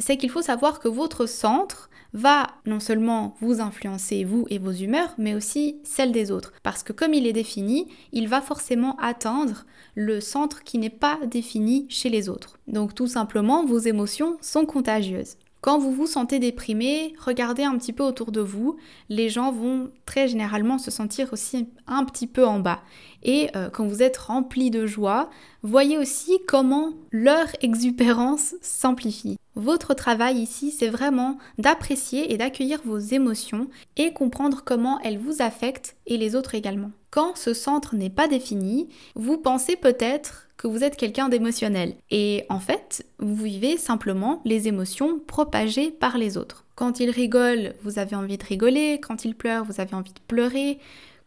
c'est 0.00 0.16
qu'il 0.16 0.30
faut 0.30 0.42
savoir 0.42 0.80
que 0.80 0.88
votre 0.88 1.26
centre 1.26 1.88
va 2.12 2.48
non 2.66 2.80
seulement 2.80 3.36
vous 3.40 3.60
influencer, 3.60 4.24
vous 4.24 4.44
et 4.50 4.58
vos 4.58 4.72
humeurs, 4.72 5.14
mais 5.18 5.34
aussi 5.34 5.76
celles 5.84 6.12
des 6.12 6.32
autres. 6.32 6.52
Parce 6.62 6.82
que 6.82 6.92
comme 6.92 7.14
il 7.14 7.26
est 7.26 7.32
défini, 7.32 7.86
il 8.12 8.26
va 8.26 8.40
forcément 8.40 8.96
atteindre 8.96 9.64
le 9.94 10.20
centre 10.20 10.64
qui 10.64 10.78
n'est 10.78 10.90
pas 10.90 11.18
défini 11.26 11.86
chez 11.88 12.08
les 12.08 12.28
autres. 12.28 12.58
Donc 12.66 12.94
tout 12.94 13.06
simplement, 13.06 13.64
vos 13.64 13.78
émotions 13.78 14.36
sont 14.40 14.66
contagieuses. 14.66 15.36
Quand 15.60 15.78
vous 15.78 15.92
vous 15.92 16.06
sentez 16.06 16.38
déprimé, 16.38 17.14
regardez 17.18 17.64
un 17.64 17.76
petit 17.76 17.92
peu 17.92 18.02
autour 18.02 18.32
de 18.32 18.40
vous. 18.40 18.78
Les 19.10 19.28
gens 19.28 19.52
vont 19.52 19.90
très 20.06 20.26
généralement 20.26 20.78
se 20.78 20.90
sentir 20.90 21.34
aussi 21.34 21.68
un 21.86 22.04
petit 22.04 22.26
peu 22.26 22.46
en 22.46 22.60
bas. 22.60 22.80
Et 23.22 23.50
euh, 23.54 23.68
quand 23.68 23.86
vous 23.86 24.02
êtes 24.02 24.16
rempli 24.16 24.70
de 24.70 24.86
joie, 24.86 25.28
voyez 25.62 25.98
aussi 25.98 26.38
comment 26.48 26.94
leur 27.10 27.46
exubérance 27.60 28.54
s'amplifie. 28.62 29.36
Votre 29.56 29.94
travail 29.94 30.38
ici, 30.38 30.70
c'est 30.70 30.88
vraiment 30.88 31.38
d'apprécier 31.58 32.32
et 32.32 32.36
d'accueillir 32.36 32.80
vos 32.84 32.98
émotions 32.98 33.68
et 33.96 34.12
comprendre 34.12 34.62
comment 34.64 35.00
elles 35.00 35.18
vous 35.18 35.42
affectent 35.42 35.96
et 36.06 36.16
les 36.16 36.36
autres 36.36 36.54
également. 36.54 36.92
Quand 37.10 37.36
ce 37.36 37.52
centre 37.52 37.96
n'est 37.96 38.10
pas 38.10 38.28
défini, 38.28 38.88
vous 39.16 39.38
pensez 39.38 39.74
peut-être 39.74 40.48
que 40.56 40.68
vous 40.68 40.84
êtes 40.84 40.96
quelqu'un 40.96 41.28
d'émotionnel. 41.28 41.94
Et 42.10 42.44
en 42.48 42.60
fait, 42.60 43.04
vous 43.18 43.44
vivez 43.44 43.76
simplement 43.76 44.42
les 44.44 44.68
émotions 44.68 45.18
propagées 45.18 45.90
par 45.90 46.18
les 46.18 46.36
autres. 46.36 46.64
Quand 46.76 47.00
ils 47.00 47.10
rigolent, 47.10 47.74
vous 47.82 47.98
avez 47.98 48.14
envie 48.14 48.38
de 48.38 48.44
rigoler. 48.44 49.00
Quand 49.02 49.24
ils 49.24 49.34
pleurent, 49.34 49.64
vous 49.64 49.80
avez 49.80 49.94
envie 49.94 50.12
de 50.12 50.20
pleurer. 50.28 50.78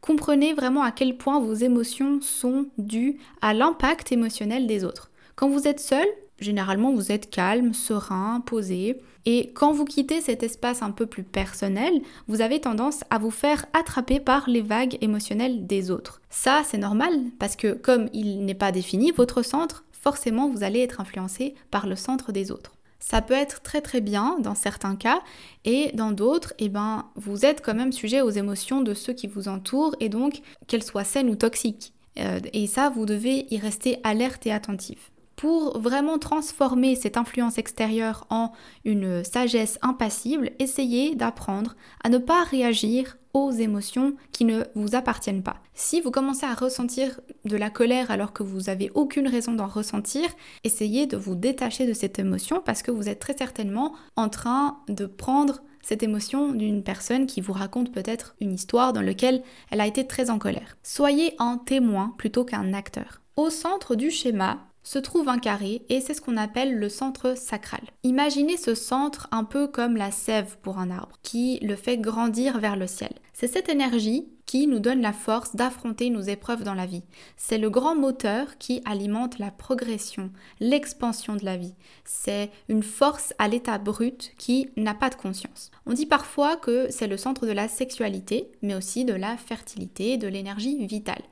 Comprenez 0.01 0.53
vraiment 0.53 0.83
à 0.83 0.91
quel 0.91 1.17
point 1.17 1.39
vos 1.39 1.53
émotions 1.53 2.21
sont 2.21 2.67
dues 2.77 3.17
à 3.41 3.53
l'impact 3.53 4.11
émotionnel 4.11 4.67
des 4.67 4.83
autres. 4.83 5.09
Quand 5.35 5.49
vous 5.49 5.67
êtes 5.67 5.79
seul, 5.79 6.05
généralement 6.43 6.93
vous 6.93 7.11
êtes 7.11 7.29
calme, 7.29 7.73
serein, 7.73 8.41
posé. 8.45 8.99
Et 9.25 9.51
quand 9.53 9.71
vous 9.71 9.85
quittez 9.85 10.21
cet 10.21 10.43
espace 10.43 10.81
un 10.81 10.91
peu 10.91 11.05
plus 11.05 11.23
personnel, 11.23 12.01
vous 12.27 12.41
avez 12.41 12.59
tendance 12.59 13.03
à 13.09 13.17
vous 13.17 13.31
faire 13.31 13.65
attraper 13.73 14.19
par 14.19 14.49
les 14.49 14.61
vagues 14.61 14.97
émotionnelles 15.01 15.65
des 15.65 15.91
autres. 15.91 16.21
Ça, 16.29 16.61
c'est 16.65 16.77
normal 16.77 17.13
parce 17.39 17.55
que 17.55 17.73
comme 17.73 18.09
il 18.13 18.45
n'est 18.45 18.53
pas 18.53 18.71
défini, 18.71 19.11
votre 19.11 19.41
centre, 19.41 19.85
forcément 19.91 20.49
vous 20.49 20.63
allez 20.63 20.81
être 20.81 20.99
influencé 20.99 21.55
par 21.71 21.87
le 21.87 21.95
centre 21.95 22.31
des 22.31 22.51
autres. 22.51 22.73
ça 22.99 23.21
peut 23.21 23.33
être 23.33 23.61
très 23.61 23.81
très 23.81 23.99
bien 23.99 24.37
dans 24.39 24.55
certains 24.55 24.95
cas 24.95 25.21
et 25.65 25.91
dans 25.93 26.11
d'autres, 26.11 26.53
eh 26.57 26.69
ben, 26.69 27.05
vous 27.15 27.45
êtes 27.45 27.61
quand 27.61 27.75
même 27.75 27.91
sujet 27.91 28.21
aux 28.21 28.29
émotions 28.29 28.81
de 28.81 28.93
ceux 28.93 29.11
qui 29.11 29.27
vous 29.27 29.49
entourent 29.49 29.95
et 29.99 30.07
donc 30.07 30.41
qu'elles 30.67 30.83
soient 30.83 31.03
saines 31.03 31.29
ou 31.29 31.35
toxiques. 31.35 31.93
Euh, 32.19 32.39
et 32.53 32.67
ça, 32.67 32.89
vous 32.89 33.05
devez 33.05 33.45
y 33.53 33.57
rester 33.57 33.99
alerte 34.03 34.45
et 34.45 34.53
attentif 34.53 35.11
pour 35.43 35.77
vraiment 35.77 36.19
transformer 36.19 36.95
cette 36.95 37.17
influence 37.17 37.57
extérieure 37.57 38.25
en 38.29 38.53
une 38.85 39.25
sagesse 39.25 39.77
impassible, 39.81 40.51
essayez 40.57 41.15
d'apprendre 41.15 41.75
à 42.01 42.07
ne 42.07 42.17
pas 42.17 42.45
réagir 42.45 43.17
aux 43.33 43.51
émotions 43.51 44.15
qui 44.31 44.45
ne 44.45 44.63
vous 44.73 44.95
appartiennent 44.95 45.43
pas. 45.43 45.57
Si 45.73 45.99
vous 45.99 46.11
commencez 46.11 46.45
à 46.45 46.53
ressentir 46.53 47.19
de 47.43 47.57
la 47.57 47.69
colère 47.69 48.09
alors 48.09 48.31
que 48.31 48.41
vous 48.41 48.61
n'avez 48.61 48.89
aucune 48.93 49.27
raison 49.27 49.51
d'en 49.51 49.67
ressentir, 49.67 50.23
essayez 50.63 51.07
de 51.07 51.17
vous 51.17 51.35
détacher 51.35 51.85
de 51.85 51.93
cette 51.93 52.19
émotion 52.19 52.61
parce 52.63 52.81
que 52.81 52.91
vous 52.91 53.09
êtes 53.09 53.19
très 53.19 53.35
certainement 53.35 53.91
en 54.15 54.29
train 54.29 54.77
de 54.87 55.05
prendre 55.05 55.61
cette 55.81 56.03
émotion 56.03 56.53
d'une 56.53 56.83
personne 56.83 57.25
qui 57.25 57.41
vous 57.41 57.51
raconte 57.51 57.91
peut-être 57.91 58.33
une 58.39 58.53
histoire 58.53 58.93
dans 58.93 59.01
laquelle 59.01 59.43
elle 59.71 59.81
a 59.81 59.87
été 59.87 60.07
très 60.07 60.29
en 60.29 60.39
colère. 60.39 60.77
Soyez 60.83 61.35
un 61.37 61.57
témoin 61.57 62.15
plutôt 62.17 62.45
qu'un 62.45 62.71
acteur. 62.71 63.19
Au 63.35 63.49
centre 63.49 63.95
du 63.95 64.09
schéma, 64.09 64.67
se 64.83 64.99
trouve 64.99 65.29
un 65.29 65.39
carré 65.39 65.83
et 65.89 66.01
c'est 66.01 66.13
ce 66.13 66.21
qu'on 66.21 66.37
appelle 66.37 66.77
le 66.77 66.89
centre 66.89 67.37
sacral. 67.37 67.81
Imaginez 68.03 68.57
ce 68.57 68.75
centre 68.75 69.27
un 69.31 69.43
peu 69.43 69.67
comme 69.67 69.97
la 69.97 70.11
sève 70.11 70.57
pour 70.61 70.77
un 70.77 70.91
arbre 70.91 71.17
qui 71.23 71.59
le 71.61 71.75
fait 71.75 71.97
grandir 71.97 72.59
vers 72.59 72.75
le 72.75 72.87
ciel. 72.87 73.13
C'est 73.33 73.47
cette 73.47 73.69
énergie 73.69 74.27
qui 74.45 74.67
nous 74.67 74.79
donne 74.79 75.01
la 75.01 75.13
force 75.13 75.55
d'affronter 75.55 76.09
nos 76.09 76.21
épreuves 76.21 76.63
dans 76.63 76.73
la 76.73 76.85
vie. 76.85 77.03
C'est 77.37 77.57
le 77.57 77.69
grand 77.69 77.95
moteur 77.95 78.57
qui 78.57 78.81
alimente 78.85 79.39
la 79.39 79.51
progression, 79.51 80.31
l'expansion 80.59 81.35
de 81.35 81.45
la 81.45 81.57
vie. 81.57 81.73
C'est 82.05 82.51
une 82.67 82.83
force 82.83 83.33
à 83.39 83.47
l'état 83.47 83.77
brut 83.77 84.33
qui 84.37 84.69
n'a 84.75 84.93
pas 84.93 85.09
de 85.09 85.15
conscience. 85.15 85.71
On 85.85 85.93
dit 85.93 86.05
parfois 86.05 86.57
que 86.57 86.87
c'est 86.91 87.07
le 87.07 87.17
centre 87.17 87.47
de 87.47 87.51
la 87.51 87.67
sexualité, 87.67 88.51
mais 88.61 88.75
aussi 88.75 89.05
de 89.05 89.13
la 89.13 89.37
fertilité, 89.37 90.17
de 90.17 90.27
l'énergie 90.27 90.85
vitale. 90.85 91.23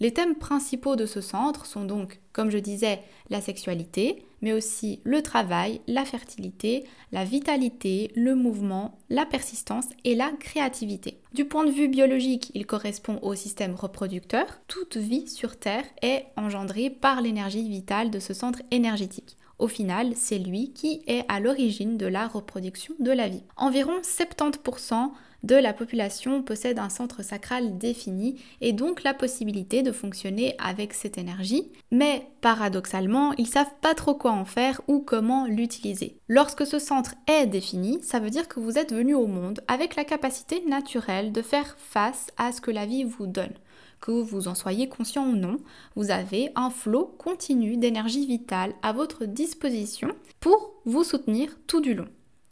Les 0.00 0.12
thèmes 0.12 0.36
principaux 0.36 0.94
de 0.94 1.06
ce 1.06 1.20
centre 1.20 1.66
sont 1.66 1.84
donc, 1.84 2.20
comme 2.32 2.50
je 2.50 2.58
disais, 2.58 3.02
la 3.30 3.40
sexualité, 3.40 4.24
mais 4.42 4.52
aussi 4.52 5.00
le 5.02 5.22
travail, 5.22 5.80
la 5.88 6.04
fertilité, 6.04 6.84
la 7.10 7.24
vitalité, 7.24 8.12
le 8.14 8.36
mouvement, 8.36 8.98
la 9.10 9.26
persistance 9.26 9.86
et 10.04 10.14
la 10.14 10.30
créativité. 10.38 11.20
Du 11.34 11.46
point 11.46 11.64
de 11.64 11.72
vue 11.72 11.88
biologique, 11.88 12.52
il 12.54 12.64
correspond 12.64 13.18
au 13.22 13.34
système 13.34 13.74
reproducteur. 13.74 14.46
Toute 14.68 14.96
vie 14.96 15.26
sur 15.26 15.56
Terre 15.56 15.84
est 16.00 16.26
engendrée 16.36 16.90
par 16.90 17.20
l'énergie 17.20 17.68
vitale 17.68 18.10
de 18.10 18.20
ce 18.20 18.34
centre 18.34 18.62
énergétique. 18.70 19.36
Au 19.58 19.66
final, 19.66 20.12
c'est 20.14 20.38
lui 20.38 20.72
qui 20.72 21.02
est 21.08 21.24
à 21.28 21.40
l'origine 21.40 21.96
de 21.96 22.06
la 22.06 22.28
reproduction 22.28 22.94
de 23.00 23.10
la 23.10 23.28
vie. 23.28 23.42
Environ 23.56 24.00
70% 24.02 25.10
de 25.42 25.54
la 25.54 25.72
population 25.72 26.42
possède 26.42 26.78
un 26.78 26.88
centre 26.88 27.22
sacral 27.22 27.78
défini 27.78 28.40
et 28.60 28.72
donc 28.72 29.02
la 29.02 29.14
possibilité 29.14 29.82
de 29.82 29.92
fonctionner 29.92 30.54
avec 30.58 30.92
cette 30.94 31.18
énergie, 31.18 31.70
mais 31.90 32.26
paradoxalement, 32.40 33.32
ils 33.38 33.46
savent 33.46 33.74
pas 33.80 33.94
trop 33.94 34.14
quoi 34.14 34.32
en 34.32 34.44
faire 34.44 34.80
ou 34.88 35.00
comment 35.00 35.46
l'utiliser. 35.46 36.18
Lorsque 36.28 36.66
ce 36.66 36.78
centre 36.78 37.14
est 37.26 37.46
défini, 37.46 38.00
ça 38.02 38.20
veut 38.20 38.30
dire 38.30 38.48
que 38.48 38.60
vous 38.60 38.78
êtes 38.78 38.92
venu 38.92 39.14
au 39.14 39.26
monde 39.26 39.60
avec 39.68 39.96
la 39.96 40.04
capacité 40.04 40.62
naturelle 40.66 41.32
de 41.32 41.42
faire 41.42 41.76
face 41.78 42.28
à 42.36 42.52
ce 42.52 42.60
que 42.60 42.70
la 42.70 42.86
vie 42.86 43.04
vous 43.04 43.26
donne. 43.26 43.54
Que 44.00 44.12
vous 44.12 44.46
en 44.46 44.54
soyez 44.54 44.88
conscient 44.88 45.26
ou 45.26 45.34
non, 45.34 45.58
vous 45.96 46.10
avez 46.10 46.50
un 46.54 46.70
flot 46.70 47.16
continu 47.18 47.76
d'énergie 47.76 48.26
vitale 48.26 48.74
à 48.82 48.92
votre 48.92 49.24
disposition 49.24 50.08
pour 50.40 50.74
vous 50.84 51.02
soutenir 51.02 51.56
tout 51.66 51.80
du 51.80 51.94
long. 51.94 52.08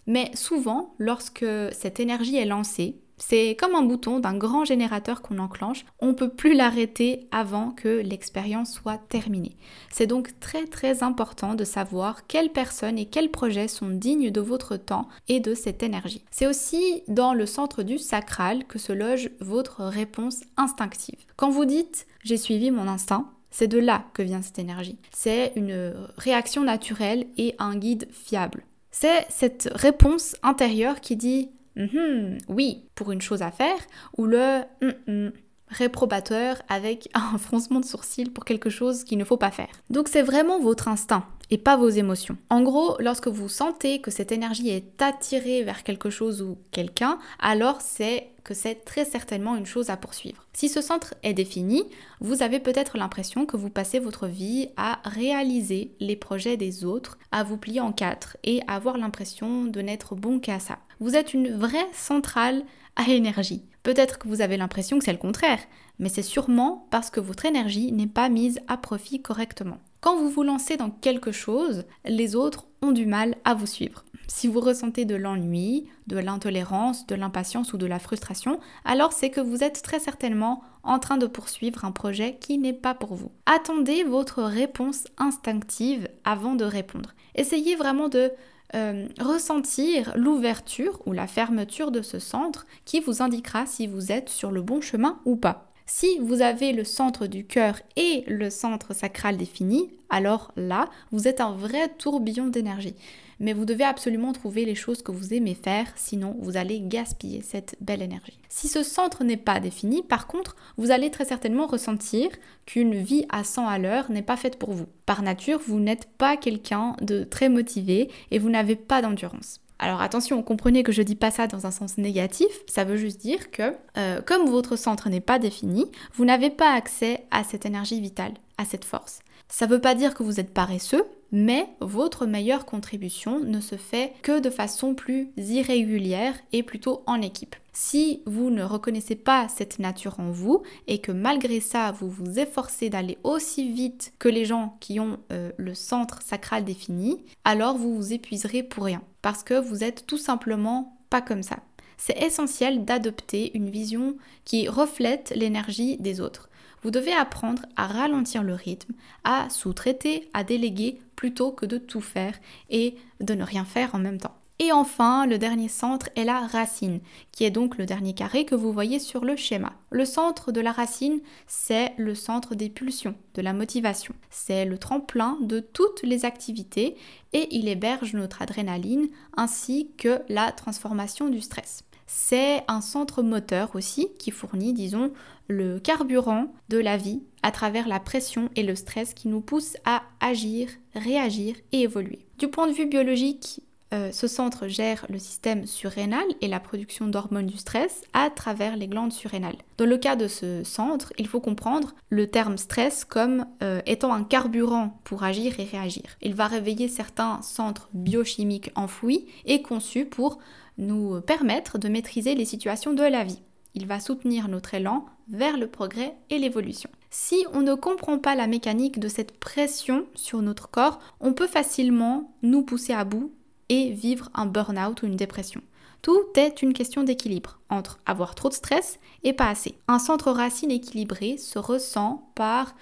Mais 0.06 0.30
souvent, 0.34 0.94
lorsque 0.98 1.46
cette 1.72 2.00
énergie 2.00 2.36
est 2.36 2.46
lancée, 2.46 3.00
c'est 3.18 3.56
comme 3.58 3.74
un 3.74 3.82
bouton 3.82 4.20
d'un 4.20 4.36
grand 4.36 4.64
générateur 4.64 5.22
qu'on 5.22 5.38
enclenche, 5.38 5.86
on 6.00 6.08
ne 6.08 6.12
peut 6.12 6.28
plus 6.28 6.54
l'arrêter 6.54 7.28
avant 7.30 7.70
que 7.70 7.88
l'expérience 7.88 8.72
soit 8.72 8.98
terminée. 9.08 9.56
C'est 9.90 10.06
donc 10.06 10.38
très 10.38 10.66
très 10.66 11.02
important 11.02 11.54
de 11.54 11.64
savoir 11.64 12.26
quelles 12.26 12.52
personnes 12.52 12.98
et 12.98 13.06
quels 13.06 13.30
projets 13.30 13.68
sont 13.68 13.88
dignes 13.88 14.30
de 14.30 14.40
votre 14.40 14.76
temps 14.76 15.08
et 15.28 15.40
de 15.40 15.54
cette 15.54 15.82
énergie. 15.82 16.24
C'est 16.30 16.46
aussi 16.46 17.02
dans 17.08 17.32
le 17.32 17.46
centre 17.46 17.82
du 17.82 17.98
sacral 17.98 18.64
que 18.66 18.78
se 18.78 18.92
loge 18.92 19.30
votre 19.40 19.84
réponse 19.84 20.42
instinctive. 20.56 21.24
Quand 21.36 21.50
vous 21.50 21.64
dites 21.64 22.06
j'ai 22.22 22.36
suivi 22.36 22.70
mon 22.70 22.88
instinct, 22.88 23.30
c'est 23.50 23.68
de 23.68 23.78
là 23.78 24.04
que 24.12 24.22
vient 24.22 24.42
cette 24.42 24.58
énergie. 24.58 24.98
C'est 25.12 25.52
une 25.56 25.94
réaction 26.18 26.64
naturelle 26.64 27.26
et 27.38 27.54
un 27.58 27.76
guide 27.76 28.08
fiable. 28.12 28.64
C'est 28.98 29.26
cette 29.28 29.68
réponse 29.74 30.36
intérieure 30.42 31.02
qui 31.02 31.16
dit 31.16 31.50
mm-hmm, 31.76 32.38
oui 32.48 32.88
pour 32.94 33.12
une 33.12 33.20
chose 33.20 33.42
à 33.42 33.50
faire 33.50 33.76
ou 34.16 34.24
le 34.24 34.62
mm-mm, 34.80 35.32
réprobateur 35.68 36.62
avec 36.70 37.10
un 37.14 37.36
froncement 37.36 37.80
de 37.80 37.84
sourcil 37.84 38.32
pour 38.32 38.46
quelque 38.46 38.70
chose 38.70 39.04
qu'il 39.04 39.18
ne 39.18 39.24
faut 39.24 39.36
pas 39.36 39.50
faire. 39.50 39.68
Donc 39.90 40.08
c'est 40.08 40.22
vraiment 40.22 40.60
votre 40.60 40.88
instinct 40.88 41.26
et 41.50 41.58
pas 41.58 41.76
vos 41.76 41.88
émotions. 41.88 42.36
En 42.50 42.62
gros, 42.62 42.96
lorsque 42.98 43.28
vous 43.28 43.48
sentez 43.48 44.00
que 44.00 44.10
cette 44.10 44.32
énergie 44.32 44.70
est 44.70 45.00
attirée 45.00 45.62
vers 45.62 45.82
quelque 45.82 46.10
chose 46.10 46.42
ou 46.42 46.58
quelqu'un, 46.70 47.18
alors 47.38 47.80
c'est 47.80 48.28
que 48.44 48.54
c'est 48.54 48.84
très 48.84 49.04
certainement 49.04 49.56
une 49.56 49.66
chose 49.66 49.90
à 49.90 49.96
poursuivre. 49.96 50.46
Si 50.52 50.68
ce 50.68 50.80
centre 50.80 51.14
est 51.24 51.34
défini, 51.34 51.82
vous 52.20 52.42
avez 52.42 52.60
peut-être 52.60 52.96
l'impression 52.96 53.44
que 53.44 53.56
vous 53.56 53.70
passez 53.70 53.98
votre 53.98 54.28
vie 54.28 54.68
à 54.76 55.00
réaliser 55.04 55.94
les 55.98 56.16
projets 56.16 56.56
des 56.56 56.84
autres, 56.84 57.18
à 57.32 57.42
vous 57.42 57.56
plier 57.56 57.80
en 57.80 57.92
quatre 57.92 58.36
et 58.44 58.62
à 58.68 58.76
avoir 58.76 58.98
l'impression 58.98 59.64
de 59.64 59.80
n'être 59.80 60.14
bon 60.14 60.38
qu'à 60.38 60.60
ça. 60.60 60.78
Vous 61.00 61.16
êtes 61.16 61.34
une 61.34 61.56
vraie 61.56 61.88
centrale 61.92 62.62
à 62.94 63.10
énergie. 63.10 63.64
Peut-être 63.82 64.18
que 64.18 64.28
vous 64.28 64.40
avez 64.40 64.56
l'impression 64.56 64.98
que 64.98 65.04
c'est 65.04 65.12
le 65.12 65.18
contraire, 65.18 65.60
mais 65.98 66.08
c'est 66.08 66.22
sûrement 66.22 66.86
parce 66.90 67.10
que 67.10 67.20
votre 67.20 67.44
énergie 67.44 67.92
n'est 67.92 68.06
pas 68.06 68.28
mise 68.28 68.60
à 68.68 68.76
profit 68.76 69.20
correctement. 69.20 69.78
Quand 70.06 70.14
vous 70.14 70.30
vous 70.30 70.44
lancez 70.44 70.76
dans 70.76 70.90
quelque 70.90 71.32
chose, 71.32 71.82
les 72.04 72.36
autres 72.36 72.68
ont 72.80 72.92
du 72.92 73.06
mal 73.06 73.34
à 73.44 73.54
vous 73.54 73.66
suivre. 73.66 74.04
Si 74.28 74.46
vous 74.46 74.60
ressentez 74.60 75.04
de 75.04 75.16
l'ennui, 75.16 75.88
de 76.06 76.16
l'intolérance, 76.16 77.08
de 77.08 77.16
l'impatience 77.16 77.72
ou 77.72 77.76
de 77.76 77.86
la 77.86 77.98
frustration, 77.98 78.60
alors 78.84 79.12
c'est 79.12 79.30
que 79.30 79.40
vous 79.40 79.64
êtes 79.64 79.82
très 79.82 79.98
certainement 79.98 80.62
en 80.84 81.00
train 81.00 81.16
de 81.16 81.26
poursuivre 81.26 81.84
un 81.84 81.90
projet 81.90 82.36
qui 82.40 82.56
n'est 82.56 82.72
pas 82.72 82.94
pour 82.94 83.16
vous. 83.16 83.32
Attendez 83.46 84.04
votre 84.04 84.44
réponse 84.44 85.08
instinctive 85.18 86.08
avant 86.22 86.54
de 86.54 86.64
répondre. 86.64 87.16
Essayez 87.34 87.74
vraiment 87.74 88.08
de 88.08 88.30
euh, 88.76 89.08
ressentir 89.18 90.12
l'ouverture 90.14 91.02
ou 91.06 91.14
la 91.14 91.26
fermeture 91.26 91.90
de 91.90 92.02
ce 92.02 92.20
centre 92.20 92.64
qui 92.84 93.00
vous 93.00 93.22
indiquera 93.22 93.66
si 93.66 93.88
vous 93.88 94.12
êtes 94.12 94.28
sur 94.28 94.52
le 94.52 94.62
bon 94.62 94.80
chemin 94.80 95.18
ou 95.24 95.34
pas. 95.34 95.72
Si 95.88 96.18
vous 96.18 96.42
avez 96.42 96.72
le 96.72 96.82
centre 96.82 97.28
du 97.28 97.46
cœur 97.46 97.80
et 97.94 98.24
le 98.26 98.50
centre 98.50 98.92
sacral 98.92 99.36
défini, 99.36 99.88
alors 100.10 100.50
là, 100.56 100.90
vous 101.12 101.28
êtes 101.28 101.40
un 101.40 101.52
vrai 101.52 101.88
tourbillon 101.96 102.48
d'énergie. 102.48 102.96
Mais 103.38 103.52
vous 103.52 103.64
devez 103.64 103.84
absolument 103.84 104.32
trouver 104.32 104.64
les 104.64 104.74
choses 104.74 105.02
que 105.02 105.12
vous 105.12 105.32
aimez 105.32 105.54
faire, 105.54 105.86
sinon 105.94 106.36
vous 106.40 106.56
allez 106.56 106.80
gaspiller 106.80 107.40
cette 107.40 107.76
belle 107.80 108.02
énergie. 108.02 108.38
Si 108.48 108.66
ce 108.66 108.82
centre 108.82 109.22
n'est 109.22 109.36
pas 109.36 109.60
défini, 109.60 110.02
par 110.02 110.26
contre, 110.26 110.56
vous 110.76 110.90
allez 110.90 111.12
très 111.12 111.24
certainement 111.24 111.66
ressentir 111.66 112.30
qu'une 112.64 112.96
vie 112.96 113.24
à 113.28 113.44
100 113.44 113.68
à 113.68 113.78
l'heure 113.78 114.10
n'est 114.10 114.22
pas 114.22 114.36
faite 114.36 114.58
pour 114.58 114.72
vous. 114.72 114.86
Par 115.04 115.22
nature, 115.22 115.60
vous 115.68 115.78
n'êtes 115.78 116.06
pas 116.18 116.36
quelqu'un 116.36 116.96
de 117.00 117.22
très 117.22 117.48
motivé 117.48 118.10
et 118.32 118.40
vous 118.40 118.50
n'avez 118.50 118.74
pas 118.74 119.02
d'endurance. 119.02 119.60
Alors 119.78 120.00
attention, 120.00 120.42
comprenez 120.42 120.82
que 120.82 120.92
je 120.92 121.02
dis 121.02 121.16
pas 121.16 121.30
ça 121.30 121.46
dans 121.46 121.66
un 121.66 121.70
sens 121.70 121.98
négatif, 121.98 122.48
ça 122.66 122.84
veut 122.84 122.96
juste 122.96 123.20
dire 123.20 123.50
que 123.50 123.74
euh, 123.98 124.22
comme 124.22 124.48
votre 124.48 124.76
centre 124.76 125.10
n'est 125.10 125.20
pas 125.20 125.38
défini, 125.38 125.90
vous 126.14 126.24
n'avez 126.24 126.50
pas 126.50 126.72
accès 126.72 127.24
à 127.30 127.44
cette 127.44 127.66
énergie 127.66 128.00
vitale, 128.00 128.32
à 128.56 128.64
cette 128.64 128.84
force. 128.84 129.20
Ça 129.48 129.66
veut 129.66 129.80
pas 129.80 129.94
dire 129.94 130.14
que 130.14 130.22
vous 130.22 130.40
êtes 130.40 130.52
paresseux, 130.52 131.04
mais 131.32 131.68
votre 131.80 132.26
meilleure 132.26 132.66
contribution 132.66 133.40
ne 133.40 133.60
se 133.60 133.76
fait 133.76 134.12
que 134.22 134.40
de 134.40 134.50
façon 134.50 134.94
plus 134.94 135.30
irrégulière 135.36 136.34
et 136.52 136.62
plutôt 136.62 137.02
en 137.06 137.20
équipe. 137.20 137.56
Si 137.72 138.22
vous 138.24 138.50
ne 138.50 138.62
reconnaissez 138.62 139.16
pas 139.16 139.48
cette 139.48 139.78
nature 139.78 140.18
en 140.18 140.30
vous 140.30 140.62
et 140.86 141.00
que 141.00 141.12
malgré 141.12 141.60
ça 141.60 141.92
vous 141.92 142.08
vous 142.08 142.38
efforcez 142.38 142.88
d'aller 142.88 143.18
aussi 143.22 143.70
vite 143.70 144.14
que 144.18 144.28
les 144.28 144.46
gens 144.46 144.76
qui 144.80 144.98
ont 144.98 145.18
euh, 145.30 145.52
le 145.58 145.74
centre 145.74 146.22
sacral 146.22 146.64
défini, 146.64 147.22
alors 147.44 147.76
vous 147.76 147.94
vous 147.94 148.12
épuiserez 148.12 148.62
pour 148.62 148.84
rien 148.84 149.02
parce 149.20 149.42
que 149.42 149.60
vous 149.60 149.84
êtes 149.84 150.06
tout 150.06 150.18
simplement 150.18 150.96
pas 151.10 151.20
comme 151.20 151.42
ça. 151.42 151.58
C'est 151.98 152.22
essentiel 152.22 152.84
d'adopter 152.84 153.50
une 153.54 153.70
vision 153.70 154.16
qui 154.44 154.68
reflète 154.68 155.32
l'énergie 155.34 155.96
des 155.98 156.20
autres. 156.20 156.48
Vous 156.82 156.90
devez 156.90 157.12
apprendre 157.12 157.62
à 157.76 157.86
ralentir 157.86 158.42
le 158.42 158.54
rythme, 158.54 158.92
à 159.24 159.48
sous-traiter, 159.50 160.28
à 160.34 160.44
déléguer 160.44 161.00
plutôt 161.16 161.50
que 161.50 161.66
de 161.66 161.78
tout 161.78 162.00
faire 162.00 162.38
et 162.70 162.96
de 163.20 163.34
ne 163.34 163.44
rien 163.44 163.64
faire 163.64 163.94
en 163.94 163.98
même 163.98 164.18
temps. 164.18 164.36
Et 164.58 164.72
enfin, 164.72 165.26
le 165.26 165.36
dernier 165.36 165.68
centre 165.68 166.08
est 166.16 166.24
la 166.24 166.40
racine, 166.40 167.00
qui 167.30 167.44
est 167.44 167.50
donc 167.50 167.76
le 167.76 167.84
dernier 167.84 168.14
carré 168.14 168.46
que 168.46 168.54
vous 168.54 168.72
voyez 168.72 168.98
sur 168.98 169.22
le 169.26 169.36
schéma. 169.36 169.74
Le 169.90 170.06
centre 170.06 170.50
de 170.50 170.62
la 170.62 170.72
racine, 170.72 171.20
c'est 171.46 171.92
le 171.98 172.14
centre 172.14 172.54
des 172.54 172.70
pulsions, 172.70 173.14
de 173.34 173.42
la 173.42 173.52
motivation. 173.52 174.14
C'est 174.30 174.64
le 174.64 174.78
tremplin 174.78 175.36
de 175.42 175.60
toutes 175.60 176.02
les 176.02 176.24
activités 176.24 176.96
et 177.34 177.54
il 177.54 177.68
héberge 177.68 178.14
notre 178.14 178.40
adrénaline 178.40 179.08
ainsi 179.36 179.90
que 179.98 180.22
la 180.30 180.52
transformation 180.52 181.28
du 181.28 181.42
stress. 181.42 181.84
C'est 182.06 182.62
un 182.68 182.80
centre 182.80 183.22
moteur 183.22 183.70
aussi 183.74 184.08
qui 184.18 184.30
fournit, 184.30 184.72
disons, 184.72 185.12
le 185.48 185.78
carburant 185.78 186.52
de 186.68 186.78
la 186.78 186.96
vie 186.96 187.22
à 187.42 187.50
travers 187.50 187.88
la 187.88 188.00
pression 188.00 188.48
et 188.56 188.62
le 188.62 188.74
stress 188.74 189.14
qui 189.14 189.28
nous 189.28 189.40
poussent 189.40 189.76
à 189.84 190.02
agir, 190.20 190.68
réagir 190.94 191.56
et 191.72 191.82
évoluer. 191.82 192.26
Du 192.38 192.48
point 192.48 192.68
de 192.68 192.72
vue 192.72 192.86
biologique, 192.86 193.60
euh, 193.94 194.10
ce 194.10 194.26
centre 194.26 194.66
gère 194.66 195.06
le 195.08 195.18
système 195.20 195.64
surrénal 195.64 196.24
et 196.40 196.48
la 196.48 196.58
production 196.58 197.06
d'hormones 197.06 197.46
du 197.46 197.56
stress 197.56 198.02
à 198.12 198.30
travers 198.30 198.76
les 198.76 198.88
glandes 198.88 199.12
surrénales. 199.12 199.56
Dans 199.78 199.86
le 199.86 199.96
cas 199.96 200.16
de 200.16 200.26
ce 200.26 200.64
centre, 200.64 201.12
il 201.18 201.28
faut 201.28 201.38
comprendre 201.38 201.94
le 202.10 202.26
terme 202.26 202.58
stress 202.58 203.04
comme 203.04 203.46
euh, 203.62 203.80
étant 203.86 204.12
un 204.12 204.24
carburant 204.24 204.98
pour 205.04 205.22
agir 205.22 205.60
et 205.60 205.64
réagir. 205.64 206.02
Il 206.20 206.34
va 206.34 206.48
réveiller 206.48 206.88
certains 206.88 207.40
centres 207.42 207.88
biochimiques 207.94 208.72
enfouis 208.74 209.26
et 209.44 209.62
conçus 209.62 210.04
pour 210.04 210.38
nous 210.78 211.20
permettre 211.20 211.78
de 211.78 211.88
maîtriser 211.88 212.34
les 212.34 212.44
situations 212.44 212.92
de 212.92 213.02
la 213.02 213.24
vie. 213.24 213.42
Il 213.74 213.86
va 213.86 214.00
soutenir 214.00 214.48
notre 214.48 214.74
élan 214.74 215.04
vers 215.28 215.58
le 215.58 215.66
progrès 215.66 216.16
et 216.30 216.38
l'évolution. 216.38 216.90
Si 217.10 217.46
on 217.52 217.60
ne 217.60 217.74
comprend 217.74 218.18
pas 218.18 218.34
la 218.34 218.46
mécanique 218.46 218.98
de 218.98 219.08
cette 219.08 219.38
pression 219.38 220.06
sur 220.14 220.42
notre 220.42 220.70
corps, 220.70 220.98
on 221.20 221.32
peut 221.32 221.46
facilement 221.46 222.34
nous 222.42 222.62
pousser 222.62 222.92
à 222.92 223.04
bout 223.04 223.32
et 223.68 223.90
vivre 223.90 224.30
un 224.34 224.46
burn-out 224.46 225.02
ou 225.02 225.06
une 225.06 225.16
dépression. 225.16 225.60
Tout 226.02 226.22
est 226.36 226.62
une 226.62 226.72
question 226.72 227.02
d'équilibre 227.02 227.58
entre 227.68 227.98
avoir 228.06 228.34
trop 228.34 228.48
de 228.48 228.54
stress 228.54 228.98
et 229.24 229.32
pas 229.32 229.48
assez. 229.48 229.78
Un 229.88 229.98
centre 229.98 230.30
racine 230.30 230.70
équilibré 230.70 231.36
se 231.36 231.58
ressent 231.58 232.30
par 232.34 232.74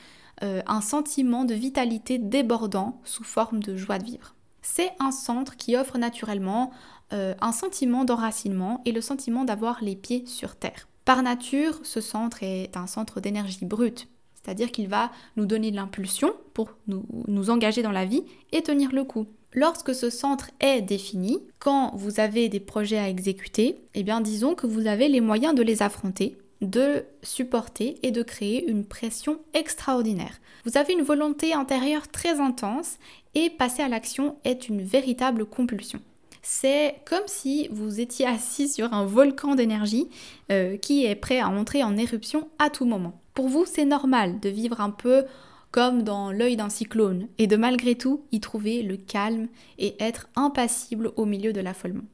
euh, 0.42 0.62
un 0.66 0.80
sentiment 0.80 1.44
de 1.44 1.54
vitalité 1.54 2.18
débordant 2.18 3.00
sous 3.04 3.24
forme 3.24 3.62
de 3.62 3.76
joie 3.76 3.98
de 3.98 4.04
vivre. 4.04 4.34
C'est 4.62 4.92
un 4.98 5.12
centre 5.12 5.56
qui 5.56 5.76
offre 5.76 5.98
naturellement 5.98 6.70
euh, 7.14 7.34
un 7.40 7.52
sentiment 7.52 8.04
d'enracinement 8.04 8.82
et 8.84 8.92
le 8.92 9.00
sentiment 9.00 9.44
d'avoir 9.44 9.82
les 9.82 9.96
pieds 9.96 10.24
sur 10.26 10.56
terre. 10.56 10.88
Par 11.04 11.22
nature, 11.22 11.80
ce 11.84 12.00
centre 12.00 12.42
est 12.42 12.76
un 12.76 12.86
centre 12.86 13.20
d'énergie 13.20 13.64
brute, 13.64 14.08
c'est-à-dire 14.34 14.72
qu'il 14.72 14.88
va 14.88 15.10
nous 15.36 15.46
donner 15.46 15.70
de 15.70 15.76
l'impulsion 15.76 16.32
pour 16.54 16.70
nous, 16.86 17.04
nous 17.28 17.50
engager 17.50 17.82
dans 17.82 17.92
la 17.92 18.04
vie 18.04 18.24
et 18.52 18.62
tenir 18.62 18.92
le 18.92 19.04
coup. 19.04 19.26
Lorsque 19.52 19.94
ce 19.94 20.10
centre 20.10 20.50
est 20.58 20.82
défini, 20.82 21.38
quand 21.60 21.92
vous 21.94 22.18
avez 22.18 22.48
des 22.48 22.58
projets 22.58 22.98
à 22.98 23.08
exécuter, 23.08 23.78
eh 23.94 24.02
bien 24.02 24.20
disons 24.20 24.54
que 24.54 24.66
vous 24.66 24.88
avez 24.88 25.08
les 25.08 25.20
moyens 25.20 25.54
de 25.54 25.62
les 25.62 25.82
affronter, 25.82 26.36
de 26.60 27.04
supporter 27.22 27.98
et 28.02 28.10
de 28.10 28.22
créer 28.22 28.68
une 28.68 28.84
pression 28.84 29.38
extraordinaire. 29.52 30.40
Vous 30.64 30.76
avez 30.76 30.94
une 30.94 31.02
volonté 31.02 31.52
intérieure 31.52 32.08
très 32.08 32.40
intense 32.40 32.96
et 33.34 33.50
passer 33.50 33.82
à 33.82 33.88
l'action 33.88 34.36
est 34.44 34.68
une 34.68 34.82
véritable 34.82 35.44
compulsion. 35.44 36.00
C'est 36.46 36.96
comme 37.06 37.26
si 37.26 37.68
vous 37.72 38.00
étiez 38.00 38.26
assis 38.26 38.68
sur 38.68 38.92
un 38.92 39.06
volcan 39.06 39.54
d'énergie 39.54 40.08
euh, 40.52 40.76
qui 40.76 41.06
est 41.06 41.14
prêt 41.14 41.40
à 41.40 41.48
entrer 41.48 41.82
en 41.82 41.96
éruption 41.96 42.48
à 42.58 42.68
tout 42.68 42.84
moment. 42.84 43.18
Pour 43.32 43.48
vous, 43.48 43.64
c'est 43.64 43.86
normal 43.86 44.40
de 44.40 44.50
vivre 44.50 44.82
un 44.82 44.90
peu 44.90 45.24
comme 45.70 46.02
dans 46.02 46.30
l'œil 46.30 46.56
d'un 46.56 46.68
cyclone, 46.68 47.26
et 47.38 47.48
de 47.48 47.56
malgré 47.56 47.96
tout 47.96 48.22
y 48.30 48.38
trouver 48.38 48.82
le 48.82 48.96
calme 48.96 49.48
et 49.78 49.96
être 49.98 50.28
impassible 50.36 51.10
au 51.16 51.24
milieu 51.24 51.52
de 51.52 51.60
l'affolement. 51.60 52.04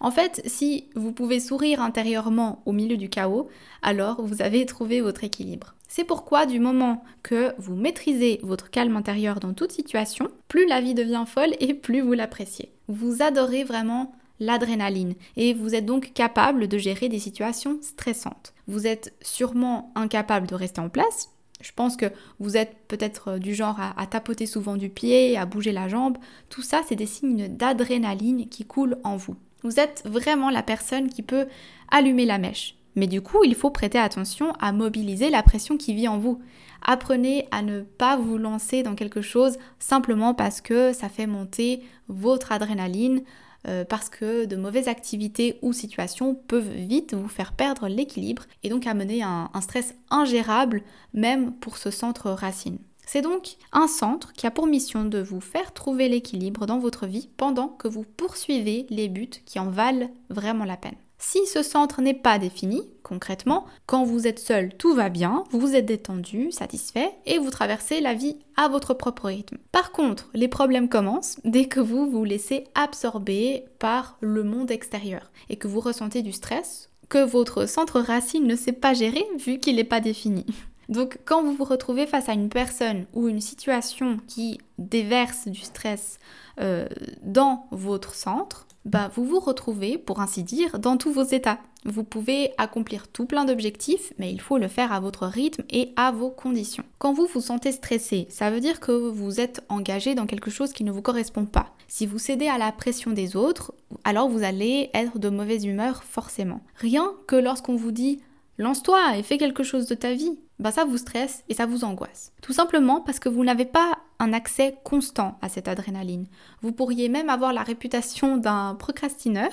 En 0.00 0.12
fait, 0.12 0.40
si 0.44 0.84
vous 0.94 1.10
pouvez 1.10 1.40
sourire 1.40 1.80
intérieurement 1.80 2.62
au 2.64 2.72
milieu 2.72 2.96
du 2.96 3.08
chaos, 3.08 3.48
alors 3.82 4.22
vous 4.22 4.42
avez 4.42 4.66
trouvé 4.66 5.00
votre 5.00 5.24
équilibre. 5.24 5.74
C'est 5.88 6.04
pourquoi 6.04 6.46
du 6.46 6.60
moment 6.60 7.02
que 7.22 7.54
vous 7.58 7.74
maîtrisez 7.74 8.40
votre 8.42 8.70
calme 8.70 8.96
intérieur 8.96 9.40
dans 9.40 9.54
toute 9.54 9.72
situation, 9.72 10.28
plus 10.46 10.66
la 10.66 10.80
vie 10.80 10.94
devient 10.94 11.24
folle 11.26 11.54
et 11.60 11.74
plus 11.74 12.00
vous 12.00 12.12
l'appréciez. 12.12 12.70
Vous 12.88 13.22
adorez 13.22 13.64
vraiment 13.64 14.14
l'adrénaline 14.38 15.14
et 15.36 15.54
vous 15.54 15.74
êtes 15.74 15.86
donc 15.86 16.12
capable 16.12 16.68
de 16.68 16.78
gérer 16.78 17.08
des 17.08 17.18
situations 17.18 17.78
stressantes. 17.82 18.54
Vous 18.68 18.86
êtes 18.86 19.14
sûrement 19.22 19.90
incapable 19.96 20.46
de 20.46 20.54
rester 20.54 20.80
en 20.80 20.88
place 20.88 21.30
je 21.60 21.72
pense 21.74 21.96
que 21.96 22.06
vous 22.38 22.56
êtes 22.56 22.76
peut-être 22.86 23.32
euh, 23.32 23.38
du 23.38 23.54
genre 23.54 23.78
à, 23.80 24.06
tapoter 24.06 24.46
souvent 24.46 24.76
du 24.76 24.88
pied, 24.88 25.36
à 25.36 25.46
bouger 25.46 25.72
la 25.72 25.88
jambe. 25.88 26.18
Tout 26.48 26.62
ça, 26.62 26.82
c'est 26.88 26.96
des 26.96 27.06
signes 27.06 27.48
d'adrénaline 27.48 28.48
qui 28.48 28.64
coulent 28.64 28.98
en 29.04 29.16
vous. 29.16 29.36
Vous 29.62 29.80
êtes 29.80 30.02
vraiment 30.06 30.50
la 30.50 30.62
personne 30.62 31.08
qui 31.08 31.22
peut 31.22 31.46
allumer 31.90 32.26
la 32.26 32.38
mèche. 32.38 32.77
Mais 32.98 33.06
du 33.06 33.22
coup, 33.22 33.44
il 33.44 33.54
faut 33.54 33.70
prêter 33.70 33.96
attention 33.96 34.52
à 34.58 34.72
mobiliser 34.72 35.30
la 35.30 35.44
pression 35.44 35.76
qui 35.76 35.94
vit 35.94 36.08
en 36.08 36.18
vous. 36.18 36.40
Apprenez 36.82 37.46
à 37.52 37.62
ne 37.62 37.82
pas 37.82 38.16
vous 38.16 38.38
lancer 38.38 38.82
dans 38.82 38.96
quelque 38.96 39.20
chose 39.20 39.56
simplement 39.78 40.34
parce 40.34 40.60
que 40.60 40.92
ça 40.92 41.08
fait 41.08 41.28
monter 41.28 41.84
votre 42.08 42.50
adrénaline, 42.50 43.22
euh, 43.68 43.84
parce 43.84 44.08
que 44.08 44.46
de 44.46 44.56
mauvaises 44.56 44.88
activités 44.88 45.60
ou 45.62 45.72
situations 45.72 46.34
peuvent 46.34 46.72
vite 46.72 47.14
vous 47.14 47.28
faire 47.28 47.52
perdre 47.52 47.86
l'équilibre 47.86 48.46
et 48.64 48.68
donc 48.68 48.84
amener 48.88 49.22
un, 49.22 49.48
un 49.54 49.60
stress 49.60 49.94
ingérable 50.10 50.82
même 51.14 51.52
pour 51.52 51.78
ce 51.78 51.92
centre 51.92 52.30
racine. 52.30 52.78
C'est 53.06 53.22
donc 53.22 53.58
un 53.72 53.86
centre 53.86 54.32
qui 54.32 54.48
a 54.48 54.50
pour 54.50 54.66
mission 54.66 55.04
de 55.04 55.20
vous 55.20 55.40
faire 55.40 55.72
trouver 55.72 56.08
l'équilibre 56.08 56.66
dans 56.66 56.80
votre 56.80 57.06
vie 57.06 57.30
pendant 57.36 57.68
que 57.68 57.86
vous 57.86 58.04
poursuivez 58.16 58.86
les 58.90 59.08
buts 59.08 59.30
qui 59.46 59.60
en 59.60 59.70
valent 59.70 60.10
vraiment 60.30 60.64
la 60.64 60.76
peine. 60.76 60.96
Si 61.18 61.46
ce 61.46 61.62
centre 61.62 62.00
n'est 62.00 62.14
pas 62.14 62.38
défini, 62.38 62.82
concrètement, 63.02 63.66
quand 63.86 64.04
vous 64.04 64.28
êtes 64.28 64.38
seul, 64.38 64.72
tout 64.74 64.94
va 64.94 65.08
bien, 65.08 65.44
vous 65.50 65.74
êtes 65.74 65.86
détendu, 65.86 66.52
satisfait, 66.52 67.10
et 67.26 67.38
vous 67.38 67.50
traversez 67.50 68.00
la 68.00 68.14
vie 68.14 68.36
à 68.56 68.68
votre 68.68 68.94
propre 68.94 69.26
rythme. 69.26 69.58
Par 69.72 69.90
contre, 69.90 70.30
les 70.32 70.46
problèmes 70.46 70.88
commencent 70.88 71.38
dès 71.44 71.66
que 71.66 71.80
vous 71.80 72.08
vous 72.08 72.24
laissez 72.24 72.64
absorber 72.76 73.64
par 73.80 74.16
le 74.20 74.44
monde 74.44 74.70
extérieur 74.70 75.32
et 75.48 75.56
que 75.56 75.66
vous 75.66 75.80
ressentez 75.80 76.22
du 76.22 76.32
stress, 76.32 76.90
que 77.08 77.24
votre 77.24 77.66
centre 77.66 78.00
racine 78.00 78.46
ne 78.46 78.56
sait 78.56 78.72
pas 78.72 78.94
gérer 78.94 79.24
vu 79.38 79.58
qu'il 79.58 79.76
n'est 79.76 79.84
pas 79.84 80.00
défini. 80.00 80.46
Donc 80.88 81.18
quand 81.24 81.42
vous 81.42 81.52
vous 81.52 81.64
retrouvez 81.64 82.06
face 82.06 82.28
à 82.28 82.32
une 82.32 82.48
personne 82.48 83.06
ou 83.12 83.28
une 83.28 83.40
situation 83.40 84.18
qui 84.26 84.58
déverse 84.78 85.48
du 85.48 85.60
stress 85.60 86.18
euh, 86.60 86.88
dans 87.22 87.66
votre 87.72 88.14
centre, 88.14 88.67
bah, 88.88 89.10
vous 89.14 89.24
vous 89.24 89.38
retrouvez, 89.38 89.98
pour 89.98 90.20
ainsi 90.20 90.42
dire, 90.42 90.78
dans 90.78 90.96
tous 90.96 91.12
vos 91.12 91.22
états. 91.22 91.58
Vous 91.84 92.04
pouvez 92.04 92.52
accomplir 92.58 93.06
tout 93.08 93.26
plein 93.26 93.44
d'objectifs, 93.44 94.12
mais 94.18 94.32
il 94.32 94.40
faut 94.40 94.58
le 94.58 94.66
faire 94.66 94.92
à 94.92 95.00
votre 95.00 95.26
rythme 95.26 95.62
et 95.70 95.92
à 95.96 96.10
vos 96.10 96.30
conditions. 96.30 96.84
Quand 96.98 97.12
vous 97.12 97.28
vous 97.32 97.40
sentez 97.40 97.70
stressé, 97.70 98.26
ça 98.30 98.50
veut 98.50 98.60
dire 98.60 98.80
que 98.80 98.92
vous 98.92 99.40
êtes 99.40 99.62
engagé 99.68 100.14
dans 100.14 100.26
quelque 100.26 100.50
chose 100.50 100.72
qui 100.72 100.84
ne 100.84 100.90
vous 100.90 101.02
correspond 101.02 101.44
pas. 101.44 101.74
Si 101.86 102.06
vous 102.06 102.18
cédez 102.18 102.48
à 102.48 102.58
la 102.58 102.72
pression 102.72 103.12
des 103.12 103.36
autres, 103.36 103.74
alors 104.04 104.28
vous 104.28 104.42
allez 104.42 104.90
être 104.94 105.18
de 105.18 105.28
mauvaise 105.28 105.64
humeur 105.66 106.02
forcément. 106.02 106.62
Rien 106.76 107.12
que 107.26 107.36
lorsqu'on 107.36 107.76
vous 107.76 107.92
dit 107.92 108.20
lance-toi 108.58 109.16
et 109.16 109.22
fais 109.22 109.38
quelque 109.38 109.62
chose 109.62 109.86
de 109.86 109.94
ta 109.94 110.12
vie, 110.12 110.38
bah 110.58 110.72
ça 110.72 110.84
vous 110.84 110.98
stresse 110.98 111.44
et 111.48 111.54
ça 111.54 111.66
vous 111.66 111.84
angoisse. 111.84 112.32
Tout 112.42 112.52
simplement 112.52 113.00
parce 113.00 113.18
que 113.20 113.28
vous 113.28 113.44
n'avez 113.44 113.64
pas 113.64 113.98
un 114.18 114.32
accès 114.32 114.76
constant 114.84 115.38
à 115.40 115.48
cette 115.48 115.68
adrénaline. 115.68 116.26
Vous 116.62 116.72
pourriez 116.72 117.08
même 117.08 117.30
avoir 117.30 117.52
la 117.52 117.62
réputation 117.62 118.36
d'un 118.36 118.74
procrastineur 118.74 119.50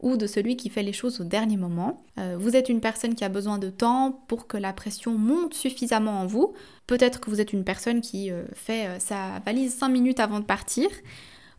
ou 0.00 0.18
de 0.18 0.26
celui 0.26 0.56
qui 0.56 0.68
fait 0.68 0.82
les 0.82 0.92
choses 0.92 1.20
au 1.20 1.24
dernier 1.24 1.56
moment. 1.56 2.04
Euh, 2.18 2.36
vous 2.38 2.56
êtes 2.56 2.68
une 2.68 2.80
personne 2.80 3.14
qui 3.14 3.24
a 3.24 3.30
besoin 3.30 3.58
de 3.58 3.70
temps 3.70 4.24
pour 4.28 4.46
que 4.46 4.58
la 4.58 4.74
pression 4.74 5.16
monte 5.16 5.54
suffisamment 5.54 6.20
en 6.20 6.26
vous. 6.26 6.52
Peut-être 6.86 7.20
que 7.20 7.30
vous 7.30 7.40
êtes 7.40 7.54
une 7.54 7.64
personne 7.64 8.02
qui 8.02 8.30
euh, 8.30 8.44
fait 8.52 8.86
euh, 8.86 8.98
sa 8.98 9.38
valise 9.46 9.74
5 9.74 9.88
minutes 9.88 10.20
avant 10.20 10.40
de 10.40 10.44
partir. 10.44 10.88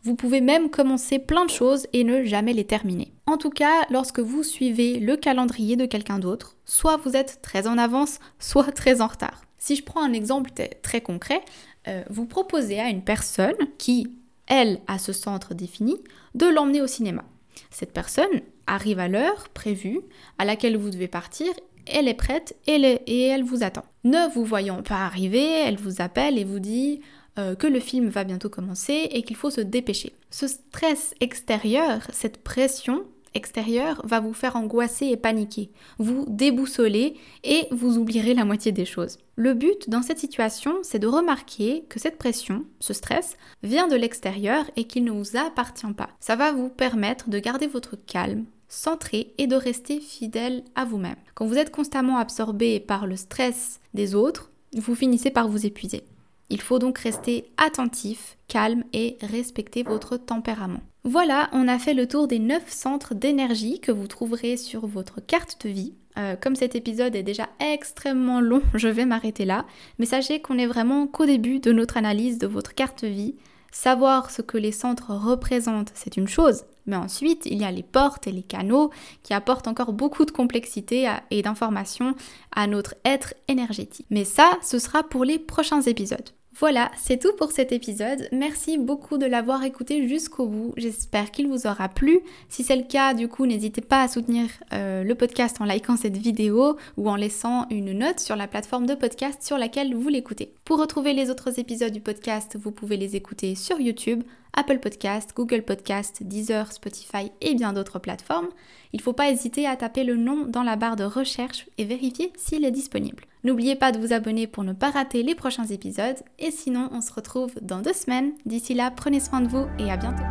Vous 0.06 0.14
pouvez 0.14 0.40
même 0.40 0.70
commencer 0.70 1.18
plein 1.18 1.44
de 1.46 1.50
choses 1.50 1.88
et 1.92 2.04
ne 2.04 2.22
jamais 2.22 2.52
les 2.52 2.64
terminer. 2.64 3.12
En 3.26 3.38
tout 3.38 3.50
cas, 3.50 3.82
lorsque 3.90 4.20
vous 4.20 4.44
suivez 4.44 5.00
le 5.00 5.16
calendrier 5.16 5.74
de 5.74 5.84
quelqu'un 5.84 6.20
d'autre, 6.20 6.56
soit 6.64 6.96
vous 6.98 7.16
êtes 7.16 7.40
très 7.42 7.66
en 7.66 7.76
avance, 7.76 8.20
soit 8.38 8.70
très 8.70 9.00
en 9.00 9.08
retard. 9.08 9.42
Si 9.58 9.74
je 9.74 9.82
prends 9.82 10.04
un 10.04 10.12
exemple 10.12 10.52
très 10.80 11.00
concret, 11.00 11.40
euh, 11.88 12.04
vous 12.08 12.24
proposez 12.24 12.78
à 12.78 12.88
une 12.88 13.02
personne 13.02 13.56
qui, 13.78 14.06
elle, 14.46 14.78
a 14.86 15.00
ce 15.00 15.12
centre 15.12 15.54
défini, 15.54 15.96
de 16.36 16.46
l'emmener 16.46 16.82
au 16.82 16.86
cinéma. 16.86 17.24
Cette 17.70 17.92
personne 17.92 18.42
arrive 18.68 19.00
à 19.00 19.08
l'heure 19.08 19.48
prévue 19.54 19.98
à 20.38 20.44
laquelle 20.44 20.76
vous 20.76 20.90
devez 20.90 21.08
partir, 21.08 21.48
elle 21.84 22.06
est 22.06 22.14
prête 22.14 22.56
et 22.68 23.26
elle 23.26 23.42
vous 23.42 23.64
attend. 23.64 23.84
Ne 24.04 24.32
vous 24.32 24.44
voyant 24.44 24.84
pas 24.84 25.04
arriver, 25.04 25.62
elle 25.64 25.78
vous 25.78 26.00
appelle 26.00 26.38
et 26.38 26.44
vous 26.44 26.60
dit 26.60 27.00
euh, 27.38 27.54
que 27.54 27.66
le 27.66 27.80
film 27.80 28.08
va 28.08 28.24
bientôt 28.24 28.48
commencer 28.48 29.08
et 29.10 29.22
qu'il 29.22 29.36
faut 29.36 29.50
se 29.50 29.60
dépêcher. 29.60 30.12
Ce 30.30 30.46
stress 30.46 31.14
extérieur, 31.20 32.02
cette 32.12 32.42
pression, 32.42 33.04
extérieur 33.36 34.00
va 34.04 34.20
vous 34.20 34.32
faire 34.32 34.56
angoisser 34.56 35.06
et 35.06 35.16
paniquer, 35.16 35.70
vous 35.98 36.24
déboussoler 36.26 37.14
et 37.44 37.66
vous 37.70 37.98
oublierez 37.98 38.34
la 38.34 38.44
moitié 38.44 38.72
des 38.72 38.86
choses. 38.86 39.18
Le 39.36 39.54
but 39.54 39.88
dans 39.88 40.02
cette 40.02 40.18
situation, 40.18 40.78
c'est 40.82 40.98
de 40.98 41.06
remarquer 41.06 41.84
que 41.88 42.00
cette 42.00 42.18
pression, 42.18 42.64
ce 42.80 42.94
stress, 42.94 43.36
vient 43.62 43.86
de 43.86 43.96
l'extérieur 43.96 44.64
et 44.76 44.84
qu'il 44.84 45.04
ne 45.04 45.12
vous 45.12 45.36
appartient 45.36 45.92
pas. 45.92 46.08
Ça 46.18 46.36
va 46.36 46.52
vous 46.52 46.70
permettre 46.70 47.28
de 47.28 47.38
garder 47.38 47.66
votre 47.66 47.96
calme, 47.96 48.46
centré 48.68 49.34
et 49.38 49.46
de 49.46 49.56
rester 49.56 50.00
fidèle 50.00 50.64
à 50.74 50.84
vous-même. 50.84 51.16
Quand 51.34 51.46
vous 51.46 51.58
êtes 51.58 51.70
constamment 51.70 52.16
absorbé 52.16 52.80
par 52.80 53.06
le 53.06 53.16
stress 53.16 53.80
des 53.94 54.14
autres, 54.14 54.50
vous 54.74 54.94
finissez 54.94 55.30
par 55.30 55.48
vous 55.48 55.66
épuiser. 55.66 56.04
Il 56.50 56.60
faut 56.60 56.78
donc 56.78 56.98
rester 56.98 57.50
attentif, 57.56 58.36
calme 58.48 58.84
et 58.92 59.18
respecter 59.22 59.82
votre 59.82 60.16
tempérament. 60.16 60.80
Voilà, 61.04 61.48
on 61.52 61.68
a 61.68 61.78
fait 61.78 61.94
le 61.94 62.08
tour 62.08 62.26
des 62.26 62.38
9 62.38 62.68
centres 62.68 63.14
d'énergie 63.14 63.80
que 63.80 63.92
vous 63.92 64.06
trouverez 64.06 64.56
sur 64.56 64.86
votre 64.86 65.20
carte 65.20 65.64
de 65.64 65.70
vie. 65.70 65.94
Euh, 66.18 66.34
comme 66.34 66.56
cet 66.56 66.74
épisode 66.74 67.14
est 67.14 67.22
déjà 67.22 67.48
extrêmement 67.60 68.40
long, 68.40 68.62
je 68.74 68.88
vais 68.88 69.04
m'arrêter 69.04 69.44
là. 69.44 69.66
Mais 69.98 70.06
sachez 70.06 70.40
qu'on 70.40 70.58
est 70.58 70.66
vraiment 70.66 71.06
qu'au 71.06 71.26
début 71.26 71.60
de 71.60 71.72
notre 71.72 71.96
analyse 71.96 72.38
de 72.38 72.46
votre 72.46 72.74
carte 72.74 73.04
de 73.04 73.08
vie. 73.08 73.34
Savoir 73.78 74.30
ce 74.30 74.40
que 74.40 74.56
les 74.56 74.72
centres 74.72 75.10
représentent, 75.10 75.92
c'est 75.94 76.16
une 76.16 76.28
chose, 76.28 76.64
mais 76.86 76.96
ensuite, 76.96 77.44
il 77.44 77.60
y 77.60 77.64
a 77.64 77.70
les 77.70 77.82
portes 77.82 78.26
et 78.26 78.32
les 78.32 78.42
canaux 78.42 78.90
qui 79.22 79.34
apportent 79.34 79.68
encore 79.68 79.92
beaucoup 79.92 80.24
de 80.24 80.30
complexité 80.30 81.14
et 81.30 81.42
d'informations 81.42 82.14
à 82.52 82.66
notre 82.68 82.94
être 83.04 83.34
énergétique. 83.48 84.06
Mais 84.08 84.24
ça, 84.24 84.58
ce 84.62 84.78
sera 84.78 85.02
pour 85.02 85.26
les 85.26 85.38
prochains 85.38 85.82
épisodes. 85.82 86.30
Voilà, 86.58 86.90
c'est 86.96 87.20
tout 87.20 87.34
pour 87.36 87.52
cet 87.52 87.70
épisode. 87.70 88.28
Merci 88.32 88.78
beaucoup 88.78 89.18
de 89.18 89.26
l'avoir 89.26 89.62
écouté 89.64 90.08
jusqu'au 90.08 90.46
bout. 90.46 90.72
J'espère 90.78 91.30
qu'il 91.30 91.48
vous 91.48 91.66
aura 91.66 91.90
plu. 91.90 92.20
Si 92.48 92.62
c'est 92.62 92.76
le 92.76 92.84
cas, 92.84 93.12
du 93.12 93.28
coup, 93.28 93.44
n'hésitez 93.44 93.82
pas 93.82 94.00
à 94.00 94.08
soutenir 94.08 94.48
euh, 94.72 95.04
le 95.04 95.14
podcast 95.14 95.60
en 95.60 95.66
likant 95.66 95.98
cette 95.98 96.16
vidéo 96.16 96.78
ou 96.96 97.10
en 97.10 97.16
laissant 97.16 97.66
une 97.68 97.92
note 97.92 98.20
sur 98.20 98.36
la 98.36 98.48
plateforme 98.48 98.86
de 98.86 98.94
podcast 98.94 99.42
sur 99.42 99.58
laquelle 99.58 99.94
vous 99.94 100.08
l'écoutez. 100.08 100.54
Pour 100.64 100.80
retrouver 100.80 101.12
les 101.12 101.28
autres 101.28 101.60
épisodes 101.60 101.92
du 101.92 102.00
podcast, 102.00 102.56
vous 102.58 102.72
pouvez 102.72 102.96
les 102.96 103.16
écouter 103.16 103.54
sur 103.54 103.78
YouTube, 103.78 104.22
Apple 104.56 104.78
Podcast, 104.78 105.32
Google 105.36 105.62
Podcast, 105.62 106.22
Deezer, 106.22 106.72
Spotify 106.72 107.30
et 107.40 107.54
bien 107.54 107.72
d'autres 107.72 107.98
plateformes. 107.98 108.48
Il 108.92 108.98
ne 108.98 109.02
faut 109.02 109.12
pas 109.12 109.30
hésiter 109.30 109.66
à 109.66 109.76
taper 109.76 110.02
le 110.02 110.16
nom 110.16 110.46
dans 110.46 110.62
la 110.62 110.76
barre 110.76 110.96
de 110.96 111.04
recherche 111.04 111.66
et 111.78 111.84
vérifier 111.84 112.32
s'il 112.36 112.64
est 112.64 112.70
disponible. 112.70 113.24
N'oubliez 113.44 113.76
pas 113.76 113.92
de 113.92 113.98
vous 113.98 114.12
abonner 114.12 114.46
pour 114.46 114.64
ne 114.64 114.72
pas 114.72 114.90
rater 114.90 115.22
les 115.22 115.34
prochains 115.34 115.66
épisodes 115.66 116.16
et 116.38 116.50
sinon 116.50 116.88
on 116.92 117.00
se 117.00 117.12
retrouve 117.12 117.52
dans 117.60 117.80
deux 117.80 117.92
semaines. 117.92 118.32
D'ici 118.46 118.74
là, 118.74 118.90
prenez 118.90 119.20
soin 119.20 119.40
de 119.40 119.48
vous 119.48 119.66
et 119.78 119.90
à 119.90 119.96
bientôt. 119.96 120.24